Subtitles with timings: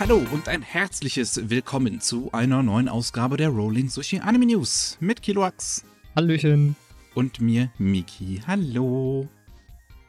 [0.00, 5.22] Hallo und ein herzliches Willkommen zu einer neuen Ausgabe der Rolling Sushi Anime News mit
[5.22, 5.84] Kiloax
[6.16, 6.76] Hallöchen.
[7.14, 8.42] und mir Miki.
[8.46, 9.28] Hallo.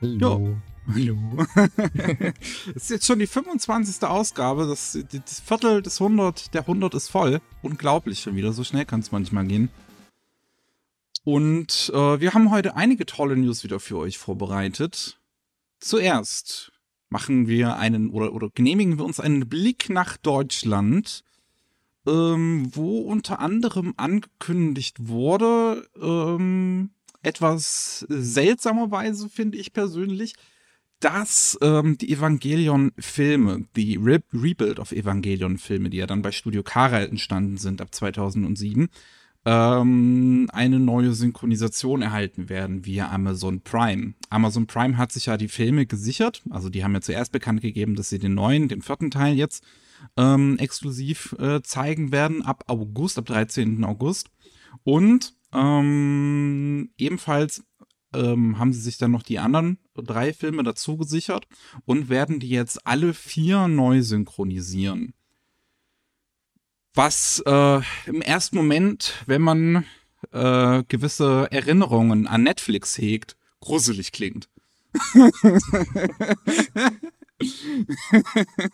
[0.02, 0.58] Hallo.
[0.88, 1.18] Hallo.
[2.76, 4.04] Es ist jetzt schon die 25.
[4.04, 4.68] Ausgabe.
[4.68, 7.40] Das, das Viertel des 100, der 100 ist voll.
[7.62, 8.54] Unglaublich schon wieder.
[8.54, 9.70] So schnell kann es manchmal gehen.
[11.24, 15.20] Und äh, wir haben heute einige tolle News wieder für euch vorbereitet.
[15.80, 16.72] Zuerst
[17.10, 21.24] machen wir einen oder, oder genehmigen wir uns einen Blick nach Deutschland,
[22.08, 26.92] ähm, wo unter anderem angekündigt wurde, ähm,
[27.22, 30.34] etwas seltsamerweise finde ich persönlich,
[31.00, 37.02] dass ähm, die Evangelion-Filme, die Re Rebuild of Evangelion-Filme, die ja dann bei Studio Kara
[37.02, 38.90] entstanden sind ab 2007,
[39.46, 44.16] ähm, eine neue Synchronisation erhalten werden via Amazon Prime.
[44.30, 47.96] Amazon Prime hat sich ja die Filme gesichert, also die haben ja zuerst bekannt gegeben,
[47.96, 49.64] dass sie den neuen, den vierten Teil jetzt
[50.18, 53.84] ähm, exklusiv äh, zeigen werden ab August, ab 13.
[53.84, 54.30] August.
[54.84, 57.64] Und ähm, ebenfalls
[58.14, 61.48] ähm, haben sie sich dann noch die anderen drei Filme dazu gesichert
[61.86, 65.14] und werden die jetzt alle vier neu synchronisieren.
[66.96, 69.86] Was äh, im ersten Moment, wenn man
[70.32, 74.50] äh, gewisse Erinnerungen an Netflix hegt, gruselig klingt.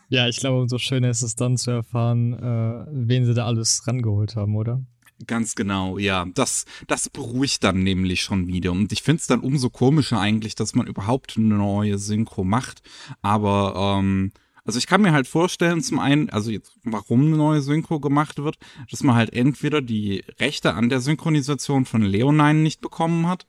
[0.10, 3.88] Ja, ich glaube, umso schöner ist es dann zu erfahren, äh, wen sie da alles
[3.88, 4.82] rangeholt haben, oder?
[5.28, 6.26] Ganz genau, ja.
[6.34, 8.72] Das, das beruhigt dann nämlich schon wieder.
[8.72, 12.82] Und ich finde es dann umso komischer eigentlich, dass man überhaupt eine neue Synchro macht.
[13.22, 14.32] Aber, ähm,
[14.66, 18.38] also ich kann mir halt vorstellen, zum einen, also jetzt, warum eine neue Synchro gemacht
[18.44, 18.58] wird,
[18.90, 23.48] dass man halt entweder die Rechte an der Synchronisation von Leonine nicht bekommen hat.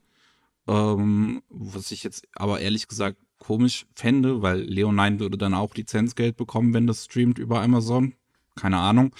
[0.69, 6.37] Ähm, was ich jetzt aber ehrlich gesagt komisch fände, weil Leonine würde dann auch Lizenzgeld
[6.37, 8.15] bekommen, wenn das streamt über Amazon.
[8.55, 9.15] Keine Ahnung.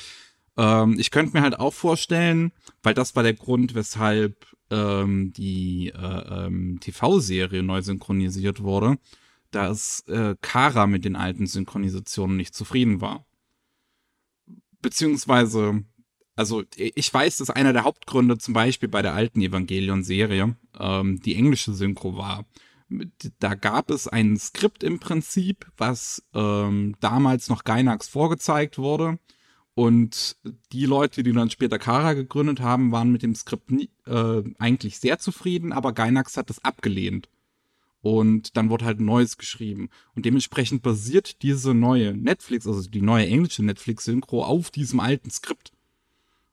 [0.57, 2.53] Ähm, ich könnte mir halt auch vorstellen,
[2.83, 8.99] weil das war der Grund, weshalb ähm, die äh, ähm, TV-Serie neu synchronisiert wurde,
[9.55, 13.25] dass äh, Kara mit den alten Synchronisationen nicht zufrieden war.
[14.81, 15.85] Beziehungsweise,
[16.35, 21.37] also ich weiß, dass einer der Hauptgründe zum Beispiel bei der alten Evangelion-Serie ähm, die
[21.37, 22.45] englische Synchro war.
[23.39, 29.19] Da gab es ein Skript im Prinzip, was ähm, damals noch Gainax vorgezeigt wurde.
[29.75, 30.37] Und
[30.73, 34.99] die Leute, die dann später Kara gegründet haben, waren mit dem Skript nie, äh, eigentlich
[34.99, 37.31] sehr zufrieden, aber Gainax hat es abgelehnt.
[38.03, 39.89] Und dann wurde halt ein neues geschrieben.
[40.15, 45.73] Und dementsprechend basiert diese neue Netflix, also die neue englische Netflix-Synchro auf diesem alten Skript.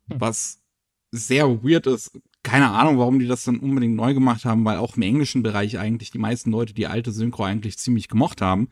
[0.08, 0.62] Was
[1.12, 2.12] sehr weird ist.
[2.44, 5.78] Keine Ahnung, warum die das dann unbedingt neu gemacht haben, weil auch im englischen Bereich
[5.78, 8.70] eigentlich die meisten Leute die alte Synchro eigentlich ziemlich gemocht haben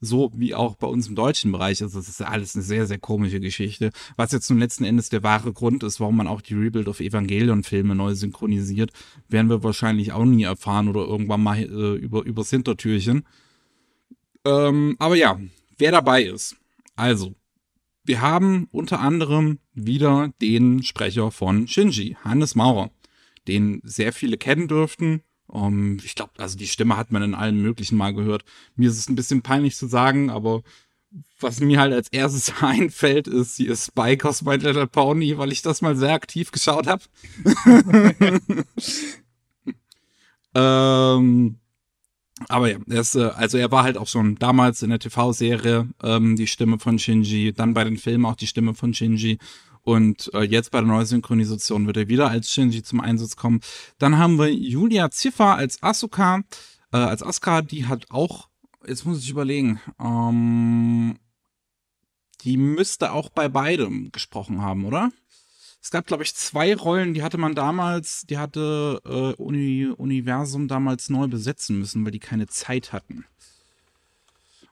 [0.00, 1.82] so wie auch bei uns im deutschen Bereich.
[1.82, 3.90] Also es ist alles eine sehr, sehr komische Geschichte.
[4.16, 7.00] Was jetzt zum letzten Endes der wahre Grund ist, warum man auch die Rebuild of
[7.00, 8.90] Evangelion-Filme neu synchronisiert,
[9.28, 13.26] werden wir wahrscheinlich auch nie erfahren oder irgendwann mal äh, über, übers Hintertürchen.
[14.44, 15.40] Ähm, aber ja,
[15.78, 16.56] wer dabei ist.
[16.96, 17.34] Also,
[18.04, 22.90] wir haben unter anderem wieder den Sprecher von Shinji, Hannes Maurer,
[23.48, 25.22] den sehr viele kennen dürften
[25.54, 28.44] um, ich glaube, also die Stimme hat man in allen möglichen mal gehört.
[28.74, 30.62] Mir ist es ein bisschen peinlich zu sagen, aber
[31.38, 35.52] was mir halt als erstes einfällt, ist, sie ist Spike aus My Little Pony, weil
[35.52, 37.04] ich das mal sehr aktiv geschaut habe.
[40.54, 41.58] ähm,
[42.48, 45.88] aber ja, er ist, äh, also er war halt auch schon damals in der TV-Serie
[46.02, 49.38] ähm, die Stimme von Shinji, dann bei den Filmen auch die Stimme von Shinji
[49.84, 53.60] und äh, jetzt bei der Neusynchronisation wird er wieder als Shinji zum Einsatz kommen.
[53.98, 56.42] Dann haben wir Julia Ziffer als Asuka,
[56.92, 58.48] äh, als Asuka, die hat auch,
[58.86, 61.18] jetzt muss ich überlegen, ähm,
[62.42, 65.12] die müsste auch bei beidem gesprochen haben, oder?
[65.82, 70.66] Es gab, glaube ich, zwei Rollen, die hatte man damals, die hatte äh, Uni Universum
[70.66, 73.26] damals neu besetzen müssen, weil die keine Zeit hatten.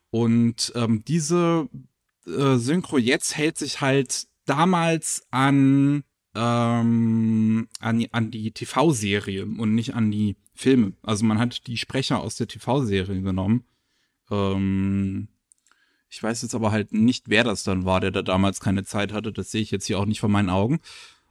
[0.08, 1.68] Und ähm, diese
[2.26, 6.04] äh, Synchro jetzt hält sich halt damals an,
[6.34, 10.92] ähm, an, an die TV-Serie und nicht an die Filme.
[11.02, 13.64] Also man hat die Sprecher aus der TV-Serie genommen.
[14.30, 15.28] Ähm,
[16.08, 19.12] ich weiß jetzt aber halt nicht, wer das dann war, der da damals keine Zeit
[19.12, 19.32] hatte.
[19.32, 20.80] Das sehe ich jetzt hier auch nicht vor meinen Augen.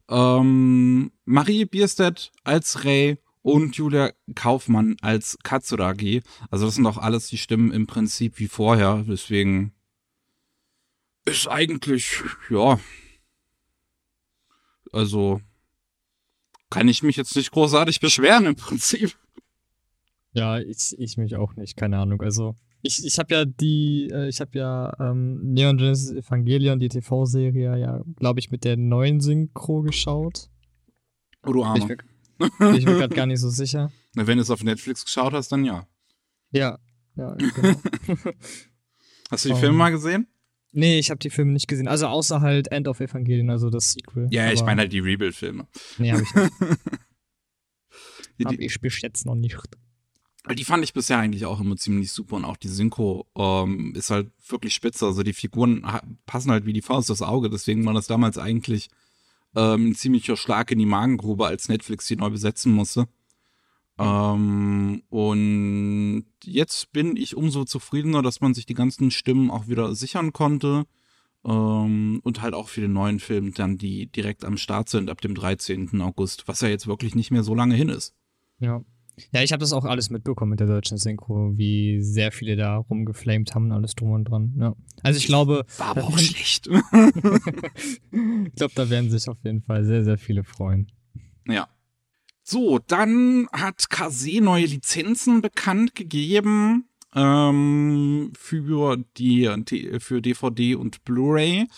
[0.09, 6.21] Ähm, Marie Bierstedt als Ray und Julia Kaufmann als Katsuragi.
[6.49, 9.05] Also das sind doch alles die Stimmen im Prinzip wie vorher.
[9.07, 9.73] Deswegen
[11.25, 12.79] ist eigentlich, ja,
[14.91, 15.41] also
[16.69, 19.17] kann ich mich jetzt nicht großartig beschweren im Prinzip.
[20.33, 22.21] Ja, ich, ich mich auch nicht, keine Ahnung.
[22.21, 26.87] Also Ich, ich habe ja die, äh, ich habe ja ähm, Neon Genesis Evangelion, die
[26.87, 30.49] TV-Serie, ja, glaube ich, mit der neuen Synchro geschaut.
[31.45, 31.79] Oh, du Arme.
[31.79, 33.91] Ich bin, ich bin gerade gar nicht so sicher.
[34.15, 35.85] Na, Wenn du es auf Netflix geschaut hast, dann ja.
[36.51, 36.79] Ja,
[37.15, 37.81] ja, genau.
[39.29, 40.27] Hast du die Um, Filme mal gesehen?
[40.71, 41.87] Nee, ich habe die Filme nicht gesehen.
[41.87, 44.27] Also außer halt End of Evangelion, also das Sequel.
[44.31, 45.67] Ja, ich Aber- meine halt die Rebuild-Filme.
[45.97, 46.51] Nee, habe ich nicht.
[48.39, 49.55] Die, Hab ich bis jetzt noch nicht.
[50.55, 54.09] die fand ich bisher eigentlich auch immer ziemlich super und auch die Synchro ähm, ist
[54.09, 55.05] halt wirklich spitze.
[55.05, 55.85] Also die Figuren
[56.25, 57.49] passen halt wie die Faust aufs Auge.
[57.51, 58.89] Deswegen war das damals eigentlich
[59.55, 63.07] ähm, ein ziemlicher Schlag in die Magengrube, als Netflix die neu besetzen musste.
[63.97, 69.93] Ähm, und jetzt bin ich umso zufriedener, dass man sich die ganzen Stimmen auch wieder
[69.95, 70.85] sichern konnte.
[71.43, 75.21] Ähm, und halt auch für den neuen Film dann, die direkt am Start sind ab
[75.21, 76.01] dem 13.
[76.01, 78.13] August, was ja jetzt wirklich nicht mehr so lange hin ist.
[78.59, 78.83] Ja.
[79.33, 82.77] Ja, ich habe das auch alles mitbekommen mit der deutschen Synchro, wie sehr viele da
[82.77, 84.55] rumgeflamed haben und alles drum und dran.
[84.57, 84.75] Ja.
[85.03, 86.67] Also ich glaube, War aber auch schlecht.
[86.91, 90.87] ich glaube, da werden sich auf jeden Fall sehr, sehr viele freuen.
[91.47, 91.67] Ja.
[92.51, 96.83] So, dann hat Kase neue Lizenzen bekannt gegeben
[97.15, 99.49] ähm, für die
[99.99, 101.69] für DVD und Blu-ray.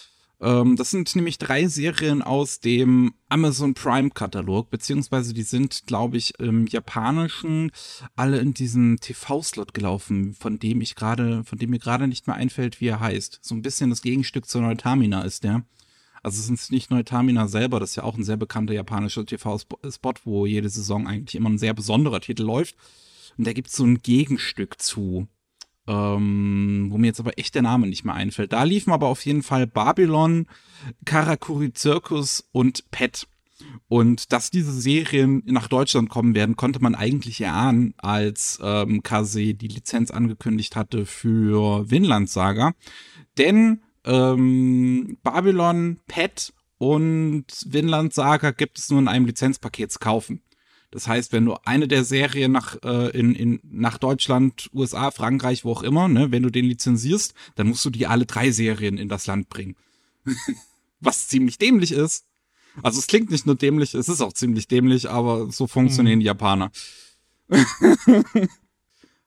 [0.42, 6.18] Ähm, das sind nämlich drei Serien aus dem Amazon Prime Katalog, beziehungsweise die sind, glaube
[6.18, 7.70] ich, im Japanischen
[8.16, 12.36] alle in diesem TV-Slot gelaufen, von dem ich gerade, von dem mir gerade nicht mehr
[12.36, 13.42] einfällt, wie er heißt.
[13.44, 15.66] So ein bisschen das Gegenstück zu Neutamina ist der.
[16.24, 20.14] Also es ist nicht Neutamina selber, das ist ja auch ein sehr bekannter japanischer TV-Spot,
[20.24, 22.76] wo jede Saison eigentlich immer ein sehr besonderer Titel läuft.
[23.38, 25.28] Und da gibt es so ein Gegenstück zu,
[25.86, 28.54] ähm, wo mir jetzt aber echt der Name nicht mehr einfällt.
[28.54, 30.48] Da liefen aber auf jeden Fall Babylon,
[31.04, 33.28] Karakuri Circus und Pet.
[33.88, 39.54] Und dass diese Serien nach Deutschland kommen werden, konnte man eigentlich erahnen, als ähm, Kase
[39.54, 42.74] die Lizenz angekündigt hatte für Vinland Saga.
[43.38, 50.42] Denn ähm, Babylon, Pet und Vinland Saga gibt es nur in einem Lizenzpaket zu kaufen.
[50.94, 55.66] Das heißt, wenn du eine der Serien nach, äh, in, in, nach Deutschland, USA, Frankreich,
[55.66, 58.98] wo auch immer, ne, wenn du den lizenzierst, dann musst du die alle drei Serien
[58.98, 59.76] in das Land bringen.
[61.00, 62.26] Was ziemlich dämlich ist.
[62.84, 66.28] Also es klingt nicht nur dämlich, es ist auch ziemlich dämlich, aber so funktionieren die
[66.28, 66.72] Japaner.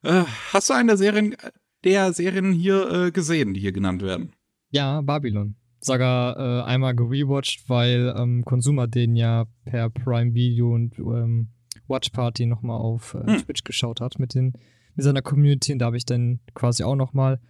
[0.02, 1.37] äh, hast du eine der Serien,
[1.82, 4.36] der Serien hier äh, gesehen, die hier genannt werden?
[4.76, 5.56] Ja, Babylon.
[5.81, 11.49] Sogar äh, einmal gerewatcht, weil ähm, Consumer den ja per Prime Video und ähm,
[11.88, 13.38] Watch Party nochmal auf äh, Hm.
[13.38, 14.52] Twitch geschaut hat mit, den,
[14.94, 17.40] mit seiner Community und da habe ich dann quasi auch nochmal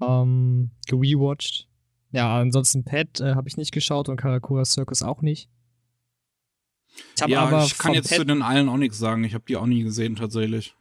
[0.00, 1.68] ähm, gerewatcht.
[2.10, 5.50] Ja, ansonsten Pet äh, habe ich nicht geschaut und Karakura Circus auch nicht.
[7.16, 9.24] Ich ja, ich kann jetzt Pet, zu den allen auch nichts sagen.
[9.24, 10.74] Ich habe die auch nie gesehen tatsächlich.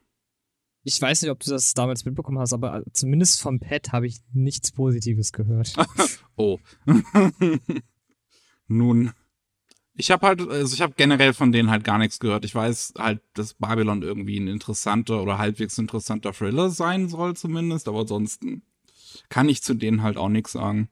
[0.84, 4.08] Ich weiß nicht, ob du das damals mitbekommen hast, aber äh, zumindest vom Pet habe
[4.08, 5.74] ich nichts Positives gehört.
[6.40, 6.60] Oh.
[8.68, 9.12] Nun,
[9.96, 12.46] ich habe halt, also ich habe generell von denen halt gar nichts gehört.
[12.46, 17.88] Ich weiß halt, dass Babylon irgendwie ein interessanter oder halbwegs interessanter Thriller sein soll zumindest,
[17.88, 18.62] aber ansonsten
[19.30, 20.90] kann ich zu denen halt auch nichts sagen.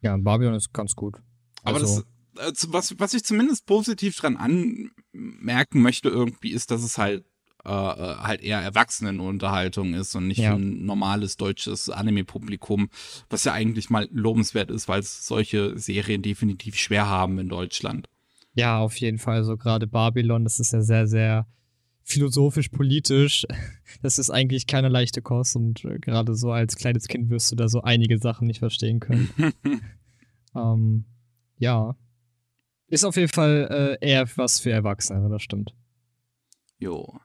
[0.00, 1.16] ja, Babylon ist ganz gut.
[1.62, 2.02] Aber Also-
[2.34, 6.98] das, äh, zu- was, was ich zumindest positiv dran anmerken möchte irgendwie, ist, dass es
[6.98, 7.24] halt
[7.64, 10.50] äh, halt eher Erwachsenenunterhaltung ist und nicht Ja.
[10.50, 12.88] für ein normales deutsches Anime-Publikum,
[13.30, 18.08] was ja eigentlich mal lobenswert ist, weil es solche Serien definitiv schwer haben in Deutschland.
[18.54, 19.44] Ja, auf jeden Fall.
[19.44, 21.46] So gerade Babylon, das ist ja sehr, sehr
[22.02, 23.46] philosophisch, politisch.
[24.02, 27.56] Das ist eigentlich keine leichte Kost und äh, gerade so als kleines Kind wirst du
[27.56, 29.30] da so einige Sachen nicht verstehen können.
[30.56, 31.04] ähm,
[31.58, 31.94] ja.
[32.88, 35.74] Ist auf jeden Fall äh, eher was für Erwachsene, das stimmt.
[36.78, 37.18] Jo.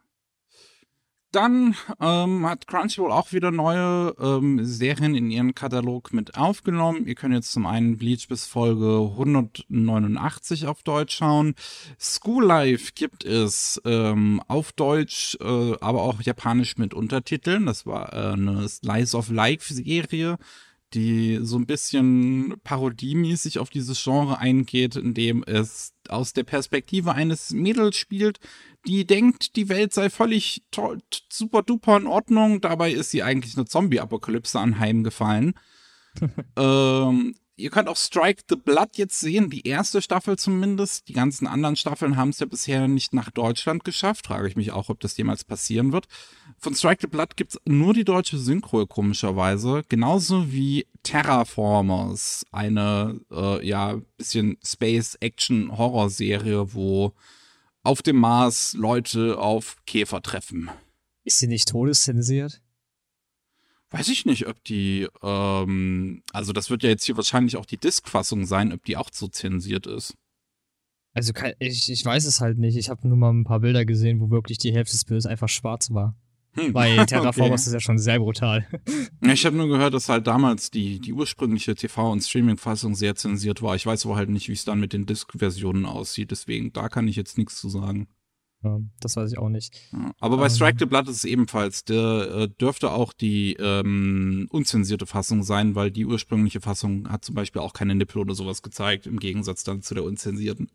[1.32, 7.06] Dann ähm, hat Crunchyroll auch wieder neue ähm, Serien in ihren Katalog mit aufgenommen.
[7.06, 11.54] Ihr könnt jetzt zum einen Bleach bis Folge 189 auf Deutsch schauen.
[12.00, 17.68] School Life gibt es ähm, auf Deutsch, äh, aber auch japanisch mit Untertiteln.
[17.68, 20.40] Das war äh, eine Slice of Life Serie,
[20.94, 27.52] die so ein bisschen parodiemäßig auf dieses Genre eingeht, indem es aus der Perspektive eines
[27.52, 28.40] Mädels spielt,
[28.88, 30.64] die denkt, die Welt sei völlig
[31.32, 32.62] super duper in Ordnung.
[32.62, 35.54] Dabei ist sie eigentlich eine Zombie-Apokalypse anheimgefallen.
[36.58, 41.08] ähm, ihr könnt auch Strike the Blood jetzt sehen, die erste Staffel zumindest.
[41.08, 44.28] Die ganzen anderen Staffeln haben es ja bisher nicht nach Deutschland geschafft.
[44.28, 46.08] Frage ich mich auch, ob das jemals passieren wird.
[46.58, 49.84] Von Strike the Blood gibt's nur die deutsche Synchro, komischerweise.
[49.90, 57.14] Genauso wie Terraformers, eine, äh, ja, bisschen Space-Action-Horror-Serie, wo
[57.84, 60.70] auf dem Mars Leute auf Käfer treffen.
[61.24, 62.62] Ist sie nicht todeszensiert?
[63.92, 67.78] Weiß ich nicht, ob die, ähm, also das wird ja jetzt hier wahrscheinlich auch die
[67.78, 70.16] Disk-Fassung sein, ob die auch so zensiert ist.
[71.14, 72.78] Also ich, ich weiß es halt nicht.
[72.78, 75.50] Ich habe nur mal ein paar Bilder gesehen, wo wirklich die Hälfte des Bildes einfach
[75.50, 76.16] schwarz war.
[76.54, 76.74] Hm.
[76.74, 77.56] Bei Terraformers okay.
[77.56, 78.68] ist das ja schon sehr brutal.
[79.22, 83.62] Ich habe nur gehört, dass halt damals die, die ursprüngliche TV- und Streaming-Fassung sehr zensiert
[83.62, 83.76] war.
[83.76, 86.32] Ich weiß aber halt nicht, wie es dann mit den Disk-Versionen aussieht.
[86.32, 88.08] Deswegen, da kann ich jetzt nichts zu sagen.
[88.62, 89.80] Ja, das weiß ich auch nicht.
[90.20, 90.50] Aber bei ähm.
[90.50, 95.76] Strike the Blood ist es ebenfalls, der äh, dürfte auch die ähm, unzensierte Fassung sein,
[95.76, 99.64] weil die ursprüngliche Fassung hat zum Beispiel auch keine Nippel oder sowas gezeigt, im Gegensatz
[99.64, 100.70] dann zu der unzensierten.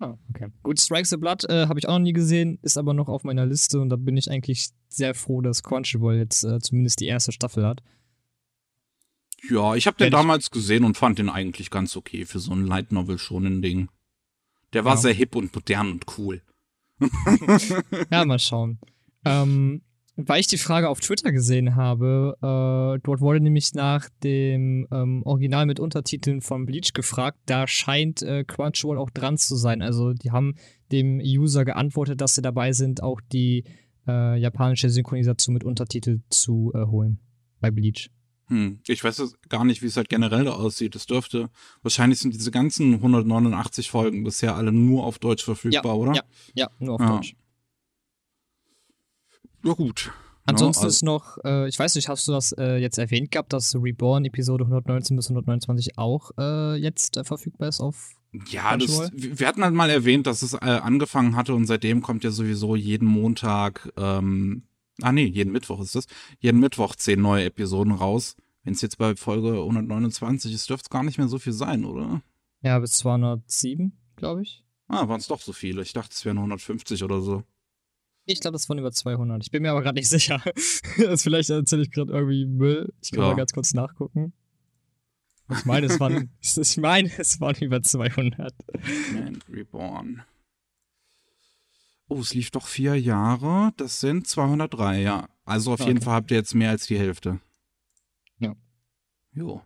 [0.00, 0.48] Ah, okay.
[0.64, 3.22] Gut, Strike the Blood äh, habe ich auch noch nie gesehen, ist aber noch auf
[3.22, 7.06] meiner Liste und da bin ich eigentlich sehr froh, dass Crunchyroll jetzt äh, zumindest die
[7.06, 7.80] erste Staffel hat.
[9.48, 12.66] Ja, ich habe den damals gesehen und fand den eigentlich ganz okay für so ein
[12.66, 13.88] Light Novel schon ein Ding.
[14.72, 15.00] Der war ja.
[15.00, 16.42] sehr hip und modern und cool.
[18.10, 18.78] ja, mal schauen.
[19.24, 19.82] Ähm,
[20.16, 25.22] weil ich die Frage auf Twitter gesehen habe, äh, dort wurde nämlich nach dem ähm,
[25.24, 27.38] Original mit Untertiteln von Bleach gefragt.
[27.46, 29.82] Da scheint äh, Crunchyroll auch dran zu sein.
[29.82, 30.54] Also die haben
[30.92, 33.64] dem User geantwortet, dass sie dabei sind, auch die
[34.06, 37.18] äh, japanische Synchronisation mit Untertitel zu äh, holen
[37.60, 38.10] bei Bleach.
[38.48, 40.94] Hm, ich weiß gar nicht, wie es halt generell da aussieht.
[40.96, 41.48] Es dürfte,
[41.82, 46.14] wahrscheinlich sind diese ganzen 189 Folgen bisher alle nur auf Deutsch verfügbar, ja, oder?
[46.14, 46.22] Ja,
[46.54, 47.08] ja, nur auf ja.
[47.08, 47.36] Deutsch.
[49.64, 50.12] Ja, gut.
[50.46, 53.30] Ansonsten ja, also ist noch, äh, ich weiß nicht, hast du das äh, jetzt erwähnt
[53.30, 58.10] gehabt, dass Reborn Episode 119 bis 129 auch äh, jetzt äh, verfügbar ist auf
[58.48, 62.24] ja, das, wir hatten halt mal erwähnt, dass es äh, angefangen hatte und seitdem kommt
[62.24, 64.64] ja sowieso jeden Montag ähm,
[65.02, 66.06] Ah nee, jeden Mittwoch ist das.
[66.38, 68.36] Jeden Mittwoch zehn neue Episoden raus.
[68.62, 71.84] Wenn es jetzt bei Folge 129 ist, dürfte es gar nicht mehr so viel sein,
[71.84, 72.22] oder?
[72.62, 74.64] Ja, bis 207, glaube ich.
[74.88, 75.82] Ah, waren es doch so viele.
[75.82, 77.42] Ich dachte, es wären 150 oder so.
[78.26, 79.42] Ich glaube, das waren über 200.
[79.42, 80.42] Ich bin mir aber gerade nicht sicher.
[80.98, 82.92] das vielleicht erzähle ich gerade irgendwie Müll.
[83.02, 83.28] Ich kann ja.
[83.30, 84.32] mal ganz kurz nachgucken.
[85.50, 88.54] Ich meine, es waren, ich meine, es waren über 200.
[89.12, 90.22] Man Reborn.
[92.08, 93.72] Oh, es lief doch vier Jahre.
[93.76, 95.28] Das sind 203, ja.
[95.44, 95.90] Also auf okay.
[95.90, 97.40] jeden Fall habt ihr jetzt mehr als die Hälfte.
[98.38, 98.54] Ja.
[99.32, 99.62] Jo.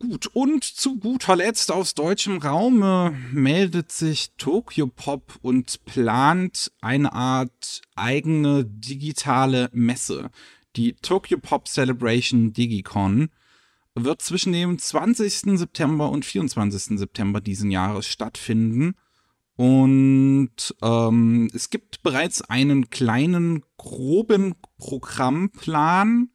[0.00, 7.12] Gut, und zu guter Letzt aus deutschem Raume meldet sich Tokyo Pop und plant eine
[7.12, 10.30] Art eigene digitale Messe.
[10.76, 13.30] Die Tokyo Pop Celebration Digicon
[13.94, 15.56] wird zwischen dem 20.
[15.56, 16.98] September und 24.
[16.98, 18.96] September diesen Jahres stattfinden
[19.56, 26.30] und ähm, es gibt bereits einen kleinen, groben Programmplan,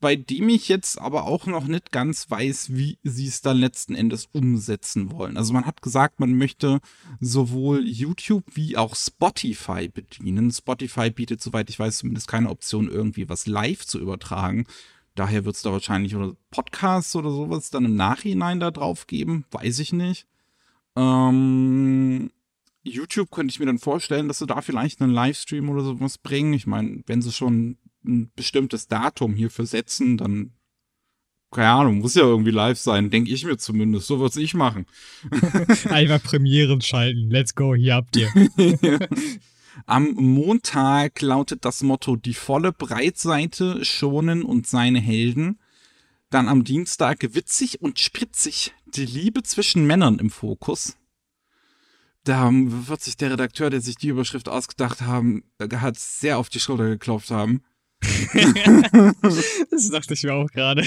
[0.00, 3.94] bei dem ich jetzt aber auch noch nicht ganz weiß, wie sie es dann letzten
[3.94, 5.36] Endes umsetzen wollen.
[5.36, 6.80] Also man hat gesagt, man möchte
[7.20, 10.52] sowohl YouTube wie auch Spotify bedienen.
[10.52, 14.66] Spotify bietet, soweit ich weiß, zumindest keine Option, irgendwie was live zu übertragen.
[15.14, 19.44] Daher wird es da wahrscheinlich oder Podcasts oder sowas dann im Nachhinein da drauf geben.
[19.50, 20.26] Weiß ich nicht.
[20.96, 22.30] Ähm,
[22.84, 26.52] YouTube könnte ich mir dann vorstellen, dass sie da vielleicht einen Livestream oder sowas bringen.
[26.52, 30.52] Ich meine, wenn sie schon ein bestimmtes Datum hierfür setzen, dann
[31.50, 34.08] keine Ahnung, muss ja irgendwie live sein, denke ich mir zumindest.
[34.08, 34.86] So würde ich machen.
[35.88, 37.30] Einfach Premieren schalten.
[37.30, 38.28] Let's go, hier habt ihr.
[39.86, 45.60] Am Montag lautet das Motto die volle Breitseite schonen und seine Helden.
[46.30, 50.96] Dann am Dienstag witzig und spritzig die Liebe zwischen Männern im Fokus
[52.24, 56.48] da wird sich der Redakteur, der sich die Überschrift ausgedacht haben, äh, hat sehr auf
[56.48, 57.62] die Schulter geklopft haben.
[59.70, 60.86] das dachte ich mir auch gerade.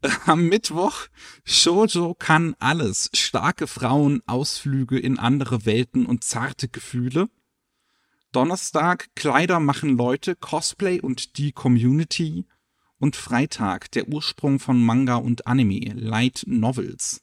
[0.26, 1.06] Am Mittwoch
[1.44, 3.10] Shoujo kann alles.
[3.14, 7.28] Starke Frauen, Ausflüge in andere Welten und zarte Gefühle.
[8.32, 12.46] Donnerstag Kleider machen Leute, Cosplay und die Community.
[12.98, 17.20] Und Freitag der Ursprung von Manga und Anime, Light Novels.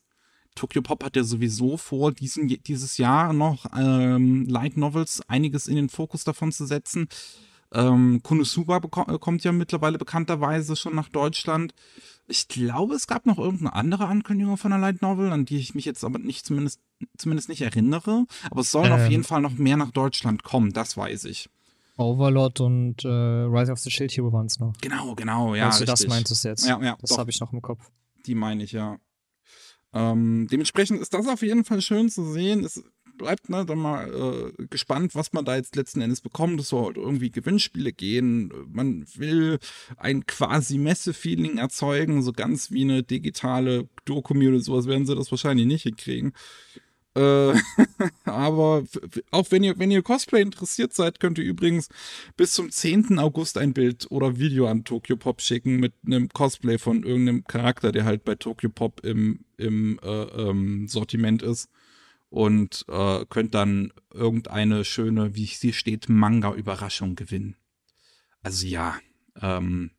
[0.56, 5.76] Tokyo Pop hat ja sowieso vor, diesen, dieses Jahr noch ähm, Light Novels einiges in
[5.76, 7.08] den Fokus davon zu setzen.
[7.72, 11.74] Ähm, Konosuba äh, kommt ja mittlerweile bekannterweise schon nach Deutschland.
[12.28, 15.76] Ich glaube, es gab noch irgendeine andere Ankündigung von einer Light Novel, an die ich
[15.76, 16.80] mich jetzt aber nicht zumindest,
[17.18, 18.26] zumindest nicht erinnere.
[18.50, 21.50] Aber es sollen ähm, auf jeden Fall noch mehr nach Deutschland kommen, das weiß ich.
[21.98, 24.74] Overlord und äh, Rise of the Shield Hero waren es noch.
[24.82, 25.66] Genau, genau, ja.
[25.66, 26.66] Also das meintest du jetzt.
[26.66, 26.98] Ja, ja.
[27.02, 27.92] Das habe ich noch im Kopf.
[28.26, 28.98] Die meine ich, ja.
[29.94, 32.64] Ähm, dementsprechend ist das auf jeden Fall schön zu sehen.
[32.64, 32.84] Es
[33.20, 36.60] bleibt ne, dann mal äh, gespannt, was man da jetzt letzten Endes bekommt.
[36.60, 38.52] Es soll halt irgendwie Gewinnspiele gehen.
[38.72, 39.60] Man will
[39.98, 45.68] ein quasi Messe-Feeling erzeugen, so ganz wie eine digitale oder sowas werden sie das wahrscheinlich
[45.68, 46.34] nicht hinkriegen.
[47.16, 47.54] Äh,
[48.26, 48.84] aber
[49.32, 51.90] auch wenn ihr, wenn ihr Cosplay interessiert seid, könnt ihr übrigens
[52.38, 53.20] bis zum 10.
[53.20, 57.92] August ein Bild oder Video an Tokyo Pop schicken mit einem Cosplay von irgendeinem Charakter,
[57.92, 61.70] der halt bei Tokyo Pop im, im äh, ähm, Sortiment ist.
[62.32, 67.56] Und äh, könnt dann irgendeine schöne, wie sie steht, Manga-Überraschung gewinnen.
[68.44, 69.00] Also ja,
[69.42, 69.90] ähm,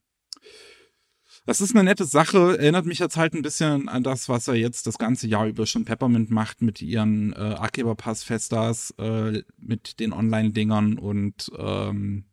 [1.46, 4.54] das ist eine nette Sache, erinnert mich jetzt halt ein bisschen an das, was er
[4.54, 9.42] jetzt das ganze Jahr über schon Peppermint macht mit ihren äh, Akiba Pass Festas, äh,
[9.56, 12.26] mit den Online-Dingern und ähm,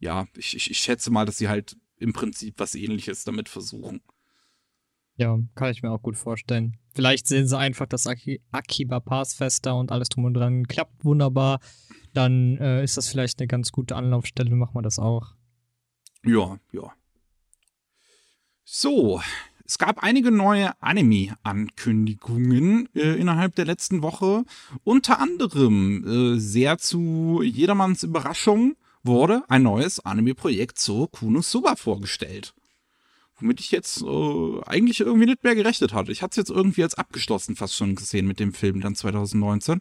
[0.00, 4.00] ja, ich, ich, ich schätze mal, dass sie halt im Prinzip was ähnliches damit versuchen.
[5.16, 6.76] Ja, kann ich mir auch gut vorstellen.
[6.94, 11.04] Vielleicht sehen sie einfach, dass Aki Akiba Pass Festa und alles drum und dran klappt
[11.04, 11.58] wunderbar.
[12.14, 15.34] Dann äh, ist das vielleicht eine ganz gute Anlaufstelle, machen wir das auch.
[16.24, 16.92] Ja, ja.
[18.70, 19.22] So,
[19.64, 24.44] es gab einige neue Anime-Ankündigungen äh, innerhalb der letzten Woche.
[24.84, 32.52] Unter anderem, äh, sehr zu jedermanns Überraschung, wurde ein neues Anime-Projekt zu Kunosuba vorgestellt.
[33.40, 36.12] Womit ich jetzt äh, eigentlich irgendwie nicht mehr gerechnet hatte.
[36.12, 39.80] Ich hatte es jetzt irgendwie als abgeschlossen fast schon gesehen mit dem Film dann 2019.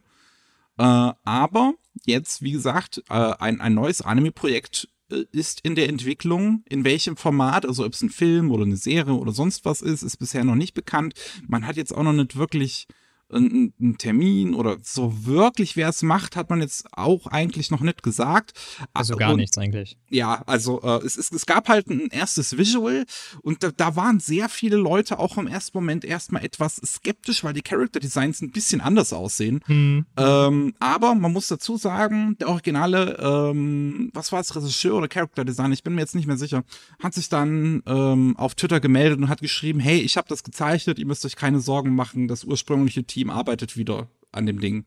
[0.77, 1.73] Äh, aber
[2.05, 4.87] jetzt, wie gesagt, äh, ein, ein neues Anime-Projekt
[5.31, 6.63] ist in der Entwicklung.
[6.69, 10.03] In welchem Format, also ob es ein Film oder eine Serie oder sonst was ist,
[10.03, 11.13] ist bisher noch nicht bekannt.
[11.47, 12.87] Man hat jetzt auch noch nicht wirklich
[13.29, 18.01] einen Termin oder so wirklich, wer es macht, hat man jetzt auch eigentlich noch nicht
[18.01, 18.53] gesagt.
[18.93, 19.97] Also gar und, nichts eigentlich.
[20.09, 23.05] Ja, also äh, es, ist, es gab halt ein erstes Visual
[23.41, 27.53] und da, da waren sehr viele Leute auch im ersten Moment erstmal etwas skeptisch, weil
[27.53, 29.61] die Character Designs ein bisschen anders aussehen.
[29.65, 30.05] Hm.
[30.15, 35.43] Ähm, aber man muss dazu sagen, der originale, ähm, was war es, Regisseur oder Character
[35.43, 36.63] Design, ich bin mir jetzt nicht mehr sicher,
[37.03, 40.97] hat sich dann ähm, auf Twitter gemeldet und hat geschrieben, hey, ich habe das gezeichnet,
[40.97, 44.85] ihr müsst euch keine Sorgen machen, das ursprüngliche Team Team arbeitet wieder an dem Ding.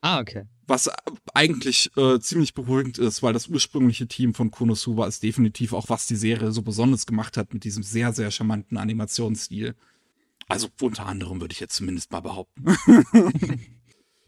[0.00, 0.44] Ah, okay.
[0.66, 0.90] Was
[1.34, 6.06] eigentlich äh, ziemlich beruhigend ist, weil das ursprüngliche Team von Konosuba ist definitiv auch, was
[6.06, 9.74] die Serie so besonders gemacht hat mit diesem sehr, sehr charmanten Animationsstil.
[10.48, 12.64] Also unter anderem würde ich jetzt zumindest mal behaupten.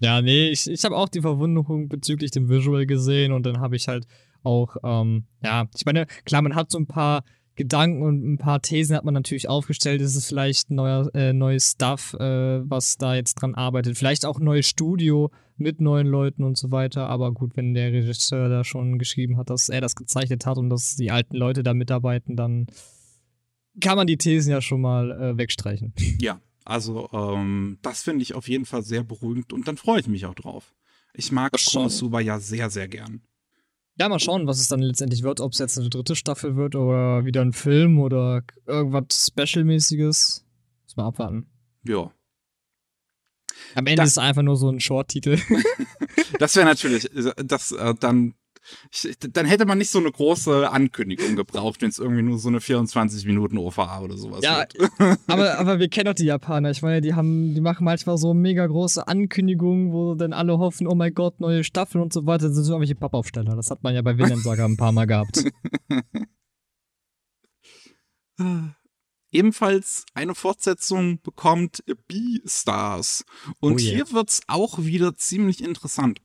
[0.00, 3.76] ja, nee, ich, ich habe auch die Verwunderung bezüglich dem Visual gesehen und dann habe
[3.76, 4.06] ich halt
[4.42, 7.24] auch, ähm, ja, ich meine, klar, man hat so ein paar
[7.60, 10.00] Gedanken und ein paar Thesen hat man natürlich aufgestellt.
[10.00, 13.98] Ist es vielleicht neuer, äh, neues Stuff, äh, was da jetzt dran arbeitet?
[13.98, 17.08] Vielleicht auch ein neues Studio mit neuen Leuten und so weiter.
[17.08, 20.70] Aber gut, wenn der Regisseur da schon geschrieben hat, dass er das gezeichnet hat und
[20.70, 22.66] dass die alten Leute da mitarbeiten, dann
[23.78, 25.92] kann man die Thesen ja schon mal äh, wegstreichen.
[26.18, 30.08] Ja, also ähm, das finde ich auf jeden Fall sehr beruhigend und dann freue ich
[30.08, 30.72] mich auch drauf.
[31.12, 33.20] Ich mag Konosuba ja sehr, sehr gern.
[34.00, 36.74] Ja, mal schauen, was es dann letztendlich wird, ob es jetzt eine dritte Staffel wird
[36.74, 40.42] oder wieder ein Film oder irgendwas Special-mäßiges.
[40.84, 41.50] Muss mal abwarten.
[41.84, 42.10] Ja.
[43.74, 45.38] Am Ende da ist es einfach nur so ein Short-Titel.
[46.38, 47.10] das wäre natürlich,
[47.44, 48.32] das äh, dann
[48.90, 52.48] ich, dann hätte man nicht so eine große Ankündigung gebraucht, wenn es irgendwie nur so
[52.48, 54.90] eine 24 Minuten OVA oder sowas ja, wird.
[55.26, 56.70] aber, aber wir kennen doch die Japaner.
[56.70, 60.86] Ich meine, die haben, die machen manchmal so mega große Ankündigungen, wo dann alle hoffen,
[60.86, 62.46] oh mein Gott, neue Staffeln und so weiter.
[62.46, 63.56] Das sind so irgendwelche Pappaufsteller.
[63.56, 65.44] Das hat man ja bei Vinland Saga ein paar Mal gehabt.
[69.32, 73.24] ebenfalls eine Fortsetzung bekommt Beastars.
[73.60, 73.94] Und oh yeah.
[73.94, 76.20] hier wird's auch wieder ziemlich interessant.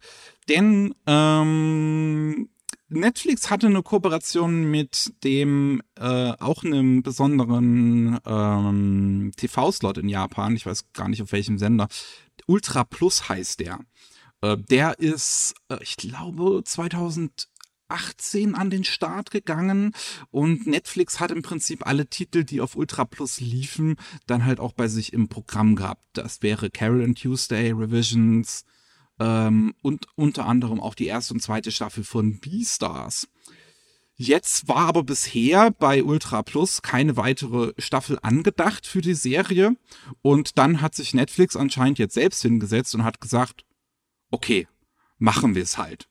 [0.47, 2.49] Denn ähm,
[2.87, 10.55] Netflix hatte eine Kooperation mit dem äh, auch einem besonderen ähm, TV-Slot in Japan.
[10.55, 11.87] Ich weiß gar nicht auf welchem Sender.
[12.45, 13.79] Ultra Plus heißt der.
[14.41, 17.49] Äh, der ist, äh, ich glaube, 2000
[17.87, 19.93] 18 an den Start gegangen
[20.31, 24.73] und Netflix hat im Prinzip alle Titel, die auf Ultra Plus liefen, dann halt auch
[24.73, 26.01] bei sich im Programm gehabt.
[26.13, 28.65] Das wäre Carol and Tuesday, Revisions
[29.19, 33.27] ähm, und unter anderem auch die erste und zweite Staffel von Beastars.
[34.17, 39.75] Jetzt war aber bisher bei Ultra Plus keine weitere Staffel angedacht für die Serie
[40.21, 43.65] und dann hat sich Netflix anscheinend jetzt selbst hingesetzt und hat gesagt,
[44.31, 44.67] okay,
[45.17, 46.07] machen wir es halt.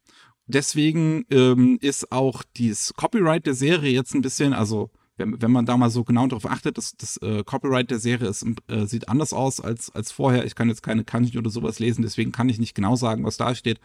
[0.46, 5.66] Deswegen ähm, ist auch dieses Copyright der Serie jetzt ein bisschen, also wenn, wenn man
[5.66, 9.09] da mal so genau darauf achtet, das, das äh, Copyright der Serie ist, äh, sieht
[9.09, 10.44] anders aus als, als vorher.
[10.44, 13.37] Ich kann jetzt keine Kanji oder sowas lesen, deswegen kann ich nicht genau sagen, was
[13.37, 13.81] da steht.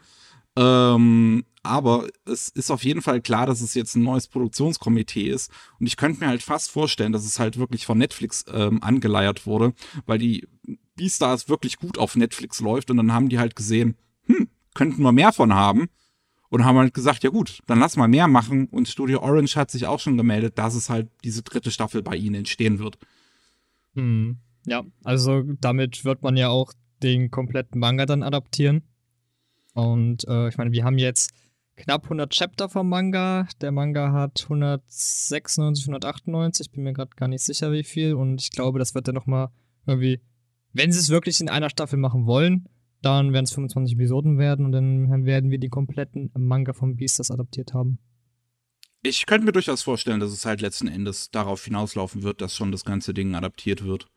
[0.55, 5.51] Ähm, aber es ist auf jeden Fall klar, dass es jetzt ein neues Produktionskomitee ist.
[5.79, 9.45] Und ich könnte mir halt fast vorstellen, dass es halt wirklich von Netflix ähm, angeleiert
[9.45, 9.73] wurde,
[10.05, 10.47] weil die
[10.95, 12.89] Beastars wirklich gut auf Netflix läuft.
[12.89, 15.89] Und dann haben die halt gesehen, hm, könnten wir mehr von haben
[16.49, 18.67] und haben halt gesagt, ja gut, dann lass mal mehr machen.
[18.67, 22.15] Und Studio Orange hat sich auch schon gemeldet, dass es halt diese dritte Staffel bei
[22.15, 22.97] ihnen entstehen wird.
[23.95, 24.37] Hm.
[24.65, 28.83] Ja, also damit wird man ja auch den kompletten Manga dann adaptieren.
[29.73, 31.31] Und äh, ich meine, wir haben jetzt
[31.75, 33.47] knapp 100 Chapter vom Manga.
[33.61, 38.15] Der Manga hat 196, 198, bin mir gerade gar nicht sicher, wie viel.
[38.15, 39.49] Und ich glaube, das wird dann nochmal
[39.85, 40.19] irgendwie,
[40.73, 42.67] wenn sie es wirklich in einer Staffel machen wollen,
[43.01, 47.31] dann werden es 25 Episoden werden und dann werden wir die kompletten Manga vom Beastars
[47.31, 47.99] adaptiert haben.
[49.01, 52.71] Ich könnte mir durchaus vorstellen, dass es halt letzten Endes darauf hinauslaufen wird, dass schon
[52.71, 54.07] das ganze Ding adaptiert wird.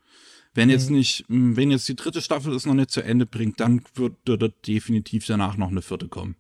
[0.55, 0.97] Wenn jetzt mhm.
[0.97, 4.67] nicht, wenn jetzt die dritte Staffel es noch nicht zu Ende bringt, dann wird dort
[4.67, 6.37] definitiv danach noch eine vierte kommen.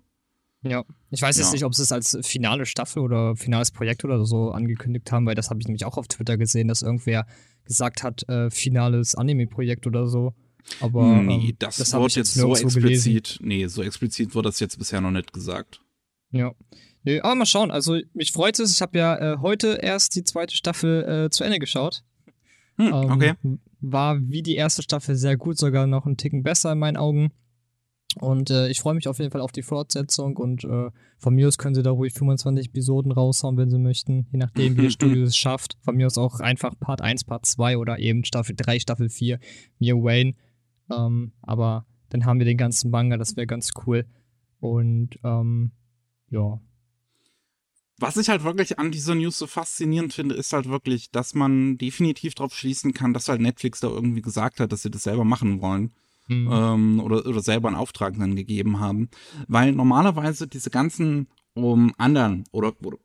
[0.64, 1.52] Ja, ich weiß jetzt ja.
[1.52, 5.34] nicht, ob sie es als finale Staffel oder finales Projekt oder so angekündigt haben, weil
[5.34, 7.26] das habe ich nämlich auch auf Twitter gesehen, dass irgendwer
[7.64, 10.34] gesagt hat, äh, finales Anime-Projekt oder so.
[10.80, 13.38] Aber nee, ähm, das, das wird jetzt so explizit, gelesen.
[13.40, 15.80] nee, so explizit wurde das jetzt bisher noch nicht gesagt.
[16.30, 16.52] Ja.
[17.04, 17.70] Nee, aber mal schauen.
[17.70, 18.74] Also mich freut es.
[18.74, 22.04] Ich habe ja äh, heute erst die zweite Staffel äh, zu Ende geschaut.
[22.76, 23.34] Hm, ähm, okay.
[23.80, 27.32] War wie die erste Staffel sehr gut, sogar noch einen Ticken besser in meinen Augen.
[28.20, 31.48] Und äh, ich freue mich auf jeden Fall auf die Fortsetzung und äh, von mir
[31.48, 34.92] aus können sie da ruhig 25 Episoden raushauen, wenn sie möchten, je nachdem, wie das
[34.92, 35.78] Studio es schafft.
[35.80, 39.38] Von mir aus auch einfach Part 1, Part 2 oder eben Staffel 3, Staffel 4,
[39.78, 40.34] mir Wayne.
[40.96, 44.06] Ähm, aber dann haben wir den ganzen Manga, das wäre ganz cool.
[44.60, 45.72] Und ähm,
[46.30, 46.60] ja.
[47.98, 51.78] Was ich halt wirklich an dieser News so faszinierend finde, ist halt wirklich, dass man
[51.78, 55.24] definitiv darauf schließen kann, dass halt Netflix da irgendwie gesagt hat, dass sie das selber
[55.24, 55.92] machen wollen.
[56.28, 56.48] Mhm.
[56.50, 59.08] Ähm, oder, oder selber einen Auftrag dann gegeben haben.
[59.48, 62.98] Weil normalerweise diese ganzen um, anderen oder, oder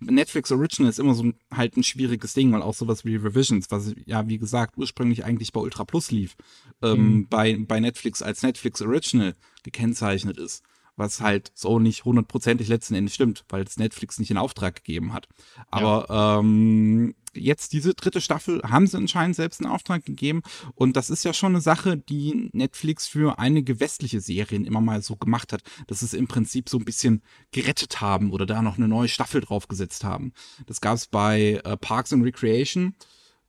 [0.00, 3.94] Netflix Original ist immer so halt ein schwieriges Ding, weil auch sowas wie Revisions, was
[4.04, 6.36] ja wie gesagt ursprünglich eigentlich bei Ultra Plus lief,
[6.82, 7.28] ähm, mhm.
[7.28, 10.62] bei, bei Netflix als Netflix Original gekennzeichnet ist
[10.96, 15.12] was halt so nicht hundertprozentig letzten Endes stimmt, weil es Netflix nicht in Auftrag gegeben
[15.12, 15.28] hat.
[15.70, 16.38] Aber ja.
[16.38, 20.42] ähm, jetzt diese dritte Staffel haben sie anscheinend selbst in Auftrag gegeben
[20.74, 25.02] und das ist ja schon eine Sache, die Netflix für einige westliche Serien immer mal
[25.02, 27.22] so gemacht hat, dass es im Prinzip so ein bisschen
[27.52, 30.32] gerettet haben oder da noch eine neue Staffel draufgesetzt haben.
[30.66, 32.94] Das gab es bei äh, Parks and Recreation,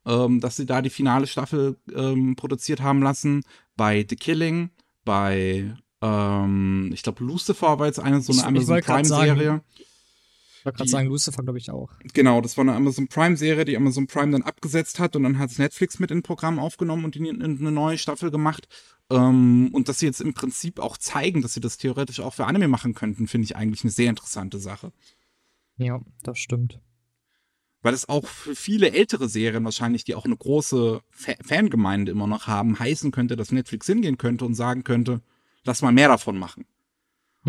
[0.06, 3.44] ähm, dass sie da die finale Staffel ähm, produziert haben lassen,
[3.76, 4.72] bei The Killing,
[5.06, 9.62] bei ähm, ich glaube, Lucifer war jetzt eine so eine ich, Amazon Prime-Serie.
[10.68, 11.94] Wollte gerade sagen, Lucifer glaube ich auch.
[12.14, 15.50] Genau, das war eine Amazon Prime-Serie, die Amazon Prime dann abgesetzt hat und dann hat
[15.50, 18.68] es Netflix mit in Programm aufgenommen und in, in eine neue Staffel gemacht.
[19.10, 22.48] Ähm, und dass sie jetzt im Prinzip auch zeigen, dass sie das theoretisch auch für
[22.48, 24.92] Anime machen könnten, finde ich eigentlich eine sehr interessante Sache.
[25.78, 26.82] Ja, das stimmt.
[27.82, 32.28] Weil es auch für viele ältere Serien wahrscheinlich, die auch eine große Fa Fangemeinde immer
[32.28, 35.22] noch haben, heißen könnte, dass Netflix hingehen könnte und sagen könnte,
[35.64, 36.66] lass mal mehr davon machen.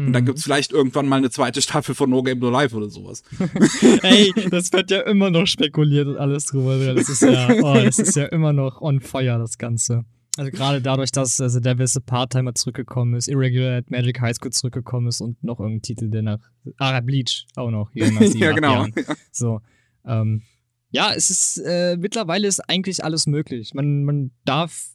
[0.07, 0.27] Und dann mhm.
[0.27, 3.23] gibt's vielleicht irgendwann mal eine zweite Staffel von No Game No Life oder sowas.
[4.03, 6.79] Ey, das wird ja immer noch spekuliert und alles drüber.
[6.95, 10.05] Das ist ja, oh, das ist ja immer noch on fire, das Ganze.
[10.37, 15.09] Also gerade dadurch, dass also Devil's Part-Timer zurückgekommen ist, Irregular at Magic High School zurückgekommen
[15.09, 16.39] ist und noch irgendein Titel, der nach
[16.77, 18.87] Ah, Bleach auch noch hier nach Ja, genau.
[18.87, 18.93] Ja.
[19.33, 19.61] So.
[20.07, 20.43] Ähm,
[20.91, 23.75] ja, es ist äh, mittlerweile ist eigentlich alles möglich.
[23.75, 24.91] Man, man darf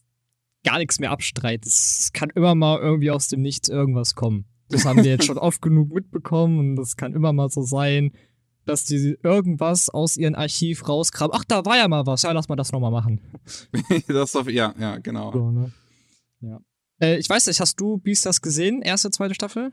[0.64, 1.68] gar nichts mehr abstreiten.
[1.68, 4.46] Es kann immer mal irgendwie aus dem Nichts irgendwas kommen.
[4.74, 8.12] Das haben wir jetzt schon oft genug mitbekommen und das kann immer mal so sein,
[8.66, 11.36] dass die irgendwas aus ihrem Archiv rauskramen.
[11.36, 12.24] Ach, da war ja mal was.
[12.24, 13.22] Ja, lass mal das nochmal machen.
[14.08, 15.32] das doch, ja, ja, genau.
[15.32, 15.72] So, ne?
[16.42, 16.60] Ja.
[17.00, 18.82] Äh, ich weiß nicht, hast du Beastars gesehen?
[18.82, 19.72] Erste, zweite Staffel?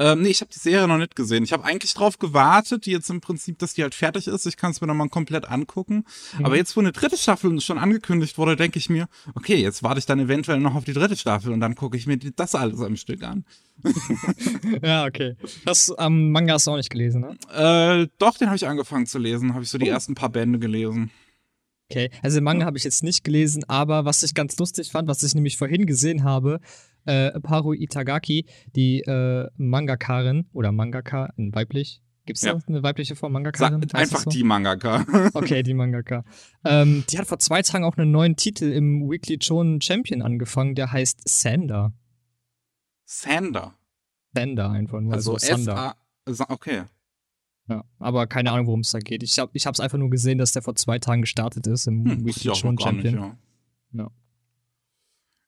[0.00, 1.44] Ähm, nee, ich habe die Serie noch nicht gesehen.
[1.44, 4.46] Ich habe eigentlich drauf gewartet, die jetzt im Prinzip, dass die halt fertig ist.
[4.46, 6.06] Ich kann es mir dann mal komplett angucken.
[6.38, 6.46] Mhm.
[6.46, 9.98] Aber jetzt, wo eine dritte Staffel schon angekündigt wurde, denke ich mir, okay, jetzt warte
[9.98, 12.80] ich dann eventuell noch auf die dritte Staffel und dann gucke ich mir das alles
[12.80, 13.44] am Stück an.
[14.82, 15.36] ja, okay.
[15.66, 17.36] Das ähm, Manga hast du auch nicht gelesen, ne?
[17.52, 19.52] Äh, doch, den habe ich angefangen zu lesen.
[19.52, 19.92] Habe ich so die oh.
[19.92, 21.10] ersten paar Bände gelesen.
[21.90, 25.08] Okay, also den Manga habe ich jetzt nicht gelesen, aber was ich ganz lustig fand,
[25.08, 26.60] was ich nämlich vorhin gesehen habe,
[27.04, 32.02] äh, Paru Itagaki, die äh, Mangakarin oder Mangaka, weiblich.
[32.26, 32.54] Gibt es ja.
[32.54, 33.90] da eine weibliche Form Mangakarin?
[33.92, 34.30] Einfach so?
[34.30, 35.04] die Mangaka.
[35.34, 36.24] okay, die Mangaka.
[36.64, 40.74] Ähm, die hat vor zwei Tagen auch einen neuen Titel im Weekly Shonen Champion angefangen,
[40.74, 41.92] der heißt Sander.
[43.04, 43.74] Sander?
[44.34, 45.14] Sander einfach nur.
[45.14, 45.96] Also, also Sander.
[46.48, 46.84] Okay.
[47.68, 49.22] Ja, aber keine Ahnung, worum es da geht.
[49.22, 52.26] Ich habe es einfach nur gesehen, dass der vor zwei Tagen gestartet ist im hm,
[52.26, 53.14] Weekly Shonen Champion.
[53.14, 53.24] Nicht,
[53.92, 54.02] ja.
[54.04, 54.10] ja.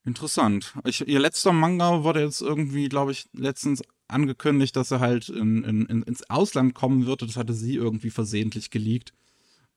[0.05, 0.75] Interessant.
[0.85, 5.63] Ich, ihr letzter Manga wurde jetzt irgendwie, glaube ich, letztens angekündigt, dass er halt in,
[5.63, 7.23] in, in, ins Ausland kommen wird.
[7.23, 9.13] Das hatte sie irgendwie versehentlich geleakt.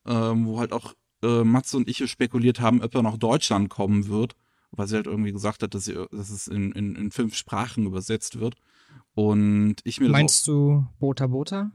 [0.05, 4.07] Ähm, wo halt auch äh, Matze und ich spekuliert haben, ob er nach Deutschland kommen
[4.07, 4.35] wird.
[4.71, 8.39] Weil sie halt irgendwie gesagt hat, dass, sie, dass es in, in, fünf Sprachen übersetzt
[8.39, 8.55] wird.
[9.13, 10.09] Und ich mir.
[10.09, 11.71] Meinst du Bota Bota?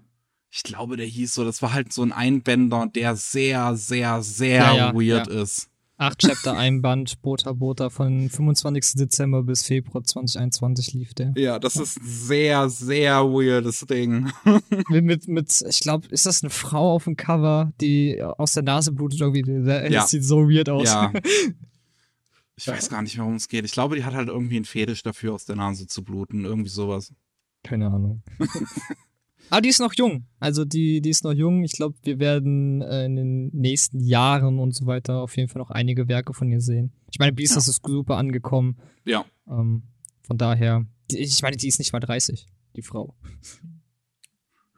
[0.50, 4.58] Ich glaube, der hieß so, das war halt so ein Einbänder, der sehr, sehr, sehr
[4.58, 5.40] ja, ja, weird ja.
[5.40, 5.69] ist.
[6.00, 8.94] Acht Chapter, ein Band, Bota Bota von 25.
[8.94, 11.34] Dezember bis Februar 2021 lief der.
[11.36, 14.32] Ja, das ist ein sehr, sehr weirdes Ding.
[14.88, 18.62] mit, mit, mit ich glaube, ist das eine Frau auf dem Cover, die aus der
[18.62, 19.42] Nase blutet irgendwie?
[19.42, 20.06] Das ja.
[20.06, 20.88] sieht so weird aus.
[20.88, 21.12] Ja.
[22.56, 23.64] Ich weiß gar nicht, worum es geht.
[23.64, 26.44] Ich glaube, die hat halt irgendwie einen Fetisch dafür, aus der Nase zu bluten.
[26.44, 27.10] Irgendwie sowas.
[27.62, 28.22] Keine Ahnung.
[29.50, 30.26] Aber die ist noch jung.
[30.38, 31.64] Also die, die ist noch jung.
[31.64, 35.60] Ich glaube, wir werden äh, in den nächsten Jahren und so weiter auf jeden Fall
[35.60, 36.92] noch einige Werke von ihr sehen.
[37.10, 37.58] Ich meine, Beast ja.
[37.58, 38.78] ist super angekommen.
[39.04, 39.24] Ja.
[39.48, 39.82] Ähm,
[40.22, 43.16] von daher, die, ich meine, die ist nicht mal 30, die Frau.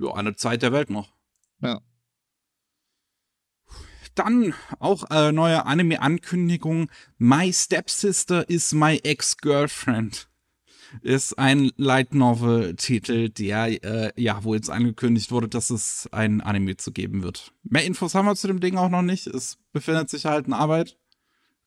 [0.00, 1.12] Ja, eine Zeit der Welt noch.
[1.61, 1.82] Ja.
[4.14, 6.90] Dann auch äh, neue Anime-Ankündigung.
[7.18, 10.28] My Stepsister is my ex-girlfriend
[11.00, 16.76] ist ein Light Novel-Titel, der äh, ja, wo jetzt angekündigt wurde, dass es ein Anime
[16.76, 17.52] zu geben wird.
[17.62, 19.26] Mehr Infos haben wir zu dem Ding auch noch nicht.
[19.26, 20.96] Es befindet sich halt in Arbeit.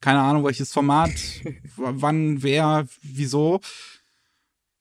[0.01, 1.11] Keine Ahnung, welches Format,
[1.75, 3.61] wann, wer, wieso.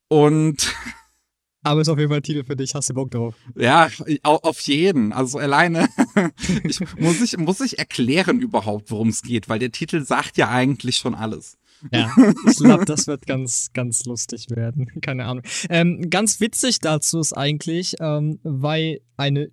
[0.08, 0.74] Und
[1.62, 2.74] aber ist auf jeden Fall ein Titel für dich.
[2.74, 3.34] Hast du Bock drauf?
[3.56, 3.88] Ja,
[4.22, 5.12] auf jeden.
[5.12, 5.88] Also alleine
[6.64, 10.50] ich, muss ich muss ich erklären überhaupt, worum es geht, weil der Titel sagt ja
[10.50, 11.56] eigentlich schon alles.
[11.92, 12.10] Ja,
[12.48, 14.86] ich glaube, das wird ganz, ganz lustig werden.
[15.00, 15.44] Keine Ahnung.
[15.68, 19.50] Ähm, ganz witzig dazu ist eigentlich, ähm, weil eine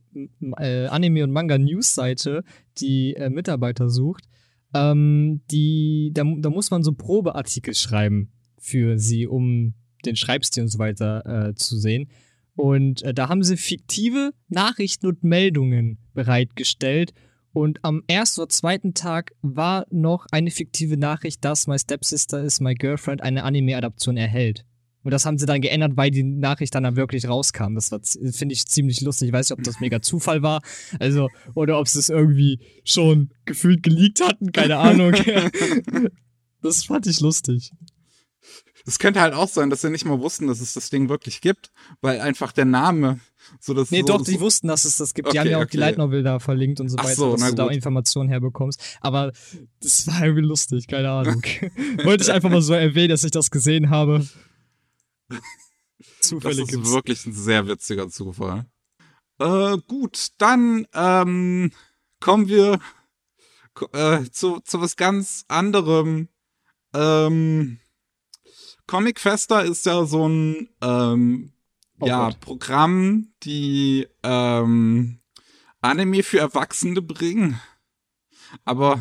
[0.58, 2.44] äh, Anime- und Manga-News-Seite
[2.78, 4.26] die äh, Mitarbeiter sucht,
[4.74, 9.74] ähm, die, da, da muss man so Probeartikel schreiben für sie, um
[10.06, 12.10] den Schreibstil und so weiter äh, zu sehen.
[12.56, 17.14] Und äh, da haben sie fiktive Nachrichten und Meldungen bereitgestellt
[17.54, 22.60] und am ersten oder zweiten Tag war noch eine fiktive Nachricht, dass My Stepsister is
[22.60, 24.66] My Girlfriend eine Anime-Adaption erhält.
[25.04, 27.74] Und das haben sie dann geändert, weil die Nachricht dann, dann wirklich rauskam.
[27.76, 27.90] Das
[28.32, 29.30] finde ich ziemlich lustig.
[29.30, 30.62] Ich weiß nicht, ob das mega Zufall war.
[31.00, 34.52] Also, oder ob sie es irgendwie schon gefühlt geleakt hatten.
[34.52, 35.14] Keine Ahnung.
[36.62, 37.72] das fand ich lustig.
[38.86, 41.42] Es könnte halt auch sein, dass sie nicht mal wussten, dass es das Ding wirklich
[41.42, 43.20] gibt, weil einfach der Name
[43.60, 45.28] so das Nee, so, doch, die wussten, dass es das gibt.
[45.28, 45.72] Okay, die haben ja auch okay.
[45.72, 48.82] die Light Novel da verlinkt und so weiter, so, dass du da Informationen herbekommst.
[49.02, 49.32] Aber
[49.82, 51.42] das war irgendwie lustig, keine Ahnung.
[52.04, 54.28] Wollte ich einfach mal so erwähnen, dass ich das gesehen habe.
[56.20, 56.58] Zufällig.
[56.58, 56.92] Das ist gibt's.
[56.92, 58.66] wirklich ein sehr witziger Zufall.
[59.40, 61.72] Äh, gut, dann ähm,
[62.20, 62.80] kommen wir
[63.94, 66.30] äh, zu, zu was ganz anderem.
[66.94, 67.80] Ähm,
[68.92, 71.54] Comic Festa ist ja so ein ähm,
[72.02, 75.22] oh ja, Programm, die ähm,
[75.80, 77.58] Anime für Erwachsene bringen.
[78.66, 79.00] Aber,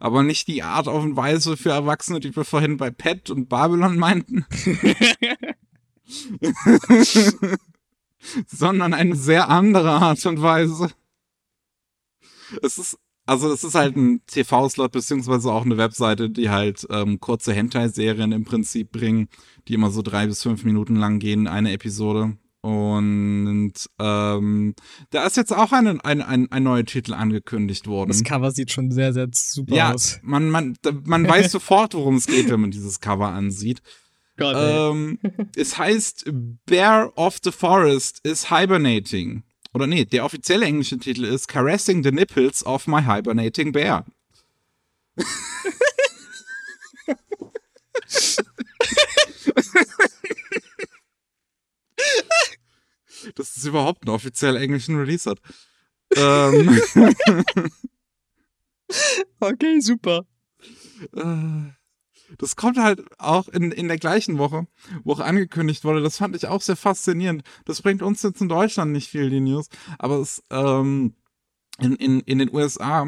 [0.00, 3.98] aber nicht die Art und Weise für Erwachsene, die wir vorhin bei Pet und Babylon
[3.98, 4.46] meinten.
[8.46, 10.90] sondern eine sehr andere Art und Weise.
[12.62, 17.20] Es ist also es ist halt ein TV-Slot beziehungsweise auch eine Webseite, die halt ähm,
[17.20, 19.28] kurze Hentai-Serien im Prinzip bringen,
[19.68, 22.38] die immer so drei bis fünf Minuten lang gehen, eine Episode.
[22.62, 24.74] Und ähm,
[25.10, 28.08] da ist jetzt auch ein, ein, ein, ein neuer Titel angekündigt worden.
[28.08, 30.18] Das Cover sieht schon sehr, sehr super ja, aus.
[30.22, 33.82] Man, man, man weiß sofort, worum es geht, wenn man dieses Cover ansieht.
[34.38, 35.18] Gott, ähm,
[35.54, 36.30] es heißt
[36.64, 39.42] Bear of the Forest is Hibernating.
[39.74, 44.04] Oder nee, der offizielle englische Titel ist Caressing the Nipples of My Hibernating Bear.
[53.34, 55.40] Dass es überhaupt einen offiziell englischen Release hat.
[56.16, 56.80] ähm.
[59.40, 60.24] okay, super.
[61.14, 61.77] Äh.
[62.38, 64.66] Das kommt halt auch in, in der gleichen Woche,
[65.04, 66.00] wo auch angekündigt wurde.
[66.00, 67.42] Das fand ich auch sehr faszinierend.
[67.64, 69.68] Das bringt uns jetzt in Deutschland nicht viel, die News.
[69.98, 71.14] Aber es, ähm,
[71.80, 73.06] in, in, in den USA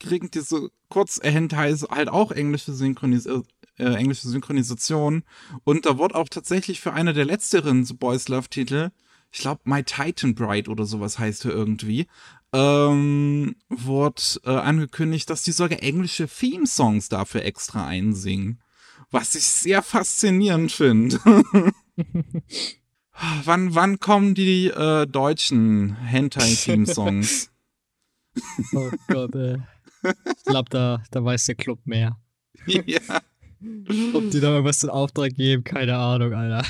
[0.00, 3.42] kriegen diese Kurzhentais halt auch englische, Synchronis äh,
[3.78, 5.22] englische Synchronisation.
[5.64, 8.90] Und da wurde auch tatsächlich für eine der letzteren Boys Love Titel,
[9.30, 12.06] ich glaube My Titan Bride oder sowas heißt er irgendwie,
[12.52, 18.60] ähm, wurde äh, angekündigt, dass die sogar englische Theme-Songs dafür extra einsingen.
[19.10, 21.18] Was ich sehr faszinierend finde.
[23.44, 27.50] wann, wann kommen die äh, deutschen Hentai-Theme-Songs?
[28.74, 29.56] oh Gott, ey.
[30.36, 32.18] Ich glaube, da, da weiß der Club mehr.
[32.86, 33.00] Ja.
[34.12, 36.64] Ob die da irgendwas in Auftrag geben, keine Ahnung, Alter.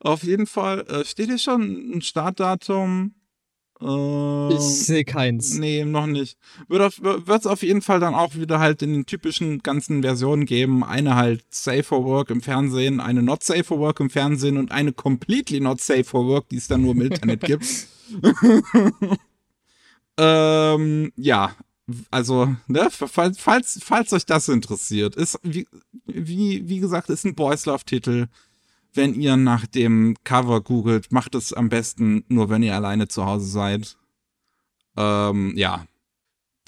[0.00, 3.14] Auf jeden Fall äh, steht hier schon ein Startdatum.
[3.80, 5.54] Äh, ich sehe keins.
[5.54, 6.38] Nee, noch nicht.
[6.68, 6.94] Wird
[7.28, 10.84] es auf jeden Fall dann auch wieder halt in den typischen ganzen Versionen geben.
[10.84, 14.72] Eine halt Safe for Work im Fernsehen, eine Not Safe for Work im Fernsehen und
[14.72, 17.66] eine Completely Not Safe for Work, die es dann nur im Internet gibt.
[20.18, 21.54] Ähm, ja,
[22.10, 25.68] also, ne, falls, falls, falls euch das interessiert, ist, wie,
[26.06, 28.26] wie, wie gesagt, ist ein Boys Love-Titel.
[28.96, 33.26] Wenn ihr nach dem Cover googelt, macht es am besten nur, wenn ihr alleine zu
[33.26, 33.96] Hause seid.
[34.96, 35.86] Ähm, ja.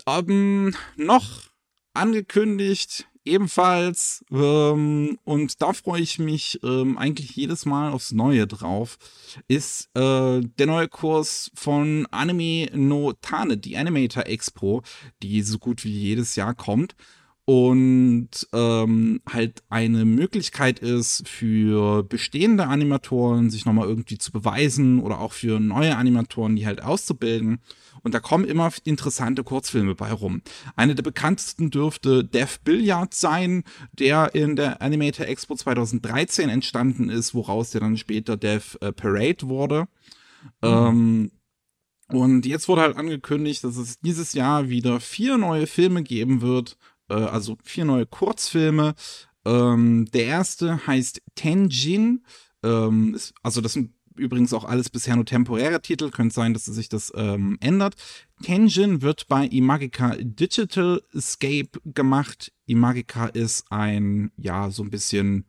[0.06, 1.48] Ähm, noch
[1.94, 4.24] angekündigt ebenfalls.
[4.30, 8.98] Ähm, und da freue ich mich ähm, eigentlich jedes Mal aufs Neue drauf.
[9.46, 14.82] Ist äh, der neue Kurs von Anime no Tane, die Animator Expo,
[15.22, 16.94] die so gut wie jedes Jahr kommt
[17.48, 25.18] und ähm, halt eine Möglichkeit ist für bestehende Animatoren, sich nochmal irgendwie zu beweisen oder
[25.18, 27.60] auch für neue Animatoren, die halt auszubilden.
[28.02, 30.42] Und da kommen immer interessante Kurzfilme bei rum.
[30.76, 33.64] Eine der bekanntesten dürfte Death Billiard sein,
[33.98, 39.48] der in der Animator Expo 2013 entstanden ist, woraus der dann später Death äh, Parade
[39.48, 39.88] wurde.
[40.60, 40.68] Mhm.
[40.68, 41.30] Ähm,
[42.08, 46.76] und jetzt wurde halt angekündigt, dass es dieses Jahr wieder vier neue Filme geben wird,
[47.08, 48.94] äh, also vier neue Kurzfilme.
[49.44, 52.24] Ähm, der erste heißt Tenjin.
[52.62, 56.10] Ähm, ist, also das sind übrigens auch alles bisher nur temporäre Titel.
[56.10, 57.94] Könnte sein, dass sich das ähm, ändert.
[58.42, 62.52] Tenjin wird bei Imagica Digital Escape gemacht.
[62.66, 65.46] Imagica ist ein, ja, so ein bisschen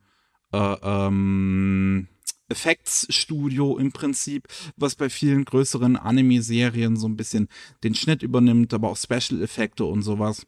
[0.52, 2.08] äh, ähm,
[2.48, 7.48] Effektsstudio im Prinzip, was bei vielen größeren Anime-Serien so ein bisschen
[7.84, 10.46] den Schnitt übernimmt, aber auch Special-Effekte und sowas.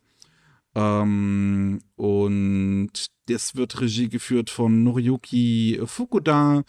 [0.74, 2.90] Ähm, und
[3.26, 6.64] das wird Regie geführt von Noriyuki Fukuda,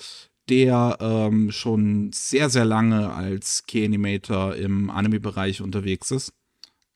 [0.49, 6.33] der ähm, schon sehr, sehr lange als Key-Animator im Anime-Bereich unterwegs ist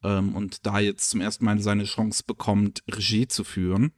[0.03, 3.91] ähm, und da jetzt zum ersten Mal seine Chance bekommt, Regie zu führen.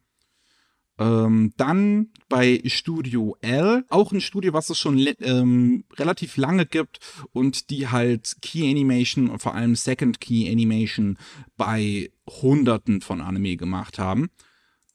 [0.99, 6.99] Ähm, dann bei Studio L, auch ein Studio, was es schon ähm, relativ lange gibt
[7.31, 11.17] und die halt Key Animation und vor allem Second Key Animation
[11.55, 14.29] bei Hunderten von Anime gemacht haben.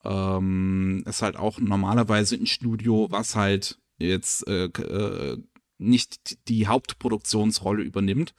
[0.05, 5.38] Ähm, ist halt auch normalerweise ein Studio, was halt jetzt äh, äh,
[5.79, 8.35] nicht die Hauptproduktionsrolle übernimmt.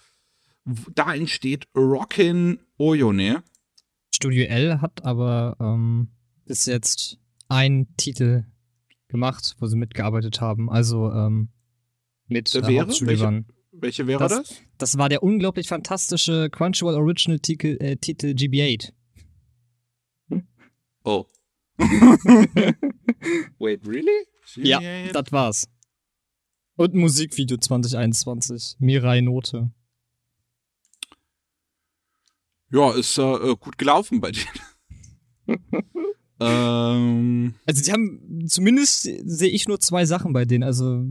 [0.93, 3.43] Da entsteht Rockin' Oyone.
[4.13, 6.09] Studio L hat aber ähm,
[6.45, 8.45] bis jetzt einen Titel
[9.07, 10.69] gemacht, wo sie mitgearbeitet haben.
[10.69, 11.49] Also ähm,
[12.27, 12.87] mit äh, wäre?
[12.87, 14.61] Welche, welche wäre das, das?
[14.77, 18.91] Das war der unglaublich fantastische Crunchyroll Original Titel, äh, Titel GB8.
[21.03, 21.25] Oh.
[23.59, 24.27] Wait, really?
[24.47, 24.65] GB8?
[24.65, 25.67] Ja, das war's.
[26.77, 28.77] Und Musikvideo 2021.
[28.79, 29.71] Mirai Note.
[32.71, 34.49] Ja, ist äh, gut gelaufen bei denen.
[36.39, 41.05] Ähm, also die haben, zumindest sehe ich nur zwei Sachen bei denen, also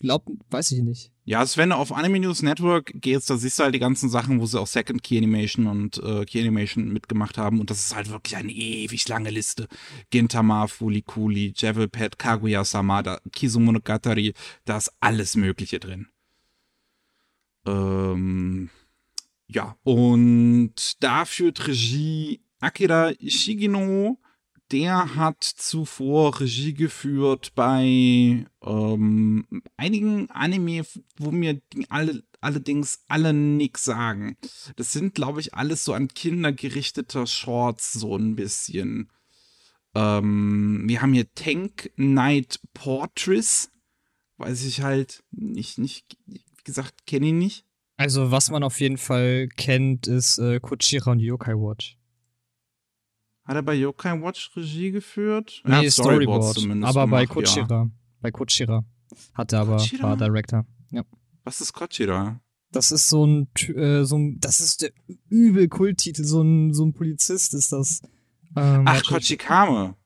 [0.00, 1.12] glaub, weiß ich nicht.
[1.24, 4.08] Ja, also wenn du auf Anime News Network gehst, da siehst du halt die ganzen
[4.08, 7.84] Sachen, wo sie auch Second Key Animation und äh, Key Animation mitgemacht haben und das
[7.84, 9.68] ist halt wirklich eine ewig lange Liste.
[10.10, 14.34] Gintama, Fulikuli, Javelpad, Kaguya Samada, Kizumonogatari,
[14.64, 16.08] da ist alles mögliche drin.
[17.66, 18.70] Ähm,
[19.46, 24.18] ja, und da führt Regie Akira Ishigino,
[24.72, 30.84] der hat zuvor Regie geführt bei ähm, einigen Anime,
[31.16, 34.36] wo mir alle, allerdings alle nix sagen.
[34.76, 39.10] Das sind, glaube ich, alles so an Kinder gerichteter Shorts, so ein bisschen.
[39.94, 43.70] Ähm, wir haben hier Tank Knight Portraits.
[44.36, 47.64] Weiß ich halt nicht, nicht, wie gesagt, kenne ich nicht.
[47.96, 51.99] Also, was man auf jeden Fall kennt, ist äh, Kuchira und Yokai Watch.
[53.50, 55.60] Hat er bei Yokai Watch Regie geführt?
[55.64, 57.82] Nee, ja, Storyboard, zumindest aber gemacht, bei Kochira.
[57.82, 57.90] Ja.
[58.20, 58.84] Bei Kochira
[59.34, 60.02] hat er aber, Kochira?
[60.04, 60.66] war Director.
[60.92, 61.02] Ja.
[61.42, 62.40] Was ist Kochira?
[62.70, 64.92] Das ist so ein, äh, so ein, das ist der
[65.28, 68.02] übel Kulttitel, so ein, so ein Polizist ist das.
[68.54, 69.96] Ähm, Ach, Kochikame.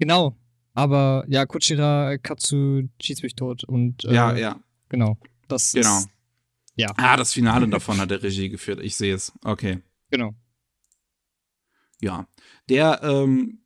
[0.00, 0.36] Genau.
[0.74, 4.60] Aber ja, Kochira Katsu schießt mich tot und äh, ja, ja.
[4.88, 5.16] Genau.
[5.46, 5.96] Das genau.
[5.96, 6.08] Ist,
[6.74, 6.88] ja.
[6.96, 8.80] Ah, das Finale davon hat der Regie geführt.
[8.82, 9.32] Ich sehe es.
[9.44, 9.78] Okay.
[10.10, 10.34] Genau.
[12.00, 12.26] Ja
[12.70, 13.58] der ähm,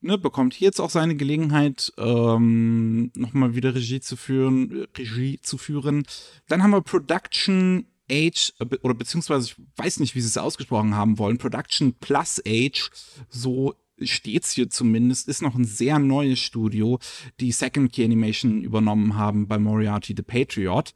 [0.00, 5.58] ne, bekommt hier jetzt auch seine Gelegenheit, ähm, nochmal wieder Regie zu führen, Regie zu
[5.58, 6.04] führen.
[6.48, 11.18] Dann haben wir Production Age, oder beziehungsweise ich weiß nicht, wie sie es ausgesprochen haben
[11.18, 12.90] wollen, Production Plus Age,
[13.28, 16.98] so steht's hier zumindest, ist noch ein sehr neues Studio,
[17.40, 20.92] die Second Key Animation übernommen haben bei Moriarty the Patriot.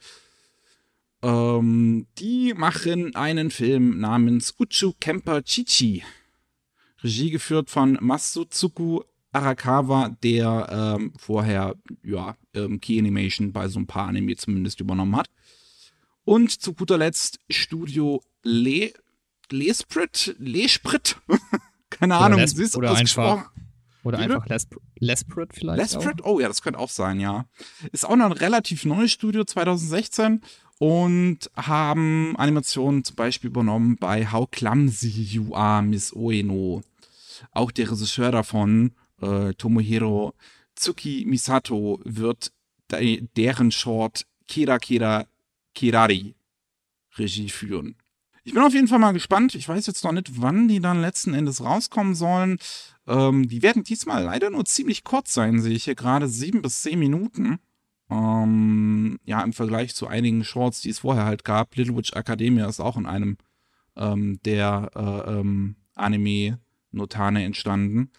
[1.23, 6.03] Ähm, die machen einen Film namens Uchu Kemper Chichi.
[7.07, 9.01] Regie geführt von Masutsuku
[9.33, 15.15] Arakawa, der ähm, vorher ja, ähm, Key Animation bei so ein paar Anime zumindest übernommen
[15.17, 15.29] hat.
[16.25, 18.93] Und zu guter Letzt Studio Le
[19.51, 21.17] Lesprit, Lesprit,
[21.91, 23.39] keine Ahnung, Lesp- wie ist oder ausgesprochen?
[23.41, 23.51] einfach-
[24.03, 24.35] Oder bitte?
[24.35, 25.79] einfach Lesp Lesprit vielleicht.
[25.79, 26.25] Lesprit?
[26.25, 27.45] Oh ja, das könnte auch sein, ja.
[27.93, 30.41] Ist auch noch ein relativ neues Studio, 2016.
[30.79, 36.83] Und haben Animationen zum Beispiel übernommen bei How Clumsy You Are, Miss Oeno.
[37.53, 40.35] Auch der Regisseur davon, äh, Tomohiro
[40.75, 42.53] Tsuki Misato, wird
[42.91, 45.27] de deren Short Kira Kira
[45.75, 46.35] Kirari
[47.19, 47.97] Regie führen.
[48.45, 49.57] Ich bin auf jeden Fall mal gespannt.
[49.57, 52.59] Ich weiß jetzt noch nicht, wann die dann letzten Endes rauskommen sollen.
[53.09, 56.29] Ähm, die werden diesmal leider nur ziemlich kurz sein, sehe ich hier gerade.
[56.29, 57.59] Sieben bis zehn Minuten.
[58.09, 61.75] Ähm, ja, im Vergleich zu einigen Shorts, die es vorher halt gab.
[61.75, 63.37] Little Witch Academia ist auch in einem
[63.97, 65.75] ähm, der äh, ähm,
[66.97, 68.11] Anime-Notane entstanden.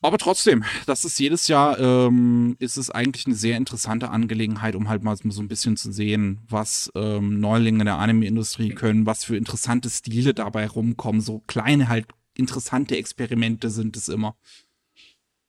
[0.00, 4.90] Aber trotzdem, das ist jedes Jahr, ähm, ist es eigentlich eine sehr interessante Angelegenheit, um
[4.90, 9.36] halt mal so ein bisschen zu sehen, was ähm, Neulinge der Anime-Industrie können, was für
[9.36, 11.22] interessante Stile dabei rumkommen.
[11.22, 14.36] So kleine, halt interessante Experimente sind es immer.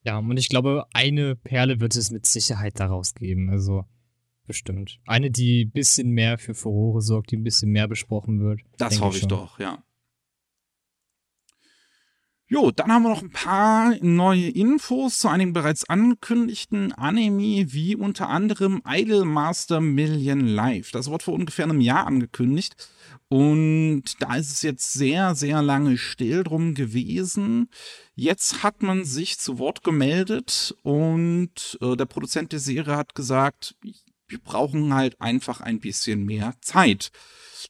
[0.04, 3.50] Ja, und ich glaube, eine Perle wird es mit Sicherheit daraus geben.
[3.50, 3.84] Also
[4.46, 5.00] bestimmt.
[5.04, 8.60] Eine, die ein bisschen mehr für Furore sorgt, die ein bisschen mehr besprochen wird.
[8.78, 9.28] Das hoffe ich schon.
[9.28, 9.82] doch, ja.
[12.48, 17.96] Jo, dann haben wir noch ein paar neue Infos zu einem bereits angekündigten Anime, wie
[17.96, 20.92] unter anderem Idolmaster Million Life.
[20.92, 22.76] Das wurde vor ungefähr einem Jahr angekündigt.
[23.28, 27.68] Und da ist es jetzt sehr, sehr lange still drum gewesen.
[28.14, 33.74] Jetzt hat man sich zu Wort gemeldet und äh, der Produzent der Serie hat gesagt,
[34.28, 37.10] wir brauchen halt einfach ein bisschen mehr Zeit.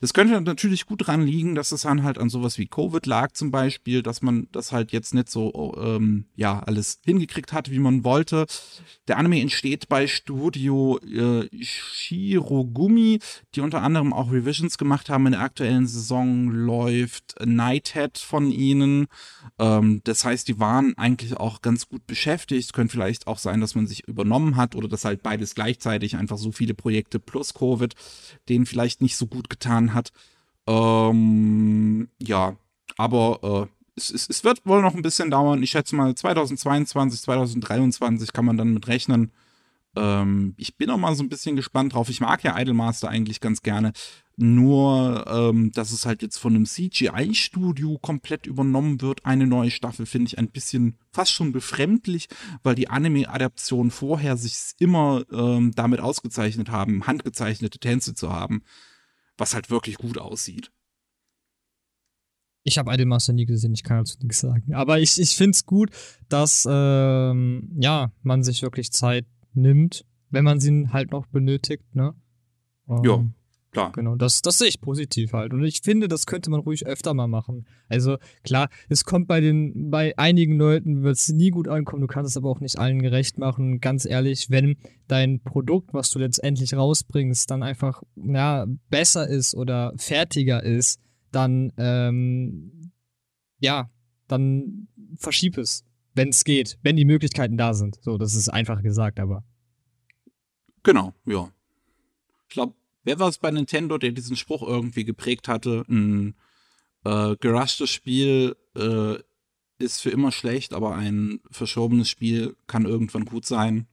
[0.01, 3.33] Das könnte natürlich gut dran liegen, dass es dann halt an sowas wie Covid lag
[3.33, 7.79] zum Beispiel, dass man das halt jetzt nicht so, ähm, ja, alles hingekriegt hat, wie
[7.79, 8.47] man wollte.
[9.09, 13.21] Der Anime entsteht bei Studio äh, Shirogumi,
[13.55, 15.27] die unter anderem auch Revisions gemacht haben.
[15.27, 19.07] In der aktuellen Saison läuft Nighthead von ihnen.
[19.59, 22.73] Ähm, das heißt, die waren eigentlich auch ganz gut beschäftigt.
[22.73, 26.39] Könnte vielleicht auch sein, dass man sich übernommen hat oder dass halt beides gleichzeitig einfach
[26.39, 27.95] so viele Projekte plus Covid
[28.49, 30.13] denen vielleicht nicht so gut getan hat.
[30.67, 32.57] Ähm, ja,
[32.97, 35.63] aber äh, es, es, es wird wohl noch ein bisschen dauern.
[35.63, 39.33] Ich schätze mal 2022, 2023 kann man dann mit rechnen.
[39.97, 42.09] Ähm, ich bin auch mal so ein bisschen gespannt drauf.
[42.09, 43.93] Ich mag ja Idolmaster eigentlich ganz gerne.
[44.39, 50.05] Nur, ähm, dass es halt jetzt von einem CGI-Studio komplett übernommen wird, eine neue Staffel,
[50.05, 52.29] finde ich ein bisschen fast schon befremdlich,
[52.63, 58.63] weil die Anime-Adaptionen vorher sich immer ähm, damit ausgezeichnet haben, handgezeichnete Tänze zu haben,
[59.39, 60.71] was halt wirklich gut aussieht.
[62.65, 64.75] Ich habe Idolmaster nie gesehen, ich kann dazu nichts sagen.
[64.75, 65.91] Aber ich, ich finde es gut,
[66.29, 69.25] dass ähm, ja, man sich wirklich Zeit
[69.55, 72.15] nimmt, wenn man sie halt noch benötigt, ne?
[72.89, 73.25] Ähm, Ja.
[73.77, 73.93] Klar.
[73.93, 75.53] Genau, das, das sehe ich positiv halt.
[75.53, 77.67] Und ich finde, das könnte man ruhig öfter mal machen.
[77.91, 82.07] Also klar, es kommt bei den, bei einigen Leuten wird es nie gut ankommen, du
[82.07, 83.81] kannst es aber auch nicht allen gerecht machen.
[83.83, 89.93] Ganz ehrlich, wenn dein Produkt, was du letztendlich rausbringst, dann einfach ja, besser ist oder
[89.99, 90.99] fertiger ist,
[91.31, 92.93] dann ähm,
[93.59, 93.91] ja,
[94.27, 97.99] dann verschieb es, wenn es geht, wenn die Möglichkeiten da sind.
[98.01, 99.45] So, das ist einfach gesagt, aber.
[100.83, 101.51] Genau, ja.
[102.49, 102.75] Ich glaube,
[103.07, 105.85] wer war es bei Nintendo, der diesen Spruch irgendwie geprägt hatte?
[105.89, 106.35] Ein
[107.05, 109.15] äh, gerushtes Spiel äh,
[109.79, 113.87] ist für immer schlecht, aber ein verschobenes Spiel kann irgendwann gut sein.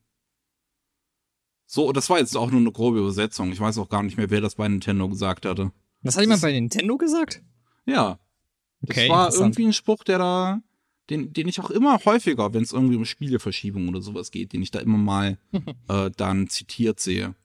[1.66, 3.52] So, das war jetzt auch nur eine grobe Übersetzung.
[3.52, 5.72] Ich weiß auch gar nicht mehr, wer das bei Nintendo gesagt hatte.
[6.02, 7.42] Was hat jemand bei Nintendo gesagt?
[7.86, 8.20] Ja,
[8.82, 9.56] das Okay, war interessant.
[9.56, 10.62] irgendwie ein Spruch, der da,
[11.10, 14.62] den, den ich auch immer häufiger, wenn es irgendwie um Spieleverschiebung oder sowas geht, den
[14.62, 15.38] ich da immer mal
[15.88, 17.36] äh, dann zitiert sehe.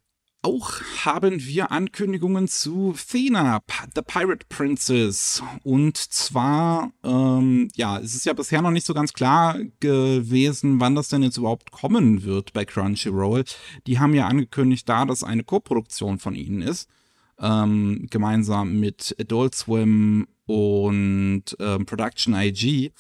[0.43, 3.61] Auch haben wir Ankündigungen zu Thena,
[3.97, 5.43] The Pirate Princess.
[5.65, 10.95] Und zwar, ähm, ja, es ist ja bisher noch nicht so ganz klar gewesen, wann
[10.95, 13.45] das denn jetzt überhaupt kommen wird bei Crunchyroll.
[13.89, 16.89] Die haben ja angekündigt, da das eine Koproduktion von ihnen ist,
[17.41, 22.93] ähm, gemeinsam mit Adult Swim und ähm, Production IG,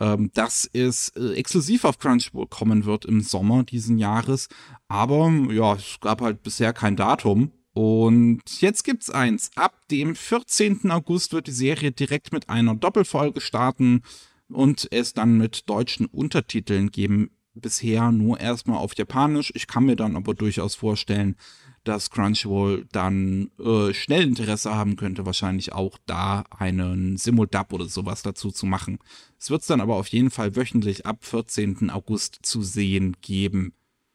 [0.00, 4.48] ähm, dass es äh, exklusiv auf Crunchyroll kommen wird im Sommer diesen Jahres.
[4.88, 7.52] Aber ja, es gab halt bisher kein Datum.
[7.72, 9.50] Und jetzt gibt's eins.
[9.54, 10.90] Ab dem 14.
[10.90, 14.02] August wird die Serie direkt mit einer Doppelfolge starten
[14.48, 17.30] und es dann mit deutschen Untertiteln geben.
[17.54, 19.52] Bisher nur erstmal auf Japanisch.
[19.54, 21.36] Ich kann mir dann aber durchaus vorstellen,
[21.84, 28.22] dass Crunchyroll dann äh, schnell Interesse haben könnte, wahrscheinlich auch da einen Simuldub oder sowas
[28.22, 28.98] dazu zu machen.
[29.38, 31.90] Es wird es dann aber auf jeden Fall wöchentlich ab 14.
[31.90, 33.74] August zu sehen geben.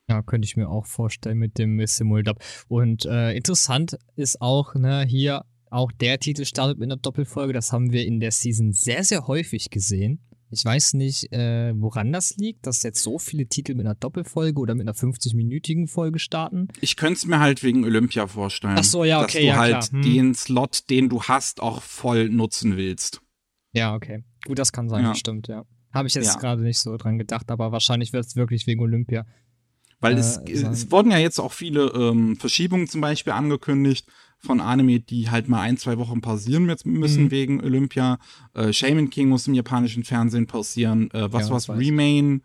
[0.10, 2.38] Ja, könnte ich mir auch vorstellen mit dem Simuldub.
[2.68, 7.54] Und äh, interessant ist auch, ne, hier auch der Titel startet mit einer Doppelfolge.
[7.54, 10.20] Das haben wir in der Season sehr, sehr häufig gesehen.
[10.54, 14.60] Ich weiß nicht, äh, woran das liegt, dass jetzt so viele Titel mit einer Doppelfolge
[14.60, 16.68] oder mit einer 50-minütigen Folge starten.
[16.80, 18.76] Ich könnte es mir halt wegen Olympia vorstellen.
[18.78, 19.92] Ach so, ja, okay, dass du ja, halt.
[19.92, 20.02] Hm.
[20.04, 23.22] den Slot, den du hast, auch voll nutzen willst.
[23.72, 24.24] Ja, okay.
[24.46, 25.10] Gut, das kann sein, Ja.
[25.10, 25.66] das stimmt, ja.
[25.92, 26.40] Habe ich jetzt Ja.
[26.40, 29.26] gerade nicht so dran gedacht, aber wahrscheinlich wird es wirklich wegen Olympia.
[30.00, 34.08] Weil Äh, es, es wurden ja jetzt auch viele ähm, Verschiebungen zum Beispiel angekündigt
[34.46, 37.32] von Anime, die halt mal ein, zwei Wochen pausieren müssen Mhm.
[37.32, 38.18] wegen Olympia.
[38.54, 41.10] Äh, Shaman King muss im japanischen Fernsehen pausieren.
[41.12, 41.70] Äh, was Ja, war's?
[41.70, 42.44] Remain.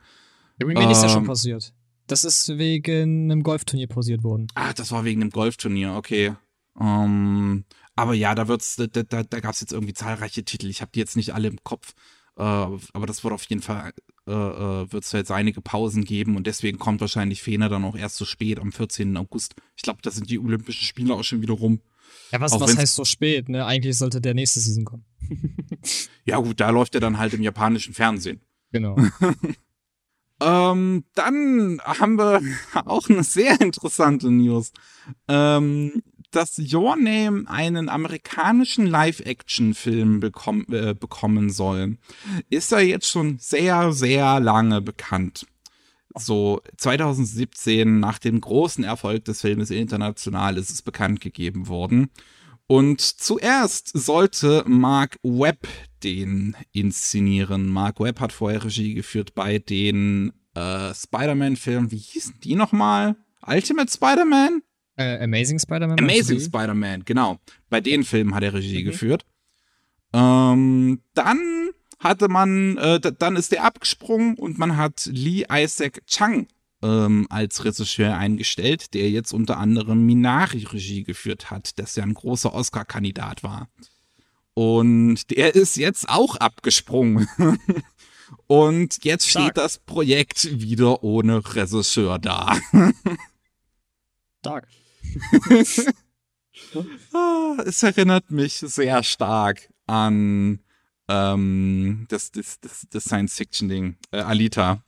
[0.60, 1.72] Der Remain ist ja schon Ähm, passiert.
[2.06, 4.46] Das ist wegen einem Golfturnier pausiert worden.
[4.54, 6.34] Ah, das war wegen dem Golfturnier, okay.
[6.80, 7.64] Ähm,
[7.96, 10.68] aber ja, da wird's, da, da, da gab's jetzt irgendwie zahlreiche Titel.
[10.68, 11.92] Ich habe die jetzt nicht alle im Kopf.
[12.38, 13.92] Äh, aber das wird auf jeden Fall,
[14.26, 17.96] äh, äh, wird es jetzt einige Pausen geben und deswegen kommt wahrscheinlich Fena dann auch
[17.96, 19.16] erst so spät am 14.
[19.16, 19.56] August.
[19.76, 21.80] Ich glaube, da sind die Olympischen Spiele auch schon wieder rum.
[22.30, 23.66] Ja, was, Auch was heißt so spät, ne?
[23.66, 25.04] Eigentlich sollte der nächste Season kommen.
[26.24, 28.42] Ja, gut, da läuft er dann halt im japanischen Fernsehen.
[28.70, 28.96] Genau.
[30.40, 32.40] Ähm, dann haben wir
[32.84, 34.72] auch eine sehr interessante News.
[35.26, 41.98] Ähm, dass Your Name einen amerikanischen Live-Action-Film bekomm äh, bekommen soll,
[42.50, 45.46] ist er jetzt schon sehr, sehr lange bekannt.
[46.14, 52.10] So 2017, nach dem großen Erfolg des Filmes international, ist es bekannt gegeben worden.
[52.66, 55.66] Und zuerst sollte Mark Webb
[56.02, 57.68] den inszenieren.
[57.68, 61.90] Mark Webb hat vorher Regie geführt bei den äh, Spider-Man-Filmen.
[61.90, 63.16] Wie hießen die nochmal?
[63.46, 64.62] Ultimate Spider-Man?
[64.98, 65.98] Äh, Amazing Spider-Man?
[65.98, 66.40] Amazing?
[66.40, 67.38] Spider-Man, genau.
[67.70, 68.86] Bei den Filmen hat er Regie Mhm.
[68.86, 69.24] geführt.
[70.12, 76.46] Ähm, dann hatte man, äh, dann ist er abgesprungen und man hat Lee Isaac Chung
[76.82, 82.14] ähm, als Regisseur eingestellt, der jetzt unter anderem Minari Regie geführt hat, das ja ein
[82.14, 83.68] großer Oscar-Kandidat war.
[84.54, 87.28] Und der ist jetzt auch abgesprungen.
[88.46, 89.44] Und jetzt Stark.
[89.44, 92.58] steht das Projekt wieder ohne Regisseur da.
[94.40, 94.68] Stark.
[97.64, 100.60] Es erinnert mich sehr stark an
[101.08, 104.82] ähm, das, das, das, das Science-Fiction-Ding, äh, Alita,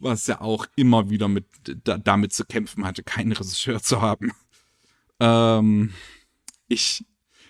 [0.00, 1.46] was ja auch immer wieder mit
[1.84, 4.32] da, damit zu kämpfen hatte, keinen Regisseur zu haben.
[5.20, 5.92] Ähm,
[6.66, 7.04] ich,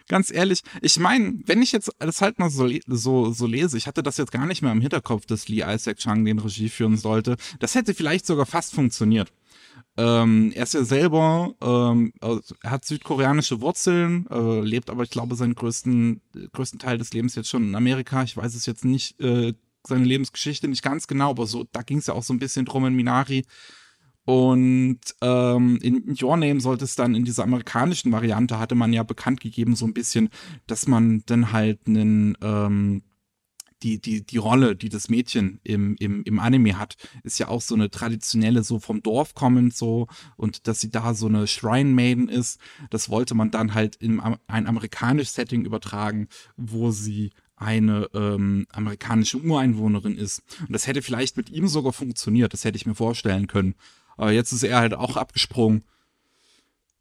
[0.09, 3.87] ganz ehrlich, ich meine, wenn ich jetzt das halt mal so, so, so lese, ich
[3.87, 6.97] hatte das jetzt gar nicht mehr im Hinterkopf, dass Lee Isaac Chung den Regie führen
[6.97, 7.37] sollte.
[7.61, 9.33] Das hätte vielleicht sogar fast funktioniert.
[9.97, 12.13] Ähm, er ist ja selber, ähm,
[12.65, 16.21] hat südkoreanische Wurzeln, äh, lebt aber, ich glaube, seinen größten,
[16.53, 18.23] größten Teil des Lebens jetzt schon in Amerika.
[18.25, 19.55] Ich weiß es jetzt nicht, äh,
[19.87, 22.65] seine Lebensgeschichte nicht ganz genau, aber so, da ging es ja auch so ein bisschen
[22.65, 23.45] drum in Minari.
[24.25, 29.03] Und ähm, in Your Name sollte es dann in dieser amerikanischen Variante, hatte man ja
[29.03, 30.31] bekannt gegeben, so ein bisschen,
[30.67, 33.03] dass man dann halt einen, ähm,
[33.85, 37.61] die, die, die Rolle, die das Mädchen im, im, im Anime hat, ist ja auch
[37.61, 41.91] so eine traditionelle, so vom Dorf kommend so und dass sie da so eine Shrine
[41.91, 42.59] Maiden ist,
[42.91, 49.39] das wollte man dann halt in ein amerikanisches Setting übertragen, wo sie eine ähm, amerikanische
[49.39, 50.43] Ureinwohnerin ist.
[50.61, 53.75] Und das hätte vielleicht mit ihm sogar funktioniert, das hätte ich mir vorstellen können.
[54.17, 55.85] Aber jetzt ist er halt auch abgesprungen.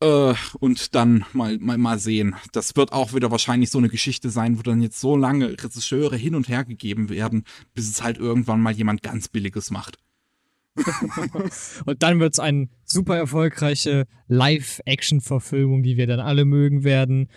[0.03, 2.35] Äh, und dann mal, mal, mal sehen.
[2.51, 6.17] Das wird auch wieder wahrscheinlich so eine Geschichte sein, wo dann jetzt so lange Regisseure
[6.17, 9.97] hin und her gegeben werden, bis es halt irgendwann mal jemand ganz Billiges macht.
[11.85, 17.29] Und dann wird's eine super erfolgreiche Live-Action-Verfilmung, die wir dann alle mögen werden.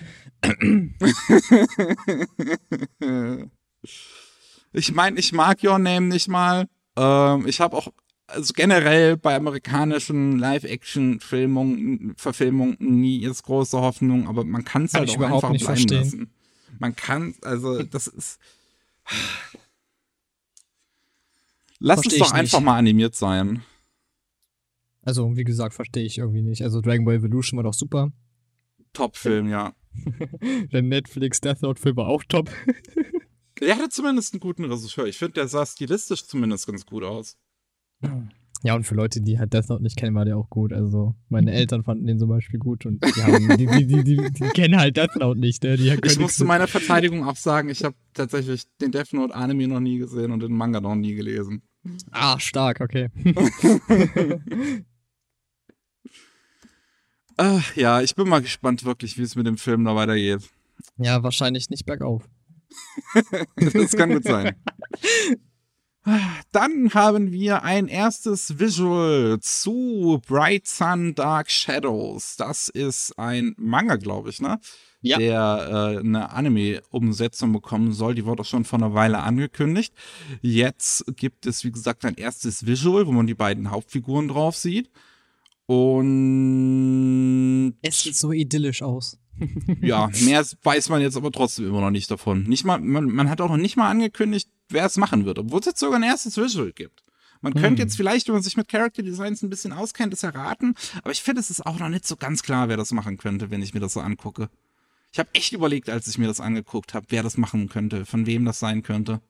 [4.73, 6.67] Ich meine, ich mag Your Name nicht mal.
[6.97, 7.89] Ähm, ich habe auch
[8.27, 15.11] also generell bei amerikanischen Live-Action-Filmungen, Verfilmungen nie jetzt große Hoffnung, aber man kann es halt
[15.11, 15.99] auch einfach nicht bleiben verstehen.
[15.99, 16.31] lassen.
[16.79, 18.39] Man kann, also das ist.
[21.79, 22.41] Lass Versteh es doch nicht.
[22.41, 23.63] einfach mal animiert sein.
[25.03, 26.63] Also, wie gesagt, verstehe ich irgendwie nicht.
[26.63, 28.11] Also, Dragon Ball Evolution war doch super.
[28.93, 29.75] Top-Film, ja.
[30.73, 32.51] Der Netflix Death Note-Film war auch top.
[33.61, 35.07] Der hatte zumindest einen guten Regisseur.
[35.07, 37.37] Ich finde, der sah stilistisch zumindest ganz gut aus.
[38.63, 40.73] Ja, und für Leute, die halt Death Note nicht kennen, war der auch gut.
[40.73, 44.49] Also, meine Eltern fanden den zum Beispiel gut und die, haben, die, die, die, die,
[44.55, 45.63] kennen halt Death Note nicht.
[45.63, 45.75] Ne?
[46.05, 49.81] Ich muss zu meiner Verteidigung auch sagen, ich habe tatsächlich den Death Note Anime noch
[49.81, 51.63] nie gesehen und den Manga noch nie gelesen.
[52.11, 53.11] Ah, stark, okay.
[57.39, 60.49] Äh, ja, ich bin mal gespannt wirklich, wie es mit dem Film da weitergeht.
[60.97, 62.27] ja, wahrscheinlich nicht bergauf.
[63.57, 64.55] Das kann gut sein.
[66.53, 72.37] Dann haben wir ein erstes Visual zu Bright Sun Dark Shadows.
[72.37, 74.59] Das ist ein Manga, glaube ich, ne?
[75.03, 75.19] Ja.
[75.19, 78.15] Der äh, eine Anime-Umsetzung bekommen soll.
[78.15, 79.95] Die wurde auch schon vor einer Weile angekündigt.
[80.43, 84.91] Jetzt gibt es, wie gesagt, ein erstes Visual, wo man die beiden Hauptfiguren drauf sieht.
[85.67, 89.19] Und Es sieht so idyllisch aus.
[89.83, 92.45] ja, mehr weiß man jetzt aber trotzdem immer noch nicht davon.
[92.45, 95.61] Nicht mal, man, man hat auch noch nicht mal angekündigt, wer es machen wird, obwohl
[95.61, 97.03] es jetzt sogar ein erstes Visual gibt.
[97.43, 97.87] Man könnte Hm.
[97.89, 101.23] jetzt vielleicht, wenn man sich mit Character Designs ein bisschen auskennt, es erraten, aber ich
[101.23, 103.75] finde, es ist auch noch nicht so ganz klar, wer das machen könnte, wenn ich
[103.75, 104.49] mir das so angucke.
[105.13, 108.27] Ich habe echt überlegt, als ich mir das angeguckt habe, wer das machen könnte, von
[108.27, 109.21] wem das sein könnte.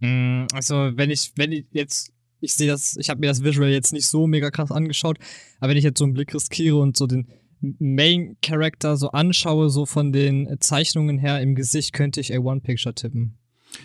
[0.00, 3.68] Mm, Also, wenn ich, wenn ich jetzt, ich sehe das, ich habe mir das Visual
[3.70, 5.18] jetzt nicht so mega krass angeschaut,
[5.60, 7.28] aber wenn ich jetzt so einen Blick riskiere und so den
[7.60, 12.94] Main Character so anschaue, so von den Zeichnungen her im Gesicht, könnte ich A1 Picture
[12.94, 13.36] tippen.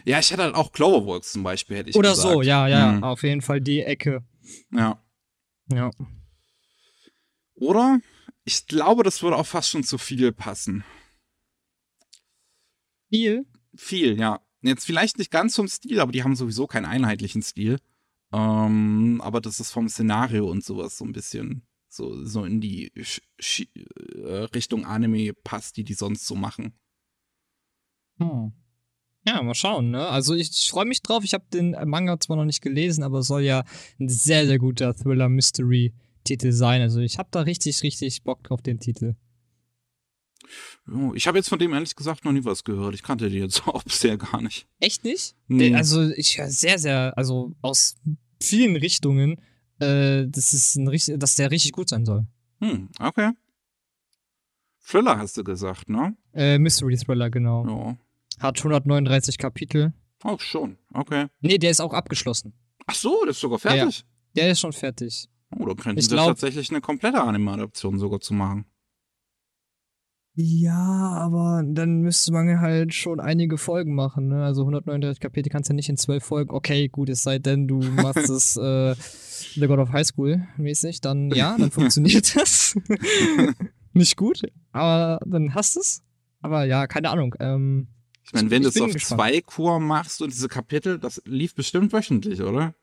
[0.06, 2.34] Ja, ich hätte halt auch Cloverworks zum Beispiel, hätte ich Oder gesagt.
[2.34, 3.04] so, ja, ja, Mhm.
[3.04, 4.24] auf jeden Fall die Ecke.
[4.72, 5.02] Ja.
[5.72, 5.92] Ja.
[7.56, 8.00] Oder?
[8.44, 10.84] Ich glaube, das würde auch fast schon zu viel passen.
[13.10, 13.46] Viel?
[13.76, 14.42] Viel, ja.
[14.62, 17.80] Jetzt vielleicht nicht ganz vom Stil, aber die haben sowieso keinen einheitlichen Stil.
[18.34, 22.92] Ähm, aber das ist vom Szenario und sowas so ein bisschen so, so in die
[23.02, 26.78] Sch Sch äh, Richtung Anime passt, die die sonst so machen.
[28.18, 28.54] Hm.
[29.26, 30.08] Ja, mal schauen, ne?
[30.08, 31.24] Also ich, ich freue mich drauf.
[31.24, 33.64] Ich habe den Manga zwar noch nicht gelesen, aber es soll ja
[34.00, 36.82] ein sehr, sehr guter Thriller-Mystery-Titel sein.
[36.82, 39.16] Also ich habe da richtig, richtig Bock drauf, den Titel.
[40.88, 42.94] Jo, Ich habe jetzt von dem ehrlich gesagt noch nie was gehört.
[42.94, 44.68] Ich kannte die jetzt auch bisher gar nicht.
[44.80, 45.36] Echt nicht?
[45.48, 45.70] Nee.
[45.70, 47.96] Der- Also ich höre sehr, sehr, also aus
[48.42, 49.42] vielen Richtungen,
[49.80, 52.28] äh, das ist ein richtig, dass der richtig gut sein soll.
[52.62, 53.32] Hm, okay.
[54.88, 56.16] Thriller hast du gesagt, ne?
[56.34, 57.66] Äh, Mystery Thriller, genau.
[57.68, 57.98] Ja.
[58.40, 59.94] Hat 139 Kapitel.
[60.24, 60.78] Oh, schon.
[60.94, 61.28] Okay.
[61.42, 62.54] Nee, der ist auch abgeschlossen.
[62.88, 64.06] Ach so, das ist sogar fertig.
[64.36, 65.28] Der ist schon fertig.
[65.58, 68.66] Oh, dann könnten Ich sie glaub- tatsächlich eine komplette Anime-Adaption sogar zu machen.
[70.38, 74.44] Ja, aber dann müsste man halt schon einige Folgen machen, ne?
[74.44, 76.52] Also 139 Kapitel kannst du ja nicht in zwölf Folgen.
[76.54, 78.96] Okay, gut, es sei denn, du machst es äh,
[79.54, 82.76] The God of High School mäßig, dann ja, dann funktioniert das.
[83.94, 84.42] nicht gut,
[84.74, 86.04] aber dann hast du es.
[86.42, 87.34] Aber ja, keine Ahnung.
[87.40, 87.88] Ähm,
[88.26, 89.22] Ich meine, wenn du Ich es auf gespannt.
[89.22, 92.76] zwei Kur machst und diese Kapitel, das lief bestimmt wöchentlich, oder?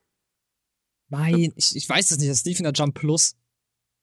[1.09, 2.31] nein, ich, ich weiß es nicht.
[2.31, 3.37] Das lief in der Jump Plus.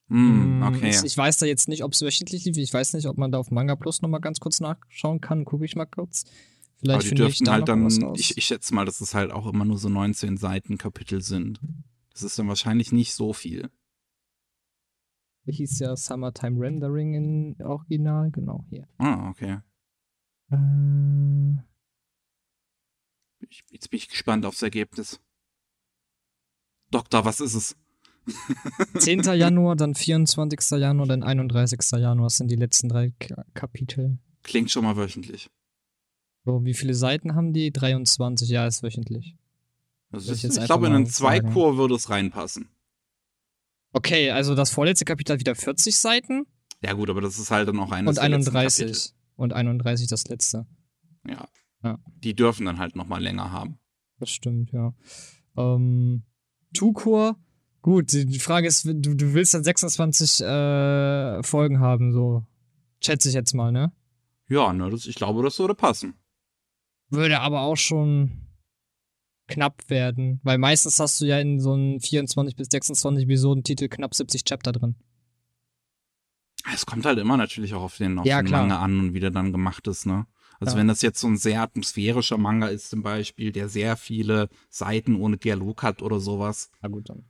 [0.10, 0.90] Hm, Mm, okay.
[0.90, 2.58] Ich, ich weiß da jetzt nicht, ob es wöchentlich lief.
[2.58, 5.46] Ich weiß nicht, ob man da auf Manga Plus nochmal ganz kurz nachschauen kann.
[5.46, 6.26] Gucke ich mal kurz.
[6.80, 8.20] Vielleicht Aber die ich dürften halt noch dann, was raus.
[8.20, 11.60] ich, ich schätze mal, dass es halt auch immer nur so 19 Seiten Kapitel sind.
[12.12, 13.70] Das ist dann wahrscheinlich nicht so viel.
[15.46, 18.88] hieß ja Summertime Rendering in Original, genau hier.
[18.98, 19.60] Ah, okay.
[20.52, 21.62] Äh,
[23.50, 25.20] Ich, jetzt bin ich gespannt aufs Ergebnis.
[26.92, 27.76] Doktor, was ist es?
[28.98, 29.22] 10.
[29.22, 30.60] Januar, dann 24.
[30.80, 31.80] Januar, dann 31.
[32.00, 34.20] Januar das sind die letzten drei Ka Kapitel.
[34.44, 35.50] Klingt schon mal wöchentlich.
[36.46, 37.72] So, wie viele Seiten haben die?
[37.72, 39.36] 23, ja, ist wöchentlich.
[40.12, 41.06] Soll ich ich glaube, in einen?
[41.06, 42.70] Zweikur würde es reinpassen.
[43.94, 46.46] Okay, also das vorletzte Kapitel hat wieder 40 Seiten
[46.82, 49.14] Ja gut, aber das ist halt dann auch eines und der letzten 31.
[49.40, 50.68] Und 31 das letzte.
[51.26, 51.48] Ja.
[51.82, 51.98] Ja.
[52.18, 53.80] Die dürfen dann halt noch mal länger haben.
[54.20, 54.94] Das stimmt, ja.
[55.56, 56.24] Ähm,
[56.74, 57.38] Tukor,
[57.82, 62.46] gut, die Frage ist, du, du willst dann 26 äh, Folgen haben, so.
[63.02, 63.94] Schätze ich jetzt mal, ne?
[64.50, 66.16] Ja, ne, das, ich glaube, das würde passen.
[67.10, 68.50] Würde aber auch schon
[69.48, 74.14] knapp werden, weil meistens hast du ja in so einem 24 bis 26 Episodentitel knapp
[74.14, 74.96] 70 Chapter drin.
[76.74, 78.52] Es kommt halt immer natürlich auch auf den, auf Ja, den.
[78.52, 80.26] Manga an und wie der dann gemacht ist, ne?
[80.60, 80.82] Also Ja.
[80.82, 85.16] wenn das jetzt so ein sehr atmosphärischer Manga ist zum Beispiel, der sehr viele Seiten
[85.16, 86.70] ohne Dialog hat oder sowas.
[86.82, 87.24] Na gut, dann.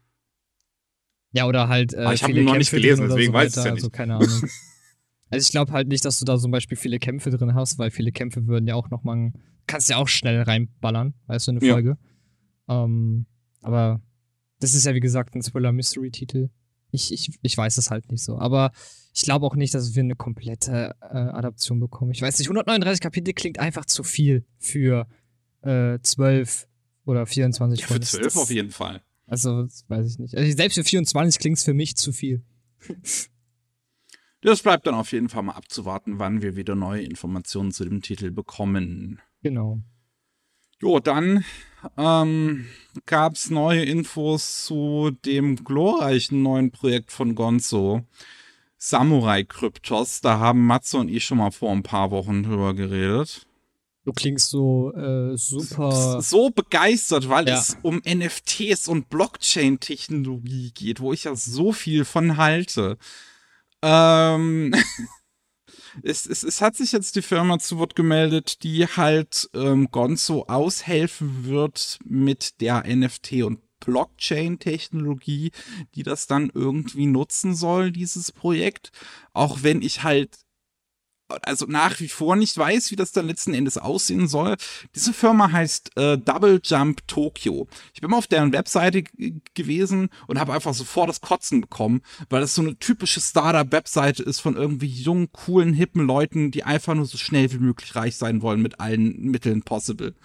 [1.31, 1.93] Ja, oder halt.
[1.93, 3.47] Äh, Aber ich hab viele ihn noch nicht Kämpfe gelesen, drin oder deswegen so weiß
[3.49, 3.93] ich's weiter, ja Also nicht.
[3.95, 4.29] keine Ahnung.
[5.29, 7.91] also ich glaube halt nicht, dass du da zum Beispiel viele Kämpfe drin hast, weil
[7.91, 9.31] viele Kämpfe würden ja auch nochmal.
[9.67, 11.73] Kannst ja auch schnell reinballern, weißt du, in eine Ja.
[11.73, 11.97] Folge.
[12.67, 13.27] Ähm,
[13.61, 14.01] aber
[14.59, 16.49] das ist ja wie gesagt ein Thriller-Mystery-Titel.
[16.91, 18.37] Ich, ich, ich weiß es halt nicht so.
[18.39, 18.71] Aber
[19.13, 22.11] ich glaube auch nicht, dass wir eine komplette äh, Adaption bekommen.
[22.11, 25.07] Ich weiß nicht, 139 Kapitel klingt einfach zu viel für
[25.61, 26.67] äh, 12
[27.05, 28.05] oder 24 Ja, für Folgen.
[28.05, 29.01] zwölf Das- auf jeden Fall.
[29.27, 30.35] also, das weiß ich nicht.
[30.35, 32.43] Also, selbst für 24 klingt es für mich zu viel.
[34.41, 38.01] Das bleibt dann auf jeden Fall mal abzuwarten, wann wir wieder neue Informationen zu dem
[38.01, 39.19] Titel bekommen.
[39.43, 39.81] Genau.
[40.81, 41.43] Jo, dann
[41.97, 42.67] ähm,
[43.05, 48.03] gab es neue Infos zu dem glorreichen neuen Projekt von Gonzo.
[48.77, 50.21] Samurai Kryptos.
[50.21, 53.45] Da haben Matze und ich schon mal vor ein paar Wochen drüber geredet.
[54.05, 56.21] Du klingst so äh, super.
[56.21, 57.59] So begeistert, weil Ja.
[57.59, 62.97] es um NFTs und Blockchain-Technologie geht, wo ich ja so viel von halte.
[63.81, 64.73] Ähm,
[66.03, 70.45] es, es, es hat sich jetzt die Firma zu Wort gemeldet, die halt ähm, Gonzo
[70.47, 75.51] aushelfen wird mit der NFT- und Blockchain-Technologie,
[75.95, 78.91] die das dann irgendwie nutzen soll, dieses Projekt.
[79.33, 80.37] Auch wenn ich halt
[81.43, 84.55] also nach wie vor nicht weiß, wie das dann letzten Endes aussehen soll.
[84.95, 87.67] Diese Firma heißt äh, Double Jump Tokyo.
[87.93, 89.03] Ich bin mal auf deren Webseite
[89.53, 94.39] gewesen und habe einfach sofort das Kotzen bekommen, weil das so eine typische Startup-Webseite ist
[94.39, 98.41] von irgendwie jungen, coolen, hippen Leuten, die einfach nur so schnell wie möglich reich sein
[98.41, 100.15] wollen mit allen Mitteln possible.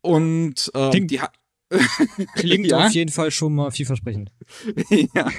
[0.00, 1.32] Und ähm, Klingt- die hat
[2.34, 2.86] Klingt Ja.
[2.86, 4.30] auf jeden Fall schon mal vielversprechend.
[5.14, 5.30] ja.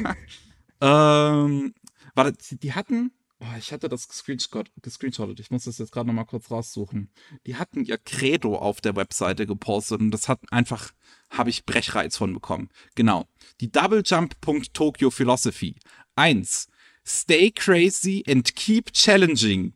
[0.81, 1.73] Ähm,
[2.15, 3.11] warte, die hatten,
[3.43, 7.09] oh, ich hatte das gescreenshot, gescreenshottet, ich muss das jetzt gerade nochmal kurz raussuchen.
[7.45, 10.91] Die hatten ihr Credo auf der Webseite gepostet und das hat einfach,
[11.29, 12.69] habe ich Brechreiz von bekommen.
[12.95, 13.27] Genau.
[13.61, 15.75] Die Doublejump.Tokyo Philosophy.
[16.15, 16.67] Eins,
[17.05, 19.73] Stay crazy and keep challenging.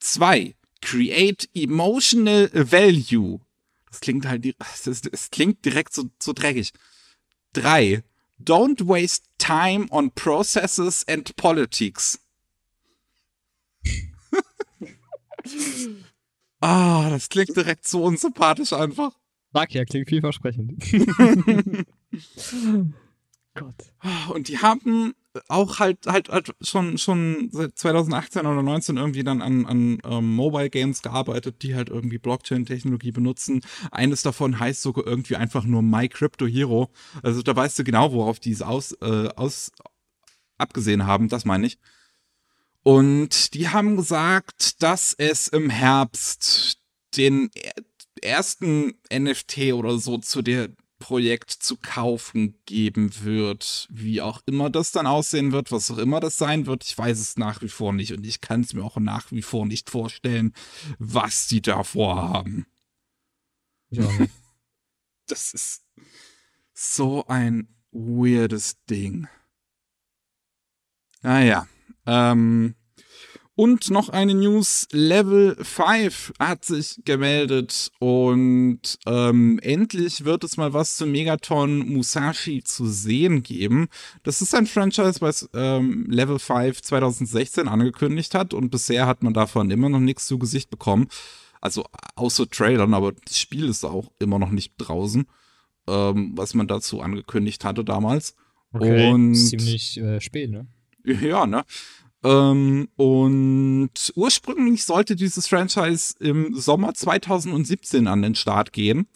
[0.00, 3.40] Zwei, Create emotional value.
[3.88, 4.44] Das klingt halt,
[4.84, 6.72] das, das klingt direkt so, so dreckig.
[7.52, 8.02] Drei,
[8.38, 12.18] Don't waste time on processes and politics.
[16.60, 19.12] Ah, das klingt direkt so unsympathisch einfach.
[19.52, 20.82] Sag ja, klingt vielversprechend.
[23.54, 23.92] Gott.
[24.28, 25.14] Und die haben
[25.48, 30.34] auch halt halt, halt schon schon seit 2018 oder 19 irgendwie dann an an ähm,
[30.34, 33.62] Mobile Games gearbeitet, die halt irgendwie Blockchain Technologie benutzen.
[33.90, 36.90] Eines davon heißt sogar irgendwie einfach nur My Crypto Hero.
[37.22, 39.72] Also da weißt du genau, worauf die es aus äh, aus
[40.58, 41.78] abgesehen haben, das meine ich.
[42.86, 46.78] Und die haben gesagt, dass es im Herbst
[47.16, 47.74] den er-
[48.22, 50.68] ersten NFT oder so zu der
[51.00, 53.88] Projekt zu kaufen geben wird.
[53.90, 57.18] Wie auch immer das dann aussehen wird, was auch immer das sein wird, ich weiß
[57.18, 59.90] es nach wie vor nicht und ich kann es mir auch nach wie vor nicht
[59.90, 60.54] vorstellen,
[61.00, 62.66] was die da vorhaben.
[63.90, 64.08] Nicht.
[65.26, 65.82] Das ist
[66.72, 69.26] so ein weirdes Ding.
[71.20, 71.66] Naja.
[72.06, 72.74] Ähm,
[73.56, 74.86] und noch eine News.
[74.92, 82.62] Level 5 hat sich gemeldet und ähm, endlich wird es mal was zu Megaton Musashi
[82.62, 83.88] zu sehen geben.
[84.24, 89.32] Das ist ein Franchise, was ähm, Level 5 2016 angekündigt hat und bisher hat man
[89.32, 91.08] davon immer noch nichts zu Gesicht bekommen.
[91.62, 95.26] Also außer Trailern, aber das Spiel ist auch immer noch nicht draußen,
[95.88, 98.36] ähm, was man dazu angekündigt hatte damals.
[98.74, 99.10] Okay.
[99.10, 100.66] Und Ziemlich äh, spät, ne?
[101.20, 101.64] ja, ne?
[102.24, 109.06] Ähm, und ursprünglich sollte dieses Franchise im Sommer 2017 an den Start gehen.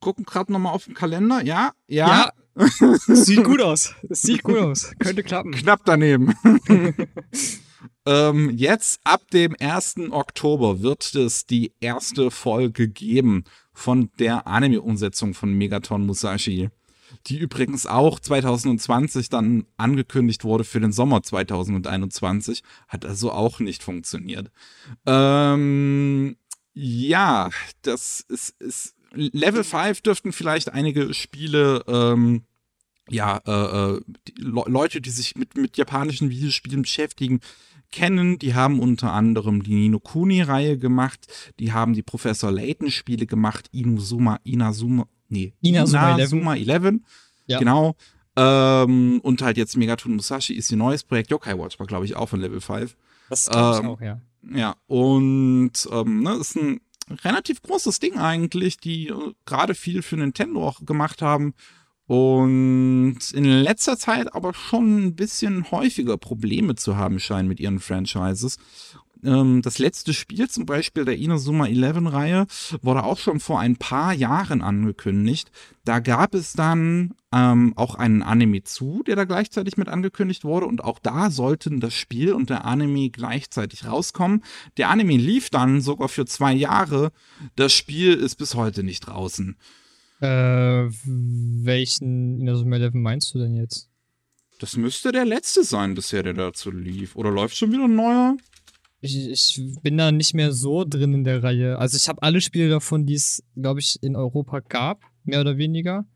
[0.00, 1.42] Gucken gerade nochmal auf den Kalender.
[1.42, 2.30] Ja, ja,
[3.06, 3.94] sieht gut aus.
[4.10, 4.92] Sieht gut aus.
[4.98, 5.52] Könnte klappen.
[5.52, 6.34] knapp daneben.
[8.06, 9.96] ähm, jetzt ab dem 1.
[10.10, 16.70] Oktober wird es die erste Folge geben von der Anime-Umsetzung von Megaton Musashi.
[17.26, 22.62] Die übrigens auch 2020 dann angekündigt wurde für den Sommer 2021.
[22.88, 24.50] Hat also auch nicht funktioniert.
[25.06, 26.36] Ähm,
[26.72, 27.50] ja,
[27.82, 32.42] das ist, ist Level 5 dürften vielleicht einige Spiele ähm,
[33.08, 37.40] ja, äh, äh, die Le Leute, die sich mit, mit japanischen Videospielen beschäftigen,
[37.92, 38.38] kennen.
[38.38, 41.52] Die haben unter anderem die Nino Kuni-Reihe gemacht.
[41.60, 43.68] Die haben die Professor Layton-Spiele gemacht.
[43.72, 46.16] Inazuma, Inazuma, nee, Inazuma
[46.56, 47.00] 11.
[47.46, 47.58] Ja.
[47.58, 47.96] Genau.
[48.36, 51.30] Ähm, und halt jetzt Megaton Musashi ist ihr neues Projekt.
[51.30, 52.96] Yokai Watch war, glaube ich, auch von Level 5.
[53.30, 54.20] Das glaube ich Ähm, auch, ja.
[54.54, 56.80] Ja, und ähm, ne, ist ein
[57.24, 61.54] relativ großes Ding eigentlich, die äh, gerade viel für Nintendo auch gemacht haben.
[62.06, 67.80] Und in letzter Zeit aber schon ein bisschen häufiger Probleme zu haben scheinen mit ihren
[67.80, 68.58] Franchises.
[69.26, 72.46] Ähm, das letzte Spiel, zum Beispiel der Inazuma 11-Reihe,
[72.80, 75.50] wurde auch schon vor ein paar Jahren angekündigt.
[75.84, 80.66] Da gab es dann ähm, auch einen Anime zu, der da gleichzeitig mit angekündigt wurde.
[80.66, 84.44] Und auch da sollten das Spiel und der Anime gleichzeitig rauskommen.
[84.76, 87.10] Der Anime lief dann sogar für zwei Jahre.
[87.56, 89.56] Das Spiel ist bis heute nicht draußen.
[90.20, 93.88] Äh, welchen Inazuma 11 meinst du denn jetzt?
[94.60, 97.16] Das müsste der letzte sein bisher, der dazu lief.
[97.16, 98.36] Oder läuft schon wieder ein neuer?
[99.06, 101.78] Ich, ich bin da nicht mehr so drin in der Reihe.
[101.78, 105.56] Also ich habe alle Spiele davon, die es, glaube ich, in Europa gab, mehr oder
[105.56, 106.06] weniger.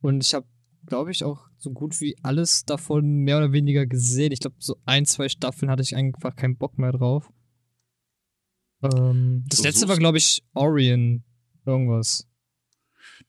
[0.00, 0.46] Und ich habe,
[0.86, 4.32] glaube ich, auch so gut wie alles davon mehr oder weniger gesehen.
[4.32, 7.30] Ich glaube, so ein, zwei Staffeln hatte ich einfach keinen Bock mehr drauf.
[8.82, 11.24] Ähm, das Du letzte war, glaube ich, Orion
[11.64, 12.28] irgendwas.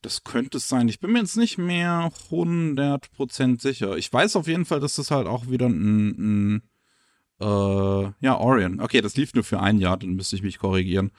[0.01, 0.89] Das könnte es sein.
[0.89, 3.97] Ich bin mir jetzt nicht mehr 100% sicher.
[3.97, 6.61] Ich weiß auf jeden Fall, dass das halt auch wieder ein, ein
[7.39, 7.45] äh,
[8.25, 8.79] ja, Orion.
[8.79, 11.11] Okay, das lief nur für ein Jahr, dann müsste ich mich korrigieren.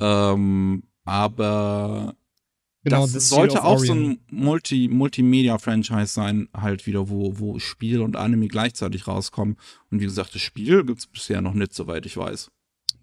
[0.00, 2.14] Ähm, aber
[2.84, 4.10] Genau, das sollte auch so Orion.
[4.10, 9.56] ein Multi Multimedia-Franchise sein, halt wieder, wo, wo Spiel und Anime gleichzeitig rauskommen.
[9.90, 12.50] Und wie gesagt, das Spiel gibt's bisher noch nicht, soweit ich weiß.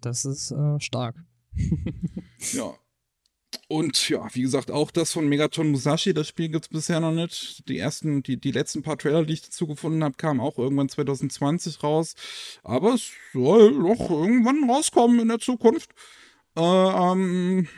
[0.02, 1.16] Das ist äh, stark.
[2.52, 2.72] Ja.
[3.68, 7.68] Und ja, wie gesagt, auch das von Megaton Musashi, das Spiel gibt's bisher noch nicht.
[7.68, 10.88] Die ersten, die, die letzten paar Trailer, die ich dazu gefunden habe, kamen auch irgendwann
[10.88, 12.14] 2020 raus.
[12.62, 15.90] Aber es soll noch irgendwann rauskommen in der Zukunft.
[16.56, 17.68] Äh, ähm,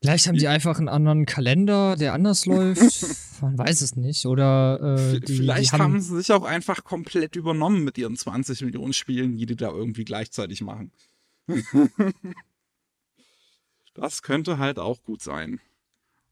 [0.00, 2.80] Vielleicht haben die einfach einen anderen Kalender, der anders läuft.
[3.42, 4.26] Man weiß es nicht.
[4.26, 8.16] Oder äh, die, vielleicht die haben, haben, sie sich auch einfach komplett übernommen mit ihren
[8.16, 10.92] 20 Millionen Spielen, die die da irgendwie gleichzeitig machen.
[13.98, 15.60] das könnte halt auch gut sein.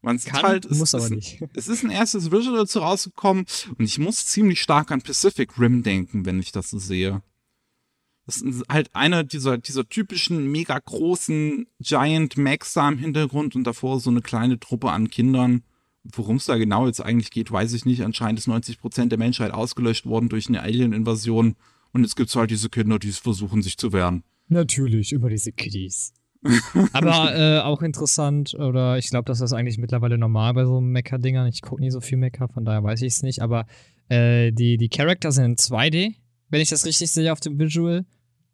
[0.01, 1.43] Man sieht kann, halt, es muss aber ist, nicht.
[1.53, 3.45] Es ist ein erstes Visual dazu rausgekommen
[3.77, 7.21] und ich muss ziemlich stark an Pacific Rim denken, wenn ich das so sehe.
[8.25, 13.63] Das ist halt einer dieser, dieser typischen mega großen Giant Max da im Hintergrund und
[13.63, 15.63] davor so eine kleine Truppe an Kindern.
[16.03, 18.03] Worum es da genau jetzt eigentlich geht, weiß ich nicht.
[18.03, 21.55] Anscheinend ist 90% der Menschheit ausgelöscht worden durch eine Alien-Invasion
[21.91, 24.23] und jetzt gibt's halt diese Kinder, die es versuchen, sich zu wehren.
[24.49, 26.13] Natürlich, über diese Kiddies.
[26.93, 31.47] Aber äh, auch interessant, oder ich glaube, das ist eigentlich mittlerweile normal bei so Mecha-Dingern.
[31.47, 33.41] Ich gucke nie so viel Mecha, von daher weiß ich es nicht.
[33.41, 33.65] Aber
[34.09, 36.15] äh, die, die Charakter sind in 2D,
[36.49, 38.05] wenn ich das richtig sehe auf dem Visual.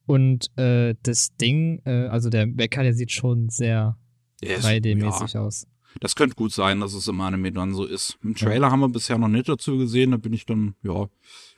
[0.05, 3.97] Und äh, das Ding, äh, also der Mecha, der sieht schon sehr
[4.41, 5.67] Ja, ist- 3D-mäßig aus.
[6.01, 8.17] Das könnte gut sein, dass es im Anime dann so ist.
[8.23, 10.09] Im Trailer haben wir bisher noch nicht dazu gesehen.
[10.09, 11.05] Da bin ich dann, ja,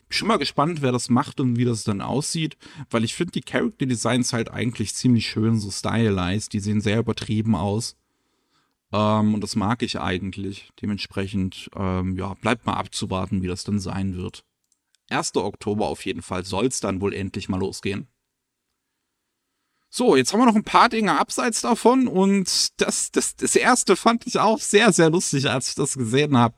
[0.08, 2.56] bin schon mal gespannt, wer das macht und wie das dann aussieht.
[2.90, 6.52] Weil ich finde die Character Designs halt eigentlich ziemlich schön, so stylized.
[6.52, 7.96] Die sehen sehr übertrieben aus.
[8.92, 10.70] Ähm, und das mag ich eigentlich.
[10.80, 14.44] Dementsprechend, ähm, ja, bleibt mal abzuwarten, wie das dann sein wird.
[15.10, 15.36] 1.
[15.36, 18.08] Oktober auf jeden Fall soll es dann wohl endlich mal losgehen.
[19.88, 23.96] So, jetzt haben wir noch ein paar Dinge abseits davon und das, das, das erste
[23.96, 26.54] fand ich auch sehr, sehr lustig, als ich das gesehen habe.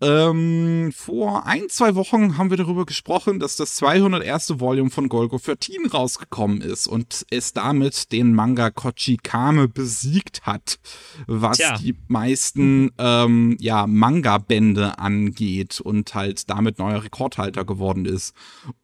[0.00, 4.60] Ähm, vor ein, zwei Wochen haben wir darüber gesprochen, dass das 201.
[4.60, 10.78] Volume von Golgo 13 rausgekommen ist und es damit den Manga Kochi Kame besiegt hat,
[11.26, 11.76] was Tja.
[11.78, 18.34] die meisten ähm, ja, Manga-Bände angeht und halt damit neuer Rekordhalter geworden ist.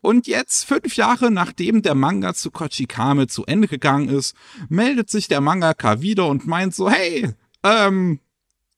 [0.00, 4.34] Und jetzt, fünf Jahre nachdem der Manga zu Kochi Kame zu Ende gegangen ist,
[4.68, 7.30] meldet sich der Mangaka wieder und meint so, hey,
[7.62, 8.18] ähm,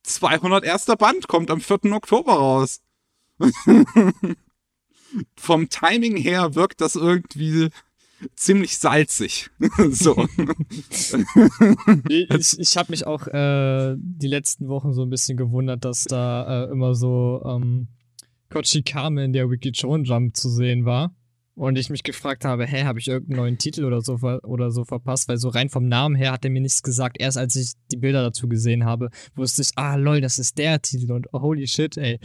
[0.06, 0.86] 201.
[0.98, 1.92] Band kommt am 4.
[1.92, 2.80] Oktober raus.
[5.36, 7.70] Vom Timing her wirkt das irgendwie
[8.34, 9.50] ziemlich salzig.
[9.90, 10.26] so.
[12.08, 16.64] Ich, ich habe mich auch äh, die letzten Wochen so ein bisschen gewundert, dass da
[16.64, 17.88] äh, immer so ähm,
[18.50, 21.14] Kochi Kame in der Wiki Jump zu sehen war.
[21.56, 24.84] Und ich mich gefragt habe, hä, habe ich irgendeinen neuen Titel oder so, oder so
[24.84, 25.26] verpasst?
[25.26, 27.16] Weil so rein vom Namen her hat er mir nichts gesagt.
[27.18, 30.82] Erst als ich die Bilder dazu gesehen habe, wusste ich, ah lol, das ist der
[30.82, 32.20] Titel und oh, holy shit, ey.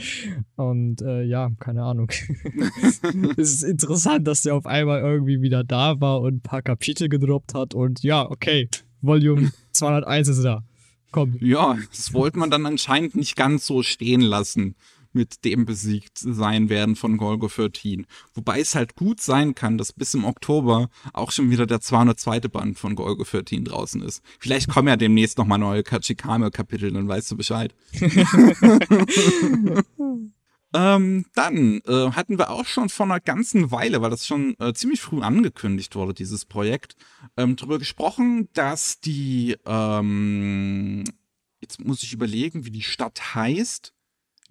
[0.58, 2.10] Und äh, ja, keine Ahnung.
[3.38, 7.08] es ist interessant, dass der auf einmal irgendwie wieder da war und ein paar Kapitel
[7.08, 8.68] gedroppt hat und ja, okay,
[9.02, 10.66] Volume 201 ist da.
[11.12, 11.38] Komm.
[11.40, 14.76] Ja, das wollte man dann anscheinend nicht ganz so stehen lassen
[15.14, 18.06] mit dem besiegt sein werden von Golgo 13.
[18.34, 22.42] Wobei es halt gut sein kann, dass bis im Oktober auch schon wieder der 202.
[22.42, 24.24] Band von Golgo 13 draußen ist.
[24.40, 27.74] Vielleicht kommen ja demnächst nochmal neue Kachikame-Kapitel, dann weißt du Bescheid.
[30.74, 34.74] Ähm, dann äh, hatten wir auch schon vor einer ganzen Weile, weil das schon äh,
[34.74, 36.96] ziemlich früh angekündigt wurde, dieses Projekt,
[37.36, 41.04] ähm, darüber gesprochen, dass die, ähm,
[41.60, 43.94] jetzt muss ich überlegen, wie die Stadt heißt.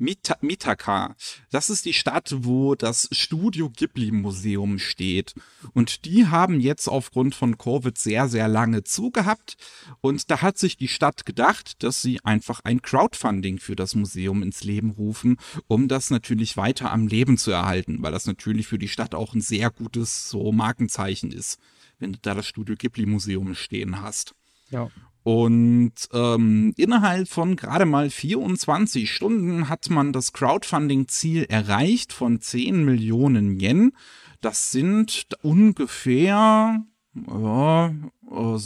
[0.00, 1.14] Mita Mitaka.
[1.50, 5.34] Das ist die Stadt, wo das Studio Ghibli Museum steht.
[5.74, 9.56] Und die haben jetzt aufgrund von Covid sehr, sehr lange zugehabt.
[10.00, 14.42] Und da hat sich die Stadt gedacht, dass sie einfach ein Crowdfunding für das Museum
[14.42, 15.36] ins Leben rufen,
[15.68, 19.34] um das natürlich weiter am Leben zu erhalten, weil das natürlich für die Stadt auch
[19.34, 21.58] ein sehr gutes so Markenzeichen ist,
[21.98, 24.34] wenn du da das Studio Ghibli Museum stehen hast.
[24.70, 24.90] Ja.
[25.22, 32.84] Und ähm, innerhalb von gerade mal 24 Stunden hat man das Crowdfunding-Ziel erreicht von 10
[32.84, 33.92] Millionen Yen.
[34.40, 38.58] Das sind ungefähr ja, äh,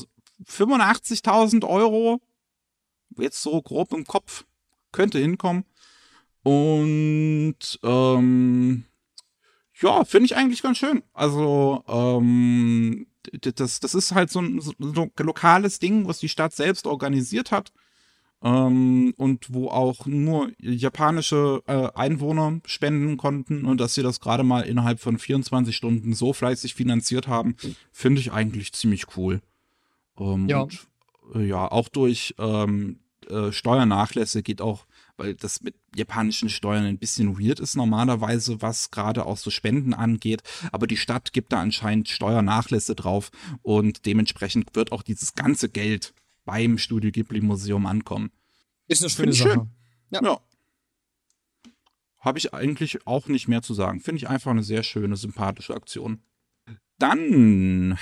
[0.46, 2.20] 85.000 Euro.
[3.16, 4.44] Jetzt so grob im Kopf.
[4.92, 5.64] Könnte hinkommen.
[6.44, 8.84] Und ähm,
[9.80, 11.02] ja, finde ich eigentlich ganz schön.
[11.12, 16.54] Also, ähm, das, das ist halt so ein, so ein lokales Ding, was die Stadt
[16.54, 17.72] selbst organisiert hat.
[18.42, 24.42] Ähm, und wo auch nur japanische äh, Einwohner spenden konnten und dass sie das gerade
[24.44, 27.56] mal innerhalb von 24 Stunden so fleißig finanziert haben,
[27.90, 29.40] finde ich eigentlich ziemlich cool.
[30.18, 30.60] Ähm, Ja.
[30.62, 30.86] Und,
[31.34, 32.98] äh, ja, auch durch ähm,
[33.30, 34.84] äh, Steuernachlässe geht auch,
[35.16, 39.94] weil das mit japanischen Steuern ein bisschen weird ist normalerweise, was gerade auch so Spenden
[39.94, 40.42] angeht.
[40.72, 43.30] Aber die Stadt gibt da anscheinend Steuernachlässe drauf
[43.62, 48.30] und dementsprechend wird auch dieses ganze Geld beim Studio Ghibli Museum ankommen.
[48.86, 49.68] Ist eine schöne Sache.
[50.10, 50.22] Ja.
[50.22, 50.40] Ja.
[52.18, 54.00] Habe ich eigentlich auch nicht mehr zu sagen.
[54.00, 56.22] Finde ich einfach eine sehr schöne, sympathische Aktion.
[56.98, 57.98] Dann,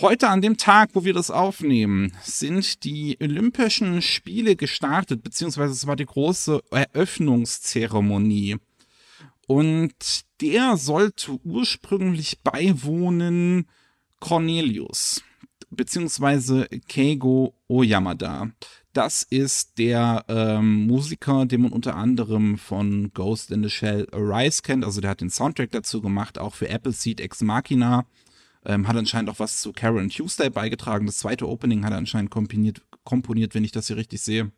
[0.00, 5.86] heute an dem Tag, wo wir das aufnehmen, sind die Olympischen Spiele gestartet, beziehungsweise es
[5.86, 8.56] war die große Eröffnungszeremonie.
[9.46, 9.94] Und
[10.40, 13.68] der sollte ursprünglich beiwohnen
[14.20, 15.22] Cornelius,
[15.70, 18.50] beziehungsweise Keigo Oyamada.
[18.92, 24.62] Das ist der ähm, Musiker, den man unter anderem von Ghost in the Shell Arise
[24.62, 24.84] kennt.
[24.84, 28.06] Also der hat den Soundtrack dazu gemacht, auch für Appleseed Ex Machina.
[28.66, 31.06] Ähm, hat anscheinend auch was zu Karen Tuesday beigetragen.
[31.06, 34.50] Das zweite Opening hat er anscheinend komponiert, komponiert wenn ich das hier richtig sehe.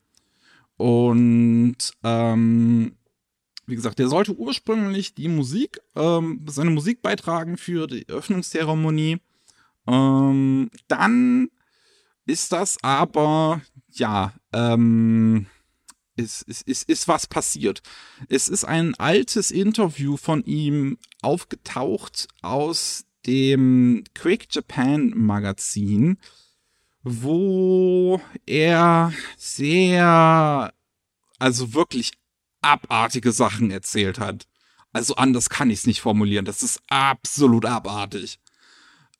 [0.78, 2.96] Und ähm,
[3.66, 9.18] wie gesagt, der sollte ursprünglich die Musik, ähm, seine Musik beitragen für die Öffnungszeremonie.
[9.86, 11.50] Ähm, dann
[12.24, 15.46] ist das aber, ja, ähm,
[16.16, 17.82] ist, ist, ist, ist was passiert.
[18.28, 26.18] Es ist ein altes Interview von ihm aufgetaucht aus dem Quick Japan Magazin,
[27.02, 30.72] wo er sehr,
[31.38, 32.12] also wirklich
[32.62, 34.48] abartige Sachen erzählt hat.
[34.92, 36.46] Also anders kann ich es nicht formulieren.
[36.46, 38.40] Das ist absolut abartig.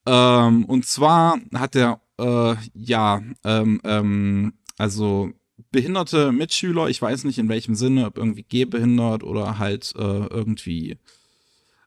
[0.06, 5.32] Ähm, und zwar hat er, äh, ja, ähm, ähm, also
[5.70, 10.96] behinderte Mitschüler, ich weiß nicht in welchem Sinne, ob irgendwie gehbehindert oder halt äh, irgendwie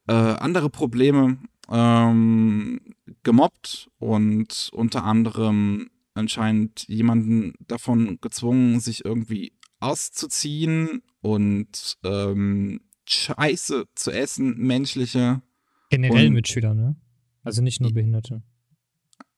[0.07, 1.37] äh, andere Probleme,
[1.71, 2.79] ähm,
[3.23, 14.11] gemobbt und unter anderem anscheinend jemanden davon gezwungen, sich irgendwie auszuziehen und ähm, Scheiße zu
[14.11, 15.41] essen, menschliche.
[15.89, 16.95] Generell Und- Mitschüler, ne?
[17.43, 18.43] Also nicht nur Behinderte.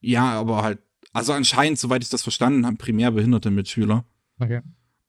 [0.02, 0.80] Ja, aber halt,
[1.14, 4.06] also anscheinend, soweit ich das verstanden habe, primär behinderte Mitschüler.
[4.40, 4.62] Okay.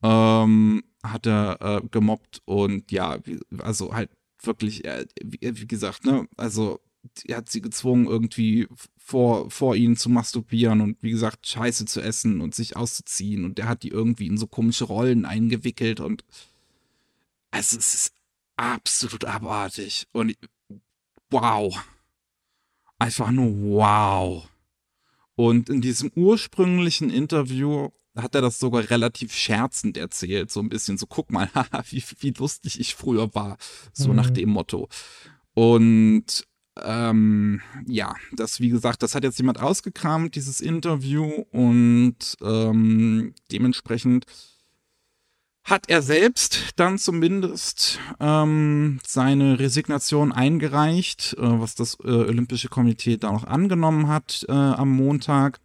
[0.03, 4.11] ähm, hat er äh, gemobbt und ja, wie, also halt
[4.43, 6.79] wirklich, äh, wie, wie gesagt, ne, also
[7.27, 12.01] er hat sie gezwungen, irgendwie vor, vor ihnen zu masturbieren und wie gesagt, Scheiße zu
[12.01, 16.25] essen und sich auszuziehen und der hat die irgendwie in so komische Rollen eingewickelt und
[17.51, 18.15] also es ist
[18.57, 20.37] absolut abartig und
[21.31, 21.77] wow.
[22.99, 24.49] Einfach nur wow.
[25.35, 30.97] Und in diesem ursprünglichen Interview hat er das sogar relativ scherzend erzählt, so ein bisschen
[30.99, 31.51] so, guck mal,
[31.91, 33.57] wie, wie lustig ich früher war,
[33.93, 34.17] so Mhm.
[34.17, 34.89] nach dem Motto.
[35.55, 36.47] Und
[36.83, 44.27] ähm, ja, das, wie gesagt, das hat jetzt jemand ausgekramt, dieses Interview, und ähm, dementsprechend
[45.65, 53.17] hat er selbst dann zumindest ähm, seine Resignation eingereicht, äh, was das äh, Olympische Komitee
[53.17, 55.61] da noch angenommen hat äh, am Montag.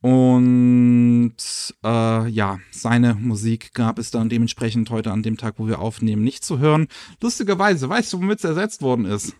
[0.00, 1.34] Und
[1.82, 6.22] äh, ja, seine Musik gab es dann dementsprechend heute an dem Tag, wo wir aufnehmen,
[6.22, 6.86] nicht zu hören.
[7.20, 9.34] Lustigerweise, weißt du, womit es ersetzt worden ist?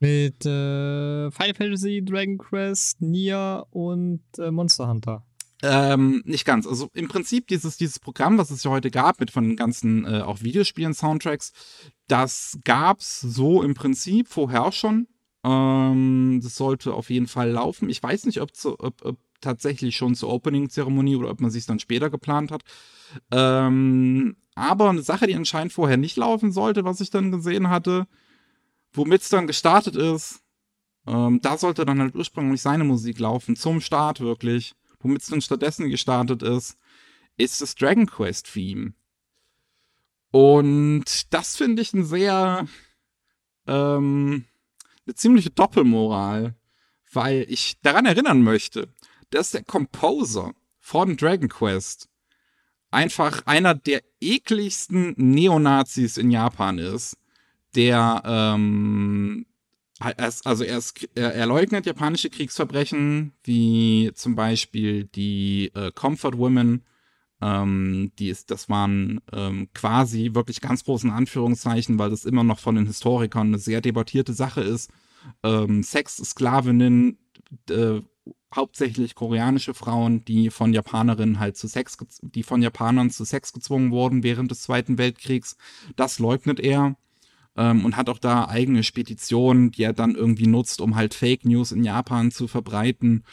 [0.00, 5.24] Mit äh, Final Fantasy, Dragon Quest, Nier und äh, Monster Hunter.
[5.62, 6.66] Ähm, nicht ganz.
[6.66, 10.04] Also im Prinzip dieses, dieses Programm, was es ja heute gab, mit von den ganzen
[10.04, 11.52] äh, auch Videospielen-Soundtracks,
[12.06, 15.06] das gab's so im Prinzip vorher schon.
[15.42, 17.88] Ähm, das sollte auf jeden Fall laufen.
[17.88, 21.64] Ich weiß nicht, ob, zu, ob, ob tatsächlich schon zur Opening-Zeremonie oder ob man sich
[21.64, 22.62] dann später geplant hat.
[23.30, 28.06] Ähm, aber eine Sache, die anscheinend vorher nicht laufen sollte, was ich dann gesehen hatte,
[28.94, 30.40] womit es dann gestartet ist,
[31.06, 34.74] ähm, da sollte dann halt ursprünglich seine Musik laufen, zum Start wirklich.
[35.00, 36.78] Womit es dann stattdessen gestartet ist,
[37.36, 38.94] ist das Dragon Quest Theme.
[40.30, 42.66] Und das finde ich ein sehr,
[43.66, 44.46] ähm,
[45.06, 46.56] eine ziemliche Doppelmoral,
[47.12, 48.88] weil ich daran erinnern möchte,
[49.30, 52.08] dass der Composer von Dragon Quest
[52.90, 57.16] einfach einer der ekligsten Neonazis in Japan ist,
[57.74, 59.46] der ähm,
[60.00, 66.82] also er, ist, er, leugnet japanische Kriegsverbrechen, wie zum Beispiel die äh, Comfort Women.
[67.40, 72.58] Ähm, die ist, das waren ähm, quasi wirklich ganz großen Anführungszeichen, weil das immer noch
[72.58, 74.90] von den Historikern eine sehr debattierte Sache ist.
[75.42, 77.18] Ähm, Sex, Sklavinnen,
[77.70, 78.00] äh,
[78.54, 83.90] hauptsächlich koreanische Frauen, die von Japanerinnen halt zu Sex, die von Japanern zu Sex gezwungen
[83.90, 85.56] wurden während des Zweiten Weltkriegs.
[85.96, 86.96] Das leugnet er.
[87.56, 91.44] Ähm, und hat auch da eigene Speditionen, die er dann irgendwie nutzt, um halt Fake
[91.44, 93.24] News in Japan zu verbreiten.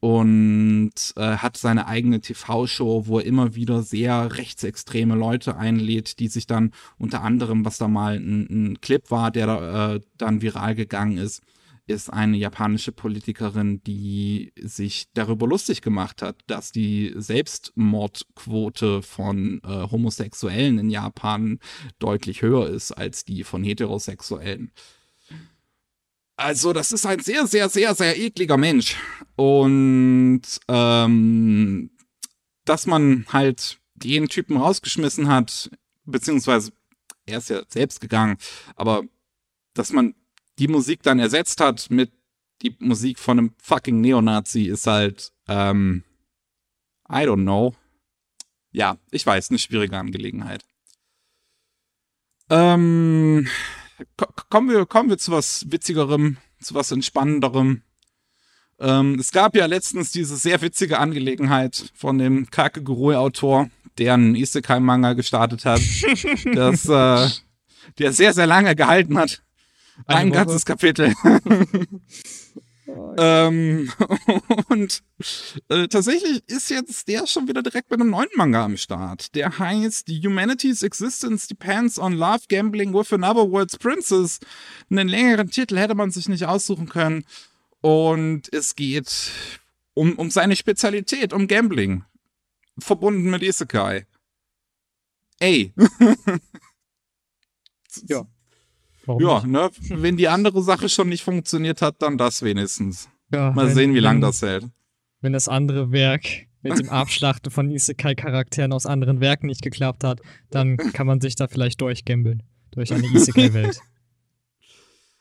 [0.00, 6.28] Und äh, hat seine eigene TV-Show, wo er immer wieder sehr rechtsextreme Leute einlädt, die
[6.28, 10.42] sich dann unter anderem, was da mal ein, ein Clip war, der da, äh, dann
[10.42, 11.42] viral gegangen ist,
[11.86, 19.90] ist eine japanische Politikerin, die sich darüber lustig gemacht hat, dass die Selbstmordquote von äh,
[19.90, 21.58] Homosexuellen in Japan
[21.98, 24.72] deutlich höher ist als die von Heterosexuellen.
[26.36, 28.96] Also, das ist ein sehr, sehr, sehr, sehr ekliger Mensch.
[29.36, 31.90] Und ähm,
[32.64, 35.70] dass man halt den Typen rausgeschmissen hat,
[36.04, 36.72] beziehungsweise
[37.26, 38.36] er ist ja selbst gegangen,
[38.74, 39.04] aber
[39.74, 40.14] dass man
[40.58, 42.12] die Musik dann ersetzt hat mit
[42.62, 46.04] die Musik von einem fucking Neonazi ist halt, ähm,
[47.08, 47.74] I don't know.
[48.70, 50.64] Ja, ich weiß, eine schwierige Angelegenheit.
[52.50, 53.48] Ähm,
[54.48, 57.82] kommen wir, kommen wir zu was Witzigerem, zu was Entspannenderem.
[58.80, 65.12] Ähm, es gab ja letztens diese sehr witzige Angelegenheit von dem Kakegurui-Autor, der einen Isekai-Manga
[65.12, 65.80] gestartet hat,
[66.54, 67.28] das, äh,
[67.98, 69.43] der sehr, sehr lange gehalten hat.
[70.06, 71.14] Ein ganzes Kapitel.
[73.16, 73.90] ähm,
[74.68, 75.02] und
[75.68, 79.34] äh, tatsächlich ist jetzt der schon wieder direkt mit einem neuen Manga am Start.
[79.34, 84.40] Der heißt The Humanity's Existence Depends on Love Gambling with Another World's Princess.
[84.90, 87.24] Einen längeren Titel hätte man sich nicht aussuchen können.
[87.80, 89.30] Und es geht
[89.94, 92.04] um, um seine Spezialität, um Gambling.
[92.78, 94.06] Verbunden mit Isekai.
[95.38, 95.72] Ey.
[98.06, 98.26] ja.
[99.06, 99.90] Warum ja, nicht?
[99.90, 100.02] ne?
[100.02, 103.08] Wenn die andere Sache schon nicht funktioniert hat, dann das wenigstens.
[103.32, 104.66] Ja, Mal wenn, sehen, wie lange das hält.
[105.20, 106.24] Wenn das andere Werk
[106.62, 111.34] mit dem Abschlachten von Isekai-Charakteren aus anderen Werken nicht geklappt hat, dann kann man sich
[111.34, 112.42] da vielleicht durchgambeln.
[112.70, 113.80] Durch eine Isekai-Welt.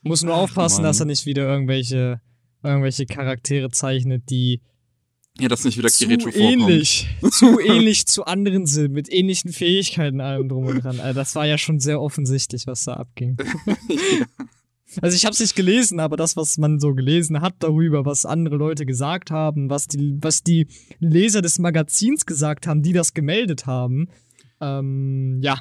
[0.01, 0.89] Muss nur aufpassen, Mann.
[0.89, 2.21] dass er nicht wieder irgendwelche,
[2.61, 4.61] irgendwelche Charaktere zeichnet, die
[5.39, 10.21] ja, das nicht wieder Kirito zu ähnlich, zu ähnlich zu anderen sind, mit ähnlichen Fähigkeiten
[10.21, 10.99] allem drum und dran.
[10.99, 13.37] Also das war ja schon sehr offensichtlich, was da abging.
[13.65, 14.25] ja.
[15.01, 18.25] Also ich habe es nicht gelesen, aber das, was man so gelesen hat darüber, was
[18.25, 20.67] andere Leute gesagt haben, was die, was die
[20.99, 24.09] Leser des Magazins gesagt haben, die das gemeldet haben,
[24.61, 25.59] ähm, ja.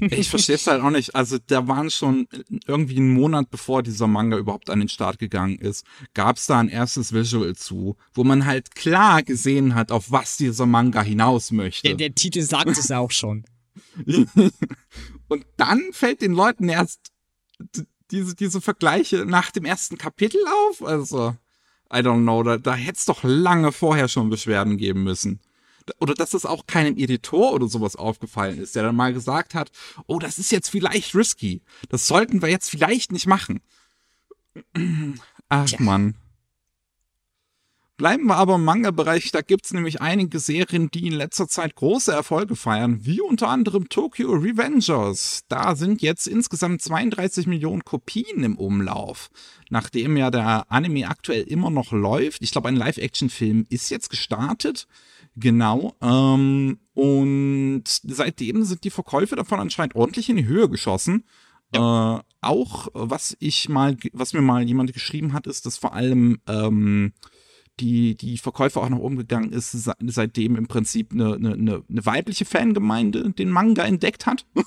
[0.00, 1.14] ich verstehe es halt auch nicht.
[1.14, 2.28] Also da waren schon
[2.66, 5.84] irgendwie einen Monat bevor dieser Manga überhaupt an den Start gegangen ist,
[6.14, 10.36] gab es da ein erstes Visual zu, wo man halt klar gesehen hat, auf was
[10.36, 11.88] dieser Manga hinaus möchte.
[11.88, 13.44] Der, der Titel sagt es ja auch schon.
[15.28, 17.00] Und dann fällt den Leuten erst
[18.10, 20.84] diese, diese Vergleiche nach dem ersten Kapitel auf.
[20.84, 21.34] Also,
[21.92, 25.40] I don't know, da, da hätte es doch lange vorher schon Beschwerden geben müssen
[26.00, 29.70] oder dass es auch keinem Editor oder sowas aufgefallen ist, der dann mal gesagt hat,
[30.06, 31.62] oh, das ist jetzt vielleicht risky.
[31.88, 33.60] Das sollten wir jetzt vielleicht nicht machen.
[35.48, 35.80] Ach Tja.
[35.80, 36.14] Mann.
[38.02, 41.76] Bleiben wir aber im Manga-Bereich, da gibt es nämlich einige Serien, die in letzter Zeit
[41.76, 45.42] große Erfolge feiern, wie unter anderem Tokyo Revengers.
[45.48, 49.30] Da sind jetzt insgesamt 32 Millionen Kopien im Umlauf.
[49.70, 54.88] Nachdem ja der Anime aktuell immer noch läuft, ich glaube, ein Live-Action-Film ist jetzt gestartet.
[55.36, 55.94] Genau.
[56.02, 61.24] Ähm, und seitdem sind die Verkäufe davon anscheinend ordentlich in die Höhe geschossen.
[61.74, 62.18] Ja.
[62.18, 66.40] Äh, auch was ich mal, was mir mal jemand geschrieben hat, ist, dass vor allem
[66.46, 67.12] ähm,
[67.80, 72.44] die, die Verkäufe auch nach oben gegangen ist, seitdem im Prinzip eine, eine, eine weibliche
[72.44, 74.46] Fangemeinde den Manga entdeckt hat.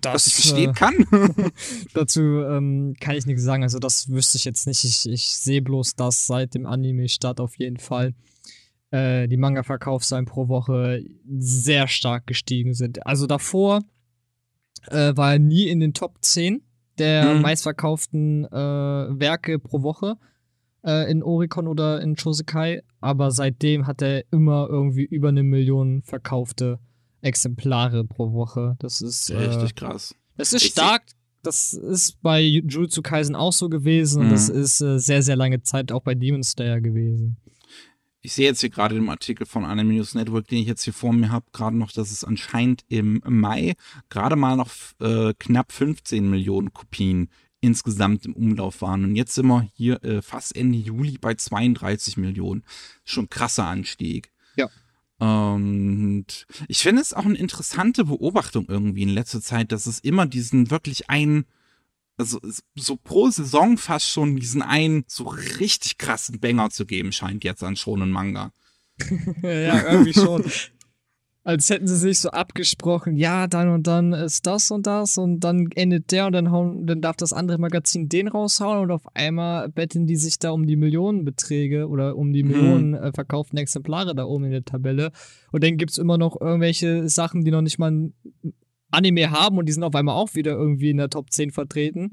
[0.00, 1.52] Das, was ich verstehen äh, kann.
[1.92, 3.62] dazu ähm, kann ich nichts sagen.
[3.62, 4.82] Also das wüsste ich jetzt nicht.
[4.82, 8.14] Ich, ich sehe bloß, dass seit dem Anime-Start auf jeden Fall
[8.90, 11.04] äh, die Manga-Verkaufszahlen pro Woche
[11.38, 13.06] sehr stark gestiegen sind.
[13.06, 13.80] Also davor
[14.86, 16.62] äh, war er nie in den Top 10
[16.98, 17.42] der mhm.
[17.42, 20.16] meistverkauften äh, Werke pro Woche
[20.84, 26.02] äh, in Oricon oder in Chosekai, aber seitdem hat er immer irgendwie über eine Million
[26.02, 26.78] verkaufte
[27.20, 28.76] Exemplare pro Woche.
[28.78, 30.14] Das ist richtig äh, krass.
[30.36, 31.02] Das ist stark.
[31.42, 34.24] Das ist bei Jujutsu Kaisen auch so gewesen mhm.
[34.24, 37.36] und das ist äh, sehr, sehr lange Zeit auch bei Demon Slayer gewesen
[38.20, 40.92] ich sehe jetzt hier gerade im Artikel von Anime News Network, den ich jetzt hier
[40.92, 43.74] vor mir habe, gerade noch, dass es anscheinend im Mai
[44.08, 44.70] gerade mal noch
[45.00, 47.28] äh, knapp 15 Millionen Kopien
[47.60, 49.04] insgesamt im Umlauf waren.
[49.04, 52.64] Und jetzt sind wir hier äh, fast Ende Juli bei 32 Millionen.
[53.04, 54.32] Schon krasser Anstieg.
[54.56, 54.68] Ja.
[55.18, 60.26] Und ich finde es auch eine interessante Beobachtung irgendwie in letzter Zeit, dass es immer
[60.26, 61.46] diesen wirklich einen
[62.18, 62.40] also
[62.74, 67.62] so pro Saison fast schon diesen einen so richtig krassen Banger zu geben scheint jetzt
[67.62, 68.52] an Shonen Manga.
[69.42, 70.44] ja, irgendwie schon.
[71.44, 75.40] Als hätten sie sich so abgesprochen, ja, dann und dann ist das und das und
[75.40, 79.06] dann endet der und dann, hauen, dann darf das andere Magazin den raushauen und auf
[79.14, 83.02] einmal betteln die sich da um die Millionenbeträge oder um die Millionen hm.
[83.02, 85.10] äh, verkauften Exemplare da oben in der Tabelle.
[85.50, 88.14] Und dann gibt's immer noch irgendwelche Sachen, die noch nicht mal ein
[88.90, 92.10] Anime haben und die sind auf einmal auch wieder irgendwie in der Top 10 vertreten.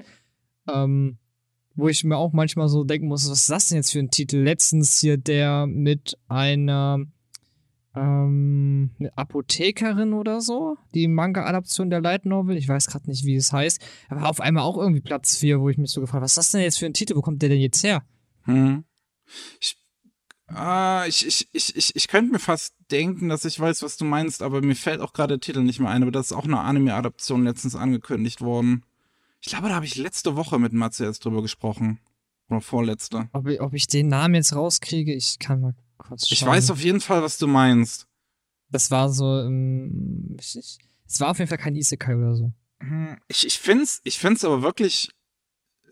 [0.68, 1.18] Ähm,
[1.74, 4.10] wo ich mir auch manchmal so denken muss, was ist das denn jetzt für ein
[4.10, 4.38] Titel?
[4.38, 7.06] Letztens hier der mit einer
[7.94, 13.36] ähm, eine Apothekerin oder so, die Manga-Adaption der Light Novel, ich weiß gerade nicht, wie
[13.36, 16.24] es heißt, aber auf einmal auch irgendwie Platz 4, wo ich mich so gefragt habe,
[16.24, 18.02] was ist das denn jetzt für ein Titel, wo kommt der denn jetzt her?
[18.42, 18.84] Hm.
[19.60, 19.76] Ich,
[20.54, 24.04] äh, ich, ich, ich, ich, ich könnte mir fast denken, dass ich weiß, was du
[24.04, 26.44] meinst, aber mir fällt auch gerade der Titel nicht mehr ein, aber das ist auch
[26.44, 28.84] eine Anime-Adaption letztens angekündigt worden.
[29.40, 32.00] Ich glaube, da habe ich letzte Woche mit Matze erst drüber gesprochen.
[32.48, 33.28] Oder vorletzte.
[33.32, 36.80] Ob ich, ob ich den Namen jetzt rauskriege, ich kann mal kurz Ich weiß auf
[36.80, 38.06] jeden Fall, was du meinst.
[38.70, 42.52] Das war so, ähm, ich, ich, es war auf jeden Fall kein Isekai oder so.
[42.80, 45.10] Hm, ich, ich find's, ich find's aber wirklich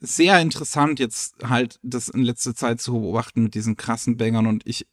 [0.00, 4.66] sehr interessant, jetzt halt das in letzter Zeit zu beobachten mit diesen krassen Bängern und
[4.66, 4.86] ich,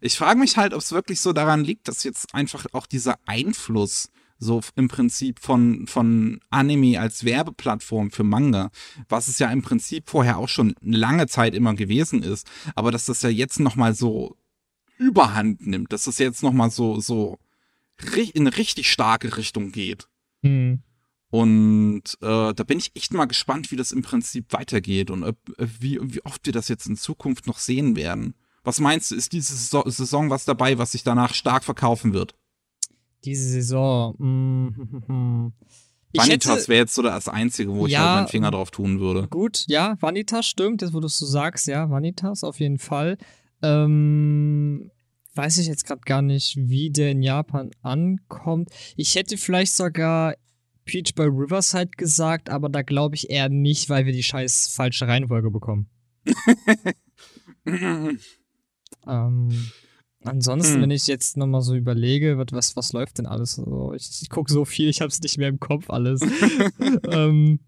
[0.00, 3.18] ich frage mich halt, ob es wirklich so daran liegt, dass jetzt einfach auch dieser
[3.26, 8.70] Einfluss so im Prinzip von, von Anime als Werbeplattform für Manga,
[9.08, 13.06] was es ja im Prinzip vorher auch schon lange Zeit immer gewesen ist, aber dass
[13.06, 14.36] das ja jetzt nochmal so
[14.98, 17.38] überhand nimmt, dass es jetzt nochmal so, so
[18.34, 20.06] in richtig starke Richtung geht.
[20.42, 20.82] Mhm.
[21.30, 25.36] Und äh, da bin ich echt mal gespannt, wie das im Prinzip weitergeht und ob,
[25.58, 28.34] äh, wie, wie oft wir das jetzt in Zukunft noch sehen werden.
[28.62, 32.34] Was meinst du, ist diese Saison was dabei, was sich danach stark verkaufen wird?
[33.24, 34.14] Diese Saison.
[34.18, 35.52] Mm,
[36.14, 39.28] Vanitas wäre jetzt so das Einzige, wo ich ja, halt meinen Finger drauf tun würde.
[39.28, 43.18] Gut, ja, Vanitas stimmt, das wo du so sagst, ja, Vanitas auf jeden Fall.
[43.62, 44.90] Ähm,
[45.34, 48.70] weiß ich jetzt gerade gar nicht, wie der in Japan ankommt.
[48.96, 50.34] Ich hätte vielleicht sogar
[50.86, 55.06] Peach by Riverside gesagt, aber da glaube ich eher nicht, weil wir die scheiß falsche
[55.06, 55.88] Reihenfolge bekommen.
[57.66, 58.20] ähm,
[60.22, 60.82] ansonsten, hm.
[60.82, 63.58] wenn ich jetzt nochmal so überlege, was, was, läuft denn alles?
[63.58, 66.20] Also ich, ich gucke so viel, ich habe es nicht mehr im Kopf alles.
[67.10, 67.60] ähm,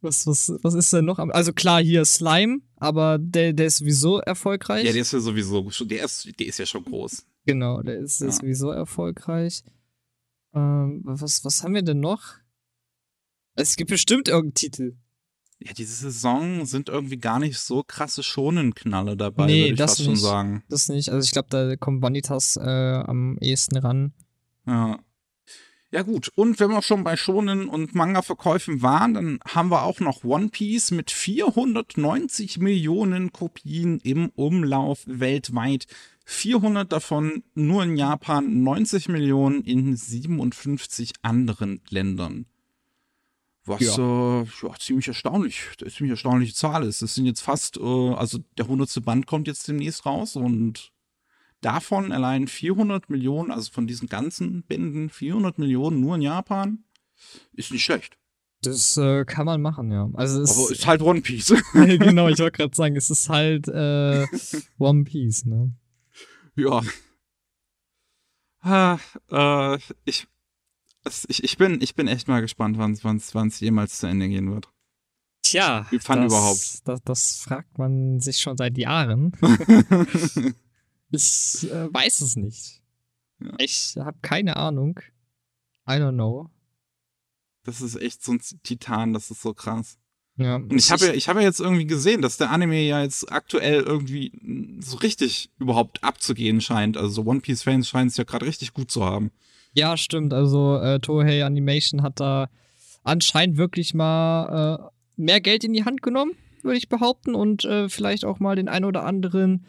[0.00, 1.18] was, was, was ist denn noch?
[1.18, 4.84] Also klar, hier Slime, aber der, der ist sowieso erfolgreich.
[4.84, 7.24] Ja, der ist ja sowieso, der ist, der ist ja schon groß.
[7.46, 8.30] Genau, der ist, ja.
[8.30, 9.62] sowieso erfolgreich.
[10.54, 12.34] Ähm, was, was haben wir denn noch?
[13.58, 14.96] Es gibt bestimmt irgendeinen Titel.
[15.58, 19.90] Ja, diese Saison sind irgendwie gar nicht so krasse Schonenknalle dabei, nee, würde ich das
[19.90, 20.62] fast nicht, schon sagen.
[20.68, 21.10] Das nicht.
[21.10, 24.12] Also ich glaube, da kommt Vanitas äh, am ehesten ran.
[24.66, 25.00] Ja.
[25.90, 30.00] Ja gut, und wenn wir schon bei Shonen und Manga-Verkäufen waren, dann haben wir auch
[30.00, 35.86] noch One Piece mit 490 Millionen Kopien im Umlauf weltweit.
[36.26, 42.44] 400 davon nur in Japan, 90 Millionen in 57 anderen Ländern.
[43.68, 44.40] Was ja.
[44.40, 47.02] Äh, ja, ziemlich erstaunlich, ziemlich erstaunliche Zahl ist.
[47.02, 49.04] Es sind jetzt fast, äh, also der 100.
[49.04, 50.92] Band kommt jetzt demnächst raus und
[51.60, 56.84] Davon allein 400 Millionen, also von diesen ganzen Bänden 400 Millionen nur in Japan,
[57.52, 58.16] ist nicht schlecht.
[58.62, 60.08] Das äh, kann man machen, ja.
[60.14, 61.54] Also es Aber ist halt One Piece.
[61.72, 64.26] genau, ich wollte gerade sagen, es ist halt äh,
[64.78, 65.72] One Piece, ne?
[66.54, 66.82] Ja.
[68.60, 68.98] Ah,
[69.30, 70.26] äh, ich,
[71.28, 74.68] ich, ich, bin, ich bin echt mal gespannt, wann es jemals zu Ende gehen wird.
[75.42, 76.88] Tja, Wie fand das, überhaupt?
[76.88, 79.32] Das, das fragt man sich schon seit Jahren.
[81.10, 82.82] Ich äh, weiß es nicht.
[83.40, 83.54] Ja.
[83.58, 85.00] Ich habe keine Ahnung.
[85.88, 86.50] I don't know.
[87.64, 89.98] Das ist echt so ein Titan, das ist so krass.
[90.36, 93.02] Ja, und ich habe ja, ich habe ja jetzt irgendwie gesehen, dass der Anime ja
[93.02, 96.96] jetzt aktuell irgendwie so richtig überhaupt abzugehen scheint.
[96.96, 99.32] Also One Piece Fans scheinen es ja gerade richtig gut zu haben.
[99.78, 100.34] Ja, stimmt.
[100.34, 102.48] Also äh, Tohei Animation hat da
[103.04, 106.32] anscheinend wirklich mal äh, mehr Geld in die Hand genommen,
[106.62, 109.66] würde ich behaupten, und äh, vielleicht auch mal den ein oder anderen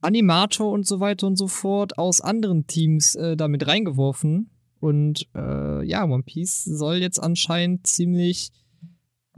[0.00, 4.50] Animator und so weiter und so fort aus anderen Teams äh, damit reingeworfen.
[4.78, 8.50] Und äh, ja, One Piece soll jetzt anscheinend ziemlich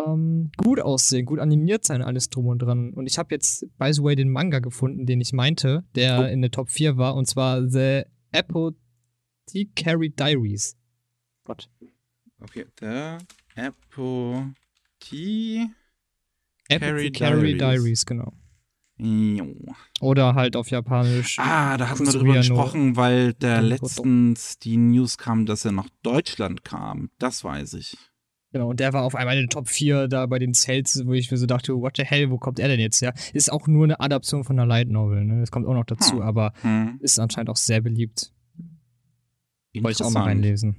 [0.06, 2.92] ähm, gut aussehen, gut animiert sein, alles drum und dran.
[2.92, 6.30] Und ich habe jetzt, by the way, den Manga gefunden, den ich meinte, der oh.
[6.30, 8.02] in der Top 4 war, und zwar The
[9.48, 10.76] Apothecary Diaries.
[11.44, 11.68] Gott.
[12.40, 13.18] Okay, The
[16.70, 17.58] Apothecary Diaries.
[17.58, 18.32] Diaries, genau.
[20.00, 21.38] Oder halt auf Japanisch.
[21.38, 25.88] Ah, da hatten wir drüber gesprochen, weil da letztens die News kam, dass er nach
[26.02, 27.10] Deutschland kam.
[27.18, 27.96] Das weiß ich.
[28.52, 31.12] Genau, und der war auf einmal in den Top 4 da bei den Sales, wo
[31.12, 33.12] ich mir so dachte, what the hell, wo kommt er denn jetzt her?
[33.32, 35.40] Ist auch nur eine Adaption von einer Light Novel, ne?
[35.40, 36.22] Das kommt auch noch dazu, Hm.
[36.22, 36.98] aber Hm.
[37.00, 38.32] ist anscheinend auch sehr beliebt.
[39.82, 40.76] Wollte ich auch mal reinlesen.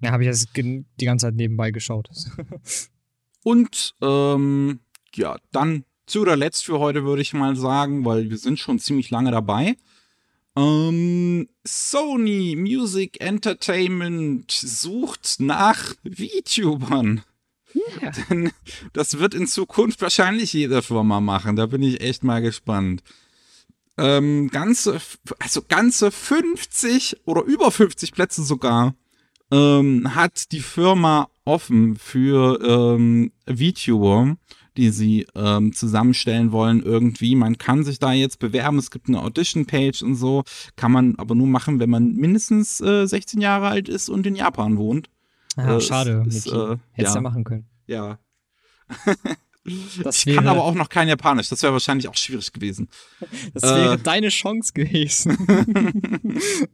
[0.00, 2.08] Ja, habe ich jetzt die ganze Zeit nebenbei geschaut.
[3.44, 4.80] Und ähm,
[5.14, 8.78] ja, dann zu guter Letzt für heute würde ich mal sagen, weil wir sind schon
[8.78, 9.76] ziemlich lange dabei.
[10.56, 17.22] Ähm, Sony Music Entertainment sucht nach VTubern.
[18.00, 18.10] Ja.
[18.30, 18.50] Denn
[18.92, 21.56] das wird in Zukunft wahrscheinlich jede Firma machen.
[21.56, 23.02] Da bin ich echt mal gespannt.
[23.98, 25.00] Ähm, ganze,
[25.40, 28.94] also ganze 50 oder über 50 Plätze sogar
[29.50, 34.36] ähm, hat die Firma offen für ähm, VTuber,
[34.76, 37.34] die sie ähm, zusammenstellen wollen irgendwie.
[37.34, 40.44] Man kann sich da jetzt bewerben, es gibt eine Audition-Page und so,
[40.76, 44.36] kann man aber nur machen, wenn man mindestens äh, 16 Jahre alt ist und in
[44.36, 45.08] Japan wohnt.
[45.56, 47.14] Ah, Äh, schade, ist- ist, äh, Hättest ja.
[47.16, 47.66] ja machen können.
[47.86, 48.18] Ja.
[50.02, 52.88] Das Ich wäre, kann aber auch noch kein Japanisch, das wäre wahrscheinlich auch schwierig gewesen.
[53.54, 55.36] das wäre äh, deine Chance gewesen.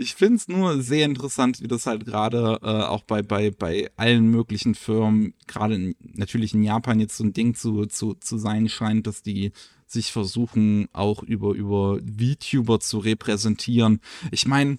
[0.00, 3.90] Ich finde es nur sehr interessant, wie das halt gerade äh, auch bei, bei, bei
[3.96, 8.68] allen möglichen Firmen, gerade natürlich in Japan jetzt so ein Ding zu, zu, zu sein
[8.68, 9.50] scheint, dass die
[9.86, 14.00] sich versuchen, auch über, über VTuber zu repräsentieren.
[14.30, 14.78] Ich meine,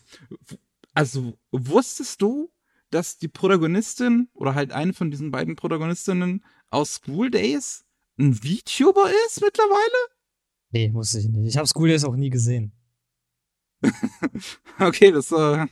[0.93, 2.49] also wusstest du,
[2.89, 7.83] dass die Protagonistin oder halt eine von diesen beiden Protagonistinnen aus School Days
[8.19, 10.09] ein VTuber ist mittlerweile?
[10.71, 11.47] nee, wusste ich nicht.
[11.47, 12.73] Ich habe School Days auch nie gesehen.
[14.79, 15.65] Okay, das, äh,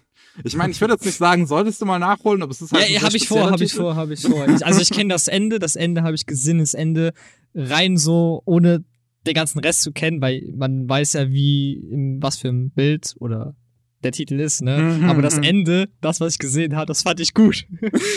[0.44, 2.90] ich meine, ich würde jetzt nicht sagen, solltest du mal nachholen, aber es ist halt.
[2.90, 4.48] Ja, habe ich vor, habe ich vor, habe ich vor.
[4.49, 7.14] Ich, also ich kenne das Ende, das Ende habe ich gesehen, das Ende
[7.56, 8.84] rein so, ohne
[9.26, 13.15] den ganzen Rest zu kennen, weil man weiß ja, wie, in was für ein Bild
[13.19, 13.56] oder
[14.03, 14.78] der Titel ist, ne?
[14.78, 15.44] Mhm, Aber das mhm.
[15.44, 17.65] Ende, das, was ich gesehen habe, das fand ich gut.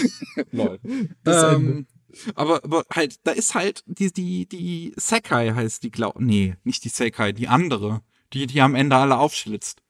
[0.51, 0.79] Lol.
[1.25, 1.87] Das ähm,
[2.35, 6.85] aber, aber halt, da ist halt die, die, die Sekai heißt die, glaub, nee, nicht
[6.85, 9.83] die Sekai, die andere, die, die am Ende alle aufschlitzt.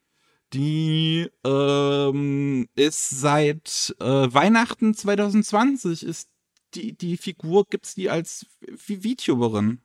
[0.52, 6.28] Die ähm, ist seit äh, Weihnachten 2020 ist
[6.74, 9.80] die, die Figur gibt's die als V- VTuberin.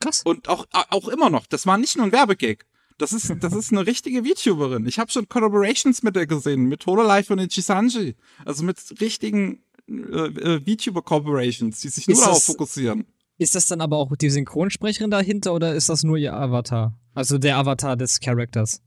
[0.00, 0.22] Krass.
[0.24, 1.46] Und auch, auch immer noch.
[1.46, 2.66] Das war nicht nur ein Werbegag.
[2.98, 4.86] Das ist, das ist eine richtige VTuberin.
[4.86, 8.14] Ich habe schon Collaborations mit der gesehen, mit Hololive und Ichisanji.
[8.44, 13.06] Also mit richtigen äh, äh, VTuber-Corporations, die sich nur Ist darauf das- fokussieren.
[13.36, 16.96] Ist das dann aber auch die Synchronsprecherin dahinter oder ist das nur ihr Avatar?
[17.14, 18.80] Also der Avatar des Charakters.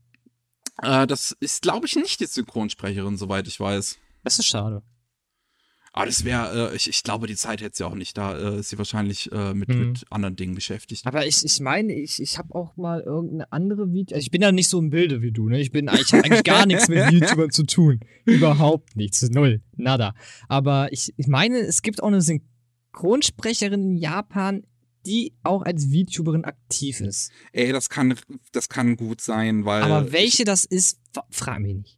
[0.82, 3.98] Äh, das ist, glaube ich, nicht die Synchronsprecherin, soweit ich weiß.
[4.24, 4.82] Das ist schade.
[5.92, 8.16] Aber das wäre, äh, ich, ich glaube, die Zeit hätte sie auch nicht.
[8.16, 9.88] Da äh, ist sie wahrscheinlich äh, mit, Mhm.
[9.88, 11.06] mit anderen Dingen beschäftigt.
[11.06, 14.14] Aber ich, ich meine, ich, ich habe auch mal irgendeine andere Video.
[14.14, 15.60] Also ich bin ja nicht so im Bilde wie du, ne?
[15.60, 18.00] Ich bin, ich habe eigentlich gar nichts mit YouTubern zu tun.
[18.24, 19.22] Überhaupt nichts.
[19.30, 19.62] Null.
[19.76, 20.14] Nada.
[20.48, 22.20] Aber ich, ich meine, es gibt auch eine
[22.92, 24.62] Synchronsprecherin in Japan,
[25.06, 27.30] die auch als VTuberin aktiv ist.
[27.52, 28.14] Ey, das kann,
[28.52, 29.82] das kann gut sein, weil.
[29.82, 31.97] Aber welche das ist, fra- frag mich nicht.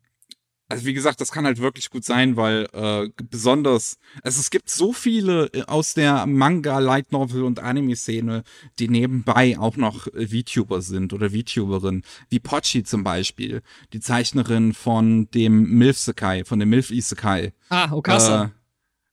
[0.71, 4.71] Also wie gesagt, das kann halt wirklich gut sein, weil äh, besonders, also es gibt
[4.71, 8.45] so viele äh, aus der Manga, Light Novel und Anime-Szene,
[8.79, 14.73] die nebenbei auch noch äh, VTuber sind oder VTuberin, wie Pochi zum Beispiel, die Zeichnerin
[14.73, 17.53] von dem Milf-Sekai, von dem Milf-Isekai.
[17.69, 18.45] Ah, Okasa.
[18.45, 18.49] Äh,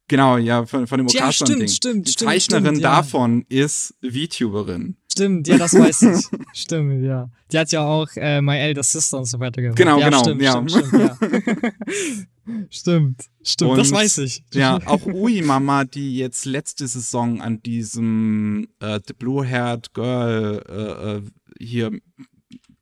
[0.08, 1.46] genau, ja, von, von dem Ja, Okasa.
[1.46, 1.68] stimmt, Ding.
[1.70, 2.96] stimmt, Die stimmt, Zeichnerin stimmt, ja.
[2.98, 4.98] davon ist VTuberin.
[5.18, 6.26] Stimmt, ja, das weiß ich.
[6.54, 7.30] stimmt, ja.
[7.52, 9.78] Die hat ja auch äh, My Elder Sister und so weiter gemacht.
[9.78, 10.52] Genau, ja, genau, Stimmt, ja.
[10.52, 11.18] stimmt, stimmt, ja.
[12.70, 14.44] stimmt, stimmt, das Und- weiß ich.
[14.54, 20.64] Ja, auch Ui Mama, die jetzt letzte Saison an diesem äh, The Blue Haired Girl
[20.70, 21.22] äh, äh,
[21.60, 21.92] hier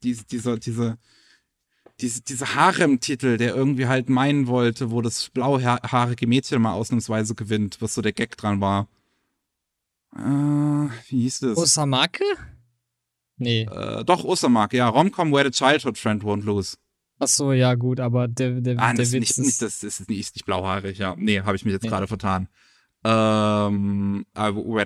[0.03, 0.97] diese, dieser, diese,
[2.01, 7.77] diese, diese Harem-Titel, der irgendwie halt meinen wollte, wo das blauhaarige Mädchen mal ausnahmsweise gewinnt,
[7.79, 8.87] was so der Gag dran war.
[10.17, 10.21] Äh,
[11.09, 11.57] wie hieß das?
[11.57, 12.23] Osamake?
[13.37, 13.63] Nee.
[13.63, 14.87] äh, doch, Osamak, ja.
[14.87, 16.77] Romcom Where the Childhood Friend Won't Lose.
[17.19, 19.37] Ach so, ja, gut, aber der, der, Ah, der das ist Witz nicht, ist.
[19.39, 21.15] nicht, das ist nicht, ist nicht blauhaarig, ja.
[21.17, 21.89] Nee, habe ich mich jetzt Nee.
[21.89, 22.47] gerade vertan.
[23.03, 24.25] Ähm,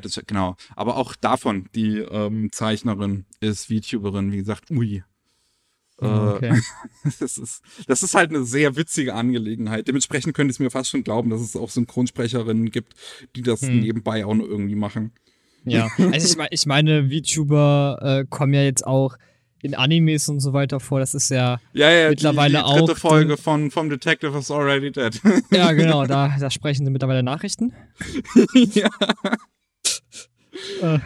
[0.06, 0.56] is- genau.
[0.76, 5.04] Aber auch davon, die ähm, Zeichnerin ist VTuberin, wie gesagt, ui.
[6.02, 6.62] Äh, okay.
[7.20, 9.88] das, ist, das ist halt eine sehr witzige Angelegenheit.
[9.88, 12.94] Dementsprechend könnte ich es mir fast schon glauben, dass es auch Synchronsprecherinnen gibt,
[13.36, 13.80] die das Hm.
[13.80, 15.12] nebenbei auch noch irgendwie machen.
[15.66, 19.18] Ja, also ich, ich meine, VTuber äh, kommen ja jetzt auch
[19.62, 21.02] in Animes und so weiter vor.
[21.02, 24.38] Das ist ja, Ja, ja, Mittlerweile die, die dritte auch, Folge die- von vom Detective
[24.38, 25.20] is already dead.
[25.52, 27.74] ja genau, da, da sprechen sie mittlerweile Nachrichten.
[28.54, 28.90] ja.
[30.82, 31.00] Äh,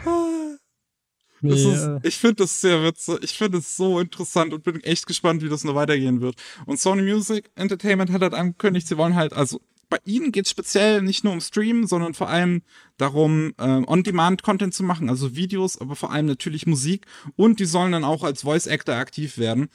[1.44, 3.20] nee, ist, äh, ich finde das sehr witzig.
[3.22, 6.36] Ich finde es so interessant und bin echt gespannt, wie das noch weitergehen wird.
[6.66, 9.60] Und Sony Music Entertainment hat halt angekündigt, sie wollen halt, also
[9.90, 12.64] bei ihnen geht es speziell nicht nur um Stream, sondern vor allem
[12.98, 17.06] darum, äh, On-Demand-Content zu machen, also Videos, aber vor allem natürlich Musik.
[17.36, 19.70] Und die sollen dann auch als Voice-Actor aktiv werden.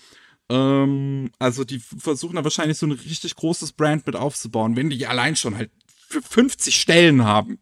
[0.49, 5.07] Ähm, also die versuchen da wahrscheinlich so ein richtig großes Brand mit aufzubauen, wenn die
[5.07, 7.59] allein schon halt für 50 Stellen haben.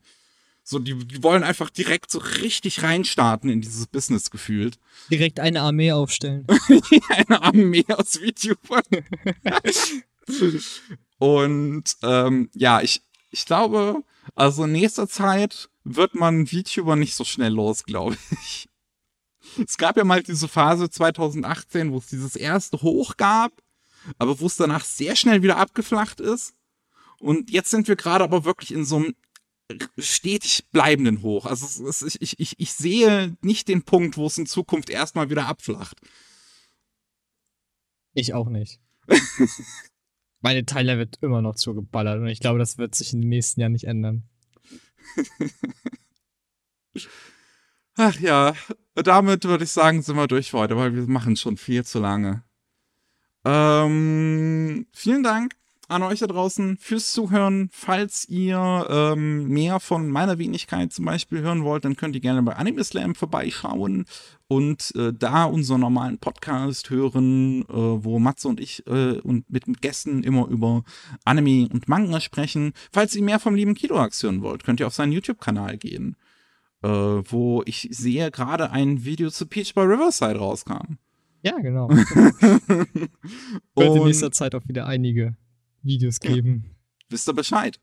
[0.68, 4.80] So, die, die wollen einfach direkt so richtig reinstarten in dieses Business gefühlt.
[5.12, 6.44] Direkt eine Armee aufstellen.
[7.08, 8.82] eine Armee aus YouTubern.
[11.18, 14.02] Und ähm, ja, ich, ich glaube,
[14.34, 18.68] also in nächster Zeit wird man VTuber nicht so schnell los, glaube ich.
[19.64, 23.52] Es gab ja mal diese Phase 2018, wo es dieses erste Hoch gab,
[24.18, 26.54] aber wo es danach sehr schnell wieder abgeflacht ist.
[27.20, 29.14] Und jetzt sind wir gerade aber wirklich in so einem
[29.98, 31.46] stetig bleibenden Hoch.
[31.46, 35.30] Also es, es, ich, ich, ich sehe nicht den Punkt, wo es in Zukunft erstmal
[35.30, 35.98] wieder abflacht.
[38.14, 38.80] Ich auch nicht.
[40.40, 43.60] Meine Teile wird immer noch zugeballert und ich glaube, das wird sich in den nächsten
[43.60, 44.24] Jahren nicht ändern.
[47.96, 48.54] Ach ja,
[48.94, 51.98] damit würde ich sagen, sind wir durch für heute, weil wir machen schon viel zu
[51.98, 52.44] lange.
[53.44, 55.56] Ähm, vielen Dank
[55.88, 57.68] an euch da draußen fürs Zuhören.
[57.72, 62.42] Falls ihr ähm, mehr von meiner Wenigkeit zum Beispiel hören wollt, dann könnt ihr gerne
[62.42, 64.04] bei Anime Slam vorbeischauen
[64.48, 69.68] und äh, da unseren normalen Podcast hören, äh, wo Matze und ich äh, und mit,
[69.68, 70.82] mit Gästen immer über
[71.24, 72.72] Anime und Manga sprechen.
[72.92, 76.16] Falls ihr mehr vom lieben Kidoax hören wollt, könnt ihr auf seinen YouTube-Kanal gehen,
[76.82, 80.98] äh, wo ich sehe gerade ein Video zu Peach by Riverside rauskam.
[81.42, 81.88] Ja, genau.
[81.90, 83.08] Wird
[83.76, 85.36] in nächster Zeit auch wieder einige
[85.86, 86.64] Videos geben.
[86.64, 86.70] Ja.
[87.10, 87.78] Wisst ihr Bescheid.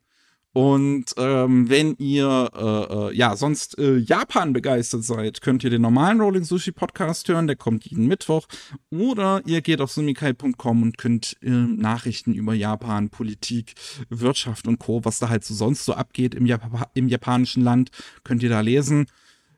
[0.54, 5.82] Und ähm, wenn ihr äh, äh, ja sonst äh, Japan begeistert seid, könnt ihr den
[5.82, 8.48] normalen Rolling Sushi Podcast hören, der kommt jeden Mittwoch.
[8.92, 13.74] Oder ihr geht auf sumikai.com und könnt äh, Nachrichten über Japan, Politik,
[14.10, 16.62] Wirtschaft und Co., was da halt so sonst so abgeht im, Jap
[16.94, 17.90] im japanischen Land,
[18.24, 19.08] könnt ihr da lesen.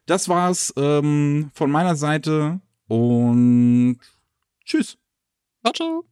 [0.06, 3.98] Das war's ähm, von meiner Seite und
[4.64, 4.98] tschüss.
[5.62, 6.06] Ciao, ciao.